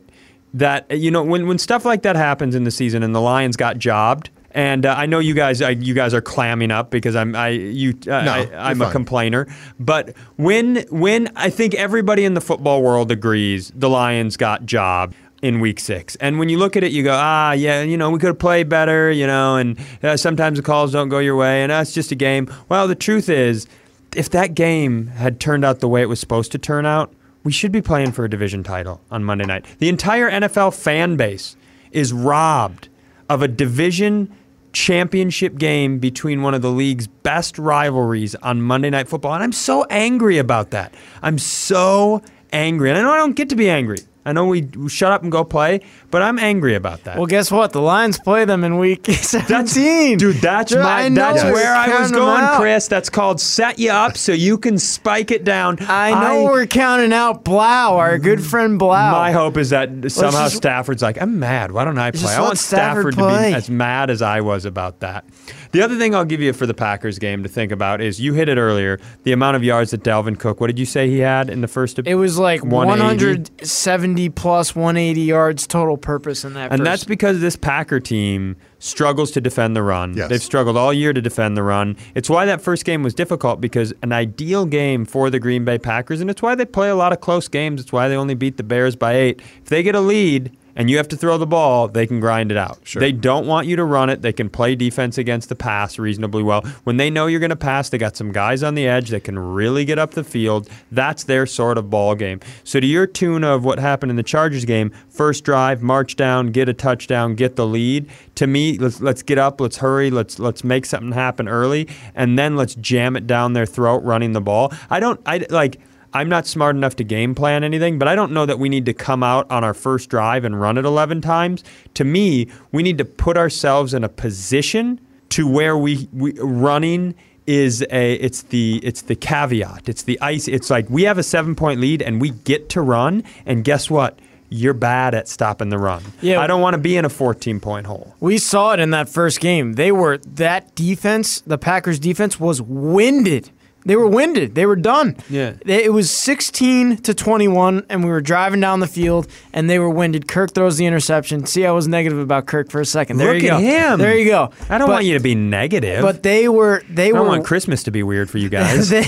That 0.54 0.90
you 0.90 1.10
know 1.10 1.22
when 1.22 1.46
when 1.46 1.58
stuff 1.58 1.84
like 1.84 2.00
that 2.02 2.16
happens 2.16 2.54
in 2.54 2.64
the 2.64 2.70
season 2.70 3.02
and 3.02 3.14
the 3.14 3.20
Lions 3.20 3.56
got 3.58 3.76
jobbed. 3.76 4.30
And 4.54 4.86
uh, 4.86 4.94
I 4.96 5.06
know 5.06 5.18
you 5.18 5.34
guys, 5.34 5.62
I, 5.62 5.70
you 5.70 5.94
guys 5.94 6.14
are 6.14 6.20
clamming 6.20 6.70
up 6.70 6.90
because 6.90 7.16
I'm, 7.16 7.34
I, 7.34 7.48
you, 7.48 7.90
uh, 8.06 8.22
No, 8.22 8.32
I, 8.32 8.70
I'm 8.70 8.82
a 8.82 8.90
complainer. 8.90 9.46
But 9.80 10.16
when, 10.36 10.84
when 10.90 11.32
I 11.36 11.50
think 11.50 11.74
everybody 11.74 12.24
in 12.24 12.34
the 12.34 12.40
football 12.40 12.82
world 12.82 13.10
agrees 13.10 13.72
the 13.74 13.88
Lions 13.88 14.36
got 14.36 14.66
jobbed 14.66 15.14
in 15.42 15.58
week 15.58 15.80
six. 15.80 16.14
And 16.16 16.38
when 16.38 16.48
you 16.48 16.56
look 16.56 16.76
at 16.76 16.84
it, 16.84 16.92
you 16.92 17.02
go, 17.02 17.14
ah, 17.14 17.52
yeah, 17.52 17.82
you 17.82 17.96
know, 17.96 18.10
we 18.10 18.18
could 18.20 18.28
have 18.28 18.38
played 18.38 18.68
better, 18.68 19.10
you 19.10 19.26
know, 19.26 19.56
and 19.56 19.78
uh, 20.02 20.16
sometimes 20.16 20.58
the 20.58 20.62
calls 20.62 20.92
don't 20.92 21.08
go 21.08 21.18
your 21.18 21.34
way, 21.34 21.62
and 21.62 21.72
that's 21.72 21.92
just 21.92 22.12
a 22.12 22.14
game. 22.14 22.48
Well, 22.68 22.86
the 22.86 22.94
truth 22.94 23.28
is, 23.28 23.66
if 24.14 24.30
that 24.30 24.54
game 24.54 25.08
had 25.08 25.40
turned 25.40 25.64
out 25.64 25.80
the 25.80 25.88
way 25.88 26.00
it 26.00 26.08
was 26.08 26.20
supposed 26.20 26.52
to 26.52 26.58
turn 26.58 26.86
out, 26.86 27.12
we 27.42 27.50
should 27.50 27.72
be 27.72 27.82
playing 27.82 28.12
for 28.12 28.24
a 28.24 28.30
division 28.30 28.62
title 28.62 29.00
on 29.10 29.24
Monday 29.24 29.44
night. 29.44 29.66
The 29.78 29.88
entire 29.88 30.30
NFL 30.30 30.74
fan 30.80 31.16
base 31.16 31.56
is 31.90 32.12
robbed 32.12 32.88
of 33.28 33.42
a 33.42 33.48
division 33.48 34.32
championship 34.72 35.56
game 35.56 35.98
between 35.98 36.42
one 36.42 36.54
of 36.54 36.62
the 36.62 36.70
league's 36.70 37.06
best 37.06 37.58
rivalries 37.58 38.34
on 38.36 38.62
Monday 38.62 38.90
Night 38.90 39.08
Football. 39.08 39.34
And 39.34 39.42
I'm 39.42 39.52
so 39.52 39.84
angry 39.90 40.38
about 40.38 40.70
that. 40.70 40.94
I'm 41.22 41.38
so 41.38 42.22
angry. 42.52 42.90
And 42.90 42.98
I 42.98 43.02
know 43.02 43.12
I 43.12 43.16
don't 43.16 43.36
get 43.36 43.48
to 43.50 43.56
be 43.56 43.68
angry. 43.68 43.98
I 44.24 44.32
know 44.32 44.46
we, 44.46 44.68
shut 44.88 45.10
up 45.10 45.22
and 45.22 45.32
go 45.32 45.42
play, 45.44 45.80
but 46.12 46.22
I'm 46.22 46.38
angry 46.38 46.76
about 46.76 47.02
that. 47.04 47.16
Well, 47.16 47.26
guess 47.26 47.50
what? 47.50 47.72
The 47.72 47.80
Lions 47.80 48.20
play 48.20 48.44
them 48.44 48.62
in 48.62 48.78
week 48.78 49.06
17. 49.10 50.18
Dude, 50.18 50.36
that's 50.36 50.70
Dude, 50.70 50.80
my 50.82 51.02
I 51.02 51.08
know 51.08 51.32
that's 51.32 51.42
where 51.42 51.74
I 51.74 51.88
was 51.88 51.96
counting 52.10 52.14
going, 52.14 52.42
out. 52.42 52.60
Chris. 52.60 52.86
That's 52.86 53.10
called 53.10 53.40
set 53.40 53.80
you 53.80 53.90
up 53.90 54.16
so 54.16 54.30
you 54.32 54.58
can 54.58 54.78
spike 54.78 55.30
it 55.32 55.42
down. 55.42 55.78
I 55.80 56.10
know 56.22 56.44
we're 56.44 56.66
counting 56.66 57.12
out 57.12 57.42
Blough, 57.44 57.96
our 57.96 58.18
good 58.18 58.40
friend 58.44 58.78
Blough. 58.78 59.10
My 59.10 59.32
hope 59.32 59.56
is 59.56 59.70
that 59.70 59.88
somehow 60.12 60.44
just- 60.44 60.56
Stafford's 60.56 61.02
like, 61.02 61.20
I'm 61.20 61.40
mad. 61.40 61.72
Why 61.72 61.84
don't 61.84 61.98
I 61.98 62.12
play? 62.12 62.20
Just 62.20 62.34
I 62.36 62.40
let 62.40 62.46
want 62.46 62.58
Stafford 62.58 63.14
Stafford, 63.14 63.14
to 63.14 63.20
play. 63.36 63.50
be 63.50 63.54
as 63.56 63.68
mad 63.70 64.10
as 64.10 64.22
I 64.22 64.40
was 64.42 64.64
about 64.64 65.00
that. 65.00 65.24
The 65.72 65.80
other 65.80 65.96
thing 65.96 66.14
I'll 66.14 66.26
give 66.26 66.40
you 66.42 66.52
for 66.52 66.66
the 66.66 66.74
Packers 66.74 67.18
game 67.18 67.42
to 67.44 67.48
think 67.48 67.72
about 67.72 68.02
is 68.02 68.20
you 68.20 68.34
hit 68.34 68.50
it 68.50 68.58
earlier. 68.58 69.00
The 69.22 69.32
amount 69.32 69.56
of 69.56 69.64
yards 69.64 69.90
that 69.92 70.02
Dalvin 70.04 70.38
Cook. 70.38 70.60
What 70.60 70.66
did 70.66 70.78
you 70.78 70.84
say 70.84 71.08
he 71.08 71.20
had 71.20 71.48
in 71.48 71.62
the 71.62 71.68
first? 71.68 71.98
it 72.04 72.14
was 72.14 72.38
like 72.38 72.62
180. 72.62 73.24
170 73.62 74.28
plus 74.30 74.76
180 74.76 75.20
yards 75.22 75.66
total 75.66 75.96
purpose 76.02 76.44
in 76.44 76.54
that. 76.54 76.70
And 76.70 76.80
first. 76.80 76.84
that's 76.84 77.04
because 77.04 77.40
this 77.40 77.56
Packer 77.56 78.00
team 78.00 78.56
struggles 78.78 79.30
to 79.32 79.40
defend 79.40 79.74
the 79.76 79.82
run. 79.82 80.16
Yes. 80.16 80.28
They've 80.28 80.42
struggled 80.42 80.76
all 80.76 80.92
year 80.92 81.12
to 81.12 81.22
defend 81.22 81.56
the 81.56 81.62
run. 81.62 81.96
It's 82.14 82.28
why 82.28 82.44
that 82.46 82.60
first 82.60 82.84
game 82.84 83.02
was 83.02 83.14
difficult 83.14 83.60
because 83.60 83.94
an 84.02 84.12
ideal 84.12 84.66
game 84.66 85.04
for 85.04 85.30
the 85.30 85.38
Green 85.38 85.64
Bay 85.64 85.78
Packers, 85.78 86.20
and 86.20 86.28
it's 86.28 86.42
why 86.42 86.54
they 86.54 86.66
play 86.66 86.90
a 86.90 86.96
lot 86.96 87.12
of 87.12 87.20
close 87.20 87.48
games. 87.48 87.80
It's 87.80 87.92
why 87.92 88.08
they 88.08 88.16
only 88.16 88.34
beat 88.34 88.56
the 88.56 88.62
Bears 88.62 88.96
by 88.96 89.14
eight. 89.14 89.40
If 89.62 89.66
they 89.66 89.82
get 89.82 89.94
a 89.94 90.00
lead 90.00 90.56
and 90.76 90.90
you 90.90 90.96
have 90.96 91.08
to 91.08 91.16
throw 91.16 91.38
the 91.38 91.46
ball, 91.46 91.88
they 91.88 92.06
can 92.06 92.20
grind 92.20 92.50
it 92.50 92.56
out. 92.56 92.78
Sure. 92.84 93.00
They 93.00 93.12
don't 93.12 93.46
want 93.46 93.66
you 93.66 93.76
to 93.76 93.84
run 93.84 94.10
it. 94.10 94.22
They 94.22 94.32
can 94.32 94.48
play 94.48 94.74
defense 94.74 95.18
against 95.18 95.48
the 95.48 95.54
pass 95.54 95.98
reasonably 95.98 96.42
well. 96.42 96.62
When 96.84 96.96
they 96.96 97.10
know 97.10 97.26
you're 97.26 97.40
going 97.40 97.50
to 97.50 97.56
pass, 97.56 97.88
they 97.88 97.98
got 97.98 98.16
some 98.16 98.32
guys 98.32 98.62
on 98.62 98.74
the 98.74 98.86
edge 98.86 99.10
that 99.10 99.24
can 99.24 99.38
really 99.38 99.84
get 99.84 99.98
up 99.98 100.12
the 100.12 100.24
field. 100.24 100.68
That's 100.90 101.24
their 101.24 101.46
sort 101.46 101.78
of 101.78 101.90
ball 101.90 102.14
game. 102.14 102.40
So 102.64 102.80
to 102.80 102.86
your 102.86 103.06
tune 103.06 103.44
of 103.44 103.64
what 103.64 103.78
happened 103.78 104.10
in 104.10 104.16
the 104.16 104.22
Chargers 104.22 104.64
game, 104.64 104.92
first 105.08 105.44
drive, 105.44 105.82
march 105.82 106.16
down, 106.16 106.52
get 106.52 106.68
a 106.68 106.74
touchdown, 106.74 107.34
get 107.34 107.56
the 107.56 107.66
lead. 107.66 108.08
To 108.36 108.46
me, 108.46 108.78
let's 108.78 109.00
let's 109.00 109.22
get 109.22 109.38
up, 109.38 109.60
let's 109.60 109.78
hurry, 109.78 110.10
let's 110.10 110.38
let's 110.38 110.64
make 110.64 110.86
something 110.86 111.12
happen 111.12 111.48
early, 111.48 111.88
and 112.14 112.38
then 112.38 112.56
let's 112.56 112.74
jam 112.76 113.16
it 113.16 113.26
down 113.26 113.52
their 113.52 113.66
throat 113.66 114.02
running 114.02 114.32
the 114.32 114.40
ball. 114.40 114.72
I 114.90 115.00
don't 115.00 115.20
I 115.26 115.44
like 115.50 115.80
I'm 116.14 116.28
not 116.28 116.46
smart 116.46 116.76
enough 116.76 116.96
to 116.96 117.04
game 117.04 117.34
plan 117.34 117.64
anything, 117.64 117.98
but 117.98 118.08
I 118.08 118.14
don't 118.14 118.32
know 118.32 118.46
that 118.46 118.58
we 118.58 118.68
need 118.68 118.86
to 118.86 118.92
come 118.94 119.22
out 119.22 119.50
on 119.50 119.64
our 119.64 119.74
first 119.74 120.10
drive 120.10 120.44
and 120.44 120.60
run 120.60 120.78
it 120.78 120.84
11 120.84 121.20
times. 121.20 121.64
To 121.94 122.04
me, 122.04 122.48
we 122.70 122.82
need 122.82 122.98
to 122.98 123.04
put 123.04 123.36
ourselves 123.36 123.94
in 123.94 124.04
a 124.04 124.08
position 124.08 125.00
to 125.30 125.48
where 125.48 125.76
we, 125.76 126.08
we 126.12 126.32
running 126.38 127.14
is 127.46 127.84
a 127.90 128.14
it's 128.14 128.42
the 128.42 128.80
it's 128.84 129.02
the 129.02 129.16
caveat. 129.16 129.88
It's 129.88 130.02
the 130.02 130.20
ice. 130.20 130.46
It's 130.46 130.70
like 130.70 130.88
we 130.88 131.02
have 131.04 131.18
a 131.18 131.22
7 131.22 131.54
point 131.54 131.80
lead 131.80 132.02
and 132.02 132.20
we 132.20 132.30
get 132.30 132.68
to 132.70 132.80
run 132.80 133.24
and 133.46 133.64
guess 133.64 133.90
what? 133.90 134.18
You're 134.48 134.74
bad 134.74 135.14
at 135.14 135.28
stopping 135.28 135.70
the 135.70 135.78
run. 135.78 136.02
Yeah. 136.20 136.38
I 136.38 136.46
don't 136.46 136.60
want 136.60 136.74
to 136.74 136.78
be 136.78 136.96
in 136.96 137.06
a 137.06 137.08
14 137.08 137.58
point 137.58 137.86
hole. 137.86 138.14
We 138.20 138.36
saw 138.36 138.74
it 138.74 138.80
in 138.80 138.90
that 138.90 139.08
first 139.08 139.40
game. 139.40 139.72
They 139.74 139.90
were 139.90 140.18
that 140.18 140.74
defense, 140.74 141.40
the 141.40 141.58
Packers 141.58 141.98
defense 141.98 142.38
was 142.38 142.60
winded. 142.60 143.50
They 143.84 143.96
were 143.96 144.06
winded. 144.06 144.54
They 144.54 144.64
were 144.66 144.76
done. 144.76 145.16
Yeah. 145.28 145.54
It 145.66 145.92
was 145.92 146.10
16 146.10 146.98
to 146.98 147.14
21 147.14 147.86
and 147.88 148.04
we 148.04 148.10
were 148.10 148.20
driving 148.20 148.60
down 148.60 148.80
the 148.80 148.86
field 148.86 149.26
and 149.52 149.68
they 149.68 149.78
were 149.78 149.90
winded. 149.90 150.28
Kirk 150.28 150.52
throws 150.54 150.76
the 150.76 150.86
interception. 150.86 151.46
See, 151.46 151.66
I 151.66 151.72
was 151.72 151.88
negative 151.88 152.18
about 152.18 152.46
Kirk 152.46 152.70
for 152.70 152.80
a 152.80 152.86
second. 152.86 153.16
There 153.16 153.34
Look 153.34 153.42
you 153.42 153.48
at 153.48 153.52
go. 153.52 153.58
him. 153.58 153.98
There 153.98 154.16
you 154.16 154.26
go. 154.26 154.50
I 154.70 154.78
don't 154.78 154.86
But- 154.88 154.92
want 154.94 155.04
you 155.06 155.14
to 155.14 155.20
be 155.22 155.34
negative. 155.34 156.02
But 156.02 156.22
they 156.22 156.48
were 156.48 156.82
they 156.88 157.06
I 157.08 157.10
don't 157.10 157.22
were 157.22 157.28
want 157.28 157.44
Christmas 157.44 157.82
to 157.84 157.90
be 157.90 158.02
weird 158.02 158.30
for 158.30 158.38
you 158.38 158.48
guys. 158.48 158.88
they, 158.90 159.02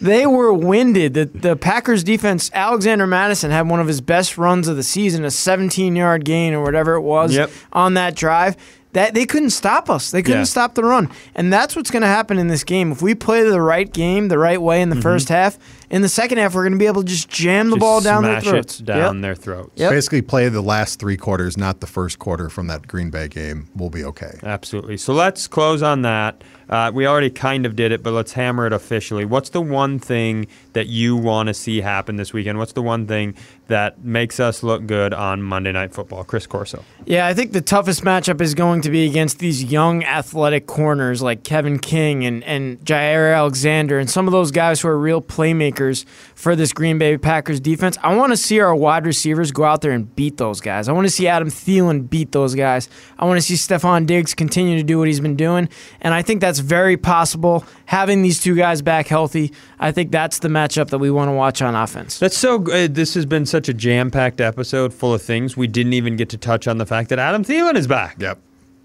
they 0.00 0.26
were 0.26 0.52
winded. 0.52 1.14
The, 1.14 1.26
the 1.26 1.56
Packers 1.56 2.02
defense, 2.04 2.50
Alexander 2.54 3.06
Mattison 3.06 3.50
had 3.50 3.68
one 3.68 3.80
of 3.80 3.86
his 3.86 4.00
best 4.00 4.38
runs 4.38 4.68
of 4.68 4.76
the 4.76 4.82
season, 4.82 5.24
a 5.24 5.30
17 5.30 5.94
yard 5.96 6.24
gain 6.24 6.54
or 6.54 6.62
whatever 6.62 6.94
it 6.94 7.02
was 7.02 7.34
Yep. 7.34 7.50
on 7.72 7.94
that 7.94 8.14
drive. 8.14 8.56
That 8.94 9.12
they 9.14 9.26
couldn't 9.26 9.50
stop 9.50 9.90
us. 9.90 10.10
They 10.10 10.22
couldn't 10.22 10.40
Yeah. 10.40 10.44
stop 10.44 10.74
the 10.74 10.82
run. 10.82 11.10
And 11.34 11.52
that's 11.52 11.76
what's 11.76 11.90
going 11.90 12.00
to 12.02 12.08
happen 12.08 12.38
in 12.38 12.48
this 12.48 12.64
game. 12.64 12.90
If 12.90 13.02
we 13.02 13.14
play 13.14 13.42
the 13.48 13.60
right 13.60 13.92
game 13.92 14.28
the 14.28 14.38
right 14.38 14.60
way 14.60 14.80
in 14.80 14.88
the 14.88 15.00
first 15.00 15.28
half, 15.28 15.58
in 15.90 16.00
the 16.00 16.08
second 16.08 16.38
half 16.38 16.54
we're 16.54 16.62
going 16.62 16.72
to 16.72 16.78
be 16.78 16.86
able 16.86 17.02
to 17.02 17.08
just 17.08 17.28
jam 17.28 17.68
the 17.68 17.76
Mm-hmm. 17.76 17.80
Just 17.80 17.80
ball 17.80 18.00
down 18.00 18.22
their 18.24 18.40
smash 18.40 18.50
throats. 18.50 18.80
it 18.80 18.86
down 18.86 19.16
Yep. 19.16 19.22
their 19.22 19.34
throats. 19.34 19.70
Yep. 19.76 19.90
Basically, 19.90 20.22
play 20.22 20.48
the 20.48 20.62
last 20.62 20.98
three 20.98 21.16
quarters, 21.18 21.56
not 21.58 21.80
the 21.80 21.86
first 21.86 22.18
quarter 22.18 22.48
from 22.48 22.66
that 22.68 22.86
Green 22.88 23.10
Bay 23.10 23.28
game. 23.28 23.68
We'll 23.76 23.90
be 23.90 24.04
okay. 24.04 24.38
Absolutely. 24.42 24.96
So 24.96 25.12
let's 25.12 25.46
close 25.46 25.82
on 25.82 26.02
that. 26.02 26.42
Uh, 26.68 26.90
we 26.92 27.06
already 27.06 27.30
kind 27.30 27.64
of 27.66 27.76
did 27.76 27.92
it, 27.92 28.02
but 28.02 28.12
let's 28.12 28.32
hammer 28.32 28.66
it 28.66 28.72
officially. 28.72 29.24
What's 29.24 29.50
the 29.50 29.60
one 29.60 29.98
thing 29.98 30.46
that 30.74 30.86
you 30.86 31.16
want 31.16 31.48
to 31.48 31.54
see 31.54 31.80
happen 31.80 32.16
this 32.16 32.32
weekend? 32.32 32.58
What's 32.58 32.72
the 32.72 32.82
one 32.82 33.06
thing 33.06 33.34
that 33.68 34.04
makes 34.04 34.40
us 34.40 34.62
look 34.62 34.86
good 34.86 35.12
on 35.14 35.42
Monday 35.42 35.72
Night 35.72 35.92
Football? 35.92 36.24
Chris 36.24 36.46
Corso. 36.46 36.84
Yeah, 37.06 37.26
I 37.26 37.34
think 37.34 37.52
the 37.52 37.60
toughest 37.60 38.02
matchup 38.02 38.40
is 38.40 38.54
going 38.54 38.82
to 38.82 38.90
be 38.90 39.06
against 39.06 39.38
these 39.38 39.64
young 39.64 40.04
athletic 40.04 40.66
corners 40.66 41.22
like 41.22 41.42
Kevin 41.42 41.78
King 41.78 42.24
and, 42.24 42.44
and 42.44 42.78
Jaire 42.80 43.34
Alexander 43.34 43.98
and 43.98 44.10
some 44.10 44.26
of 44.26 44.32
those 44.32 44.50
guys 44.50 44.80
who 44.80 44.88
are 44.88 44.98
real 44.98 45.22
playmakers 45.22 46.04
for 46.34 46.54
this 46.54 46.72
Green 46.72 46.98
Bay 46.98 47.16
Packers 47.18 47.60
defense. 47.60 47.96
I 48.02 48.14
want 48.14 48.32
to 48.32 48.36
see 48.36 48.60
our 48.60 48.74
wide 48.74 49.06
receivers 49.06 49.52
go 49.52 49.64
out 49.64 49.80
there 49.80 49.92
and 49.92 50.14
beat 50.14 50.36
those 50.36 50.60
guys. 50.60 50.88
I 50.88 50.92
want 50.92 51.06
to 51.06 51.10
see 51.10 51.26
Adam 51.28 51.48
Thielen 51.48 52.08
beat 52.08 52.32
those 52.32 52.54
guys. 52.54 52.88
I 53.18 53.24
want 53.24 53.38
to 53.38 53.42
see 53.42 53.54
Stefon 53.54 54.06
Diggs 54.06 54.34
continue 54.34 54.76
to 54.76 54.82
do 54.82 54.98
what 54.98 55.08
he's 55.08 55.20
been 55.20 55.36
doing. 55.36 55.68
And 56.00 56.14
I 56.14 56.22
think 56.22 56.40
that's 56.40 56.57
very 56.60 56.96
possible. 56.96 57.64
Having 57.86 58.22
these 58.22 58.40
two 58.40 58.54
guys 58.54 58.82
back 58.82 59.06
healthy, 59.06 59.52
I 59.78 59.92
think 59.92 60.10
that's 60.10 60.38
the 60.40 60.48
matchup 60.48 60.90
that 60.90 60.98
we 60.98 61.10
want 61.10 61.28
to 61.28 61.32
watch 61.32 61.62
on 61.62 61.74
offense. 61.74 62.18
That's 62.18 62.36
so 62.36 62.58
good. 62.58 62.90
Uh, 62.90 62.94
this 62.94 63.14
has 63.14 63.26
been 63.26 63.46
such 63.46 63.68
a 63.68 63.74
jam 63.74 64.10
packed 64.10 64.40
episode 64.40 64.92
full 64.92 65.14
of 65.14 65.22
things. 65.22 65.56
We 65.56 65.66
didn't 65.66 65.92
even 65.94 66.16
get 66.16 66.28
to 66.30 66.36
touch 66.36 66.68
on 66.68 66.78
the 66.78 66.86
fact 66.86 67.10
that 67.10 67.18
Adam 67.18 67.44
Thielen 67.44 67.76
is 67.76 67.86
back. 67.86 68.16
Yep. 68.18 68.38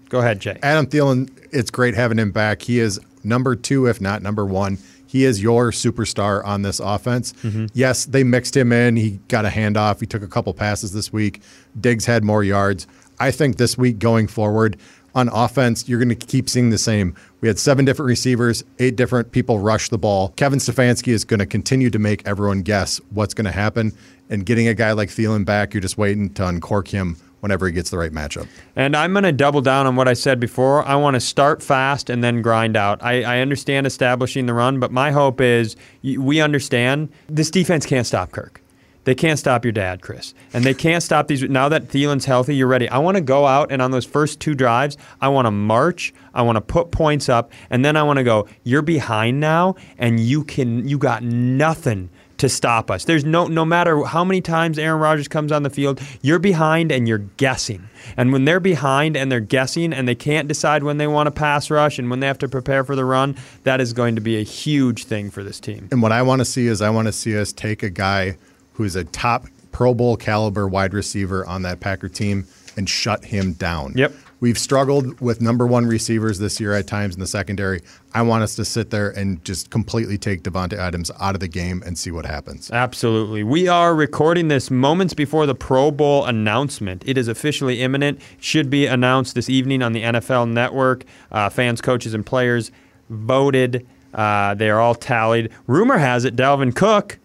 Go 0.08 0.20
ahead, 0.20 0.40
Jay. 0.40 0.58
Adam 0.62 0.86
Thielen, 0.86 1.30
it's 1.50 1.70
great 1.70 1.94
having 1.94 2.18
him 2.18 2.30
back. 2.30 2.62
He 2.62 2.78
is 2.78 3.00
number 3.24 3.56
two, 3.56 3.86
if 3.86 4.00
not 4.00 4.22
number 4.22 4.44
one. 4.44 4.78
He 5.06 5.24
is 5.24 5.40
your 5.40 5.70
superstar 5.70 6.44
on 6.44 6.62
this 6.62 6.80
offense. 6.80 7.34
Mm-hmm. 7.44 7.66
Yes, 7.72 8.04
they 8.04 8.24
mixed 8.24 8.56
him 8.56 8.72
in. 8.72 8.96
He 8.96 9.20
got 9.28 9.44
a 9.44 9.48
handoff. 9.48 10.00
He 10.00 10.06
took 10.06 10.22
a 10.22 10.26
couple 10.26 10.52
passes 10.54 10.92
this 10.92 11.12
week. 11.12 11.40
Diggs 11.80 12.04
had 12.04 12.24
more 12.24 12.42
yards. 12.42 12.88
I 13.20 13.30
think 13.30 13.56
this 13.56 13.78
week 13.78 14.00
going 14.00 14.26
forward 14.26 14.76
on 15.14 15.28
offense, 15.28 15.88
you're 15.88 15.98
going 15.98 16.16
to 16.16 16.26
keep 16.26 16.48
seeing 16.48 16.70
the 16.70 16.78
same. 16.78 17.14
We 17.40 17.48
had 17.48 17.58
seven 17.58 17.84
different 17.84 18.08
receivers, 18.08 18.64
eight 18.78 18.96
different 18.96 19.32
people 19.32 19.58
rush 19.58 19.88
the 19.88 19.98
ball. 19.98 20.30
Kevin 20.36 20.58
Stefanski 20.58 21.12
is 21.12 21.24
going 21.24 21.40
to 21.40 21.46
continue 21.46 21.90
to 21.90 21.98
make 21.98 22.26
everyone 22.26 22.62
guess 22.62 23.00
what's 23.10 23.34
going 23.34 23.44
to 23.44 23.52
happen. 23.52 23.92
And 24.30 24.46
getting 24.46 24.68
a 24.68 24.74
guy 24.74 24.92
like 24.92 25.10
Thielen 25.10 25.44
back, 25.44 25.74
you're 25.74 25.82
just 25.82 25.98
waiting 25.98 26.32
to 26.34 26.46
uncork 26.46 26.88
him 26.88 27.16
whenever 27.40 27.66
he 27.66 27.72
gets 27.72 27.90
the 27.90 27.98
right 27.98 28.10
matchup. 28.10 28.48
And 28.74 28.96
I'm 28.96 29.12
going 29.12 29.24
to 29.24 29.32
double 29.32 29.60
down 29.60 29.86
on 29.86 29.96
what 29.96 30.08
I 30.08 30.14
said 30.14 30.40
before. 30.40 30.82
I 30.86 30.94
want 30.96 31.12
to 31.12 31.20
start 31.20 31.62
fast 31.62 32.08
and 32.08 32.24
then 32.24 32.40
grind 32.40 32.74
out. 32.74 33.02
I, 33.02 33.22
I 33.22 33.40
understand 33.40 33.86
establishing 33.86 34.46
the 34.46 34.54
run, 34.54 34.80
but 34.80 34.90
my 34.90 35.10
hope 35.10 35.42
is 35.42 35.76
we 36.02 36.40
understand 36.40 37.10
this 37.28 37.50
defense 37.50 37.84
can't 37.84 38.06
stop 38.06 38.32
Kirk. 38.32 38.62
They 39.04 39.14
can't 39.14 39.38
stop 39.38 39.64
your 39.64 39.72
dad, 39.72 40.02
Chris. 40.02 40.34
And 40.52 40.64
they 40.64 40.74
can't 40.74 41.02
stop 41.02 41.28
these. 41.28 41.42
Now 41.42 41.68
that 41.68 41.88
Thielen's 41.88 42.24
healthy, 42.24 42.56
you're 42.56 42.68
ready. 42.68 42.88
I 42.88 42.98
want 42.98 43.16
to 43.16 43.20
go 43.20 43.46
out 43.46 43.70
and 43.70 43.80
on 43.80 43.90
those 43.90 44.04
first 44.04 44.40
two 44.40 44.54
drives, 44.54 44.96
I 45.20 45.28
want 45.28 45.46
to 45.46 45.50
march. 45.50 46.12
I 46.32 46.42
want 46.42 46.56
to 46.56 46.60
put 46.60 46.90
points 46.90 47.28
up. 47.28 47.52
And 47.70 47.84
then 47.84 47.96
I 47.96 48.02
want 48.02 48.18
to 48.18 48.24
go, 48.24 48.48
you're 48.62 48.82
behind 48.82 49.40
now, 49.40 49.76
and 49.98 50.18
you 50.18 50.44
can, 50.44 50.88
you 50.88 50.98
got 50.98 51.22
nothing 51.22 52.10
to 52.38 52.48
stop 52.48 52.90
us. 52.90 53.04
There's 53.04 53.24
no 53.24 53.46
no 53.46 53.64
matter 53.64 54.02
how 54.04 54.24
many 54.24 54.40
times 54.40 54.78
Aaron 54.78 55.00
Rodgers 55.00 55.28
comes 55.28 55.52
on 55.52 55.62
the 55.62 55.70
field, 55.70 56.00
you're 56.20 56.38
behind 56.38 56.90
and 56.90 57.06
you're 57.06 57.18
guessing. 57.18 57.88
And 58.16 58.32
when 58.32 58.44
they're 58.44 58.60
behind 58.60 59.16
and 59.16 59.30
they're 59.30 59.40
guessing 59.40 59.92
and 59.92 60.08
they 60.08 60.14
can't 60.14 60.48
decide 60.48 60.82
when 60.82 60.98
they 60.98 61.06
want 61.06 61.28
to 61.28 61.30
pass 61.30 61.70
rush 61.70 61.98
and 61.98 62.10
when 62.10 62.20
they 62.20 62.26
have 62.26 62.38
to 62.38 62.48
prepare 62.48 62.84
for 62.84 62.96
the 62.96 63.04
run, 63.04 63.36
that 63.62 63.80
is 63.80 63.92
going 63.92 64.16
to 64.16 64.20
be 64.20 64.36
a 64.38 64.42
huge 64.42 65.04
thing 65.04 65.30
for 65.30 65.42
this 65.42 65.60
team. 65.60 65.88
And 65.90 66.02
what 66.02 66.12
I 66.12 66.22
want 66.22 66.40
to 66.40 66.44
see 66.44 66.66
is 66.66 66.82
I 66.82 66.90
want 66.90 67.06
to 67.06 67.12
see 67.12 67.38
us 67.38 67.52
take 67.52 67.82
a 67.82 67.90
guy 67.90 68.36
who's 68.74 68.96
a 68.96 69.04
top 69.04 69.46
Pro 69.72 69.94
Bowl 69.94 70.16
caliber 70.16 70.68
wide 70.68 70.94
receiver 70.94 71.44
on 71.46 71.62
that 71.62 71.80
Packer 71.80 72.08
team 72.08 72.46
and 72.76 72.88
shut 72.88 73.24
him 73.24 73.52
down. 73.54 73.92
Yep. 73.96 74.12
We've 74.40 74.58
struggled 74.58 75.20
with 75.20 75.40
number 75.40 75.66
one 75.66 75.86
receivers 75.86 76.38
this 76.38 76.60
year 76.60 76.74
at 76.74 76.86
times 76.86 77.14
in 77.14 77.20
the 77.20 77.26
secondary. 77.26 77.80
I 78.12 78.22
want 78.22 78.42
us 78.42 78.54
to 78.56 78.64
sit 78.64 78.90
there 78.90 79.10
and 79.10 79.42
just 79.44 79.70
completely 79.70 80.18
take 80.18 80.42
Davante 80.42 80.74
Adams 80.74 81.10
out 81.18 81.34
of 81.34 81.40
the 81.40 81.48
game 81.48 81.82
and 81.86 81.96
see 81.96 82.10
what 82.10 82.26
happens. 82.26 82.70
Absolutely. 82.70 83.42
We 83.42 83.68
are 83.68 83.94
recording 83.94 84.48
this 84.48 84.70
moments 84.70 85.14
before 85.14 85.46
the 85.46 85.54
Pro 85.54 85.90
Bowl 85.90 86.26
announcement. 86.26 87.02
It 87.06 87.16
is 87.16 87.26
officially 87.26 87.80
imminent. 87.80 88.20
Should 88.38 88.68
be 88.68 88.86
announced 88.86 89.34
this 89.34 89.48
evening 89.48 89.82
on 89.82 89.92
the 89.92 90.02
NFL 90.02 90.50
Network. 90.50 91.04
Uh, 91.32 91.48
fans, 91.48 91.80
coaches, 91.80 92.12
and 92.12 92.26
players 92.26 92.70
voted. 93.08 93.86
Uh, 94.12 94.54
they 94.54 94.68
are 94.68 94.80
all 94.80 94.94
tallied. 94.94 95.50
Rumor 95.66 95.98
has 95.98 96.24
it 96.24 96.36
Dalvin 96.36 96.74
Cook, 96.74 97.18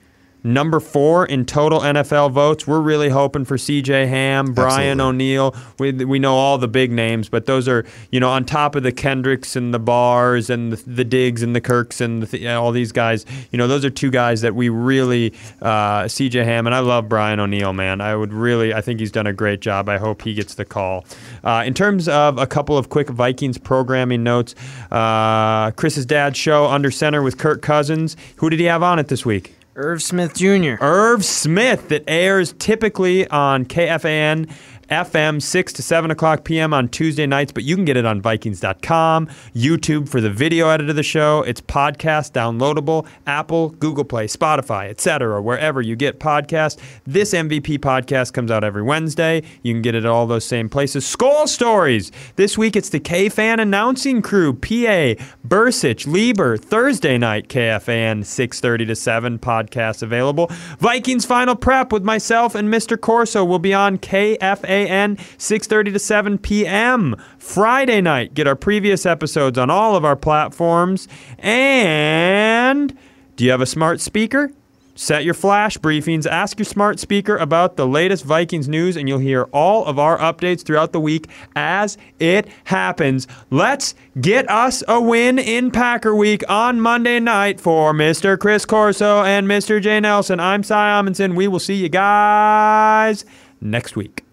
number 0.44 0.80
four 0.80 1.26
in 1.26 1.46
total 1.46 1.80
NFL 1.82 2.32
votes. 2.32 2.66
We're 2.68 2.80
really 2.80 3.10
hoping 3.10 3.46
for 3.46 3.58
C.J. 3.58 4.08
Ham, 4.08 4.54
Brian 4.54 5.02
O'Neill. 5.02 5.56
We, 5.78 5.92
we 5.92 6.20
know 6.20 6.36
all 6.36 6.58
the 6.58 6.68
big 6.68 6.92
names, 6.92 7.30
but 7.30 7.46
those 7.46 7.68
are 7.68 7.86
you 8.12 8.20
know 8.20 8.30
on 8.30 8.46
top 8.46 8.76
of 8.76 8.84
the 8.84 8.92
Kendricks 8.92 9.56
and 9.56 9.74
the 9.74 9.80
Barrs 9.80 10.50
and 10.50 10.74
the, 10.74 10.90
the 10.90 11.04
Diggs 11.04 11.44
and 11.44 11.56
the 11.56 11.62
Kirks 11.62 12.02
and 12.02 12.24
the, 12.24 12.54
all 12.54 12.72
these 12.72 12.92
guys. 12.92 13.26
You 13.52 13.58
know 13.58 13.68
those 13.68 13.86
are 13.86 13.90
two 13.90 14.12
guys 14.12 14.42
that 14.42 14.56
we 14.56 14.70
really 14.70 15.34
uh, 15.62 16.08
C.J. 16.08 16.44
Ham 16.44 16.66
and 16.66 16.76
I 16.76 16.80
love 16.80 17.10
Brian 17.10 17.40
O'Neill, 17.40 17.74
man. 17.74 18.02
I 18.02 18.16
would 18.16 18.34
really 18.34 18.74
I 18.74 18.82
think 18.82 19.00
he's 19.00 19.12
done 19.12 19.28
a 19.28 19.34
great 19.34 19.60
job. 19.60 19.90
I 19.90 19.98
hope 19.98 20.22
he 20.22 20.34
gets 20.34 20.56
the 20.56 20.66
call. 20.66 21.06
Uh, 21.44 21.64
in 21.66 21.74
terms 21.74 22.08
of 22.08 22.38
a 22.38 22.48
couple 22.48 22.78
of 22.78 22.90
quick 22.90 23.10
Vikings 23.10 23.58
programming 23.58 24.24
notes, 24.24 24.56
uh, 24.92 25.72
Chris's 25.72 26.06
dad's 26.06 26.38
show 26.38 26.66
Under 26.66 26.92
Center 26.92 27.22
with 27.22 27.38
Kirk 27.38 27.62
Cousins. 27.62 28.16
Who 28.38 28.50
did 28.50 28.60
he 28.60 28.66
have 28.66 28.84
on 28.84 29.00
it 29.00 29.08
this 29.08 29.26
week? 29.26 29.59
Irv 29.76 30.02
Smith 30.02 30.36
Jr. 30.36 30.76
Irv 30.82 31.24
Smith 31.24 31.90
that 31.90 32.04
airs 32.08 32.54
typically 32.60 33.28
on 33.30 33.66
KFAN 33.66 34.52
FM, 34.90 35.42
6 35.42 35.74
to 35.74 35.82
7 35.82 36.12
o'clock 36.12 36.44
p.m. 36.44 36.74
on 36.74 36.90
Tuesday 36.90 37.26
nights, 37.26 37.52
but 37.52 37.64
you 37.64 37.76
can 37.76 37.86
get 37.86 37.98
it 37.98 38.06
on 38.06 38.22
Vikings.com, 38.22 39.28
YouTube 39.56 40.10
for 40.10 40.20
the 40.22 40.30
video 40.30 40.70
edit 40.70 40.90
of 40.90 40.96
the 40.96 41.04
show. 41.04 41.44
It's 41.44 41.62
podcast 41.62 42.32
downloadable, 42.32 43.08
Apple, 43.28 43.70
Google 43.70 44.04
Play, 44.04 44.28
Spotify, 44.28 44.90
etc., 44.90 45.42
wherever 45.42 45.82
you 45.82 45.96
get 45.96 46.20
podcasts. 46.20 46.78
This 47.06 47.34
MVP 47.34 47.80
podcast 47.80 48.34
comes 48.34 48.52
out 48.52 48.64
every 48.64 48.84
Wednesday. 48.84 49.44
You 49.64 49.74
can 49.74 49.82
get 49.82 49.96
it 49.96 50.06
at 50.06 50.10
all 50.10 50.28
those 50.28 50.46
same 50.46 50.70
places. 50.70 51.06
Skull 51.06 51.48
Stories. 51.48 52.12
This 52.36 52.58
week 52.58 52.76
it's 52.76 52.90
the 52.90 53.00
KFAN 53.00 53.60
announcing 53.60 54.22
crew, 54.22 54.54
PA, 54.54 55.16
Bercich, 55.48 56.08
Leber, 56.08 56.60
Thursday 56.60 57.18
night, 57.18 57.48
KFAN, 57.48 58.22
6.30 58.22 58.88
to 58.88 58.96
7, 58.96 59.40
podcast 59.40 60.04
available. 60.04 60.48
Vikings 60.80 61.26
Final 61.26 61.56
Prep 61.56 61.92
with 61.92 62.04
myself 62.04 62.56
and 62.56 62.74
Mr. 62.74 63.00
Corso 63.00 63.46
will 63.46 63.60
be 63.60 63.74
on 63.74 63.98
KFAN. 64.88 65.18
6:30 65.38 65.94
to 65.94 66.00
7 66.00 66.38
p.m. 66.38 67.16
Friday 67.38 68.02
night. 68.02 68.34
Get 68.34 68.48
our 68.48 68.56
previous 68.56 69.06
episodes 69.06 69.58
on 69.58 69.70
all 69.70 69.96
of 69.96 70.06
our 70.06 70.16
platforms. 70.16 71.08
And 71.40 72.98
do 73.36 73.46
you 73.46 73.52
have 73.52 73.62
a 73.62 73.66
smart 73.66 74.00
speaker? 74.00 74.52
Set 74.96 75.24
your 75.24 75.34
flash 75.34 75.78
briefings. 75.78 76.28
Ask 76.28 76.60
your 76.60 76.66
smart 76.66 77.00
speaker 77.00 77.38
about 77.38 77.78
the 77.78 77.88
latest 77.88 78.26
Vikings 78.26 78.68
news, 78.68 78.98
and 78.98 79.08
you'll 79.08 79.20
hear 79.20 79.44
all 79.54 79.86
of 79.86 79.98
our 79.98 80.18
updates 80.18 80.62
throughout 80.62 80.92
the 80.92 81.00
week 81.00 81.30
as 81.56 81.98
it 82.20 82.50
happens. 82.66 83.26
Let's 83.50 83.96
get 84.20 84.50
us 84.50 84.84
a 84.90 85.00
win 85.00 85.40
in 85.40 85.72
Packer 85.72 86.14
Week 86.14 86.44
on 86.50 86.82
Monday 86.82 87.22
night 87.22 87.62
for 87.62 87.94
Mr. 87.94 88.38
Chris 88.38 88.66
Corso 88.66 89.24
and 89.24 89.48
Mr. 89.48 89.82
Jay 89.82 90.02
Nelson. 90.02 90.42
I'm 90.42 90.64
Cy 90.64 91.00
Amundsen. 91.00 91.34
We 91.34 91.48
will 91.48 91.60
see 91.60 91.76
you 91.76 91.88
guys 91.88 93.24
next 93.62 93.96
week. 93.96 94.26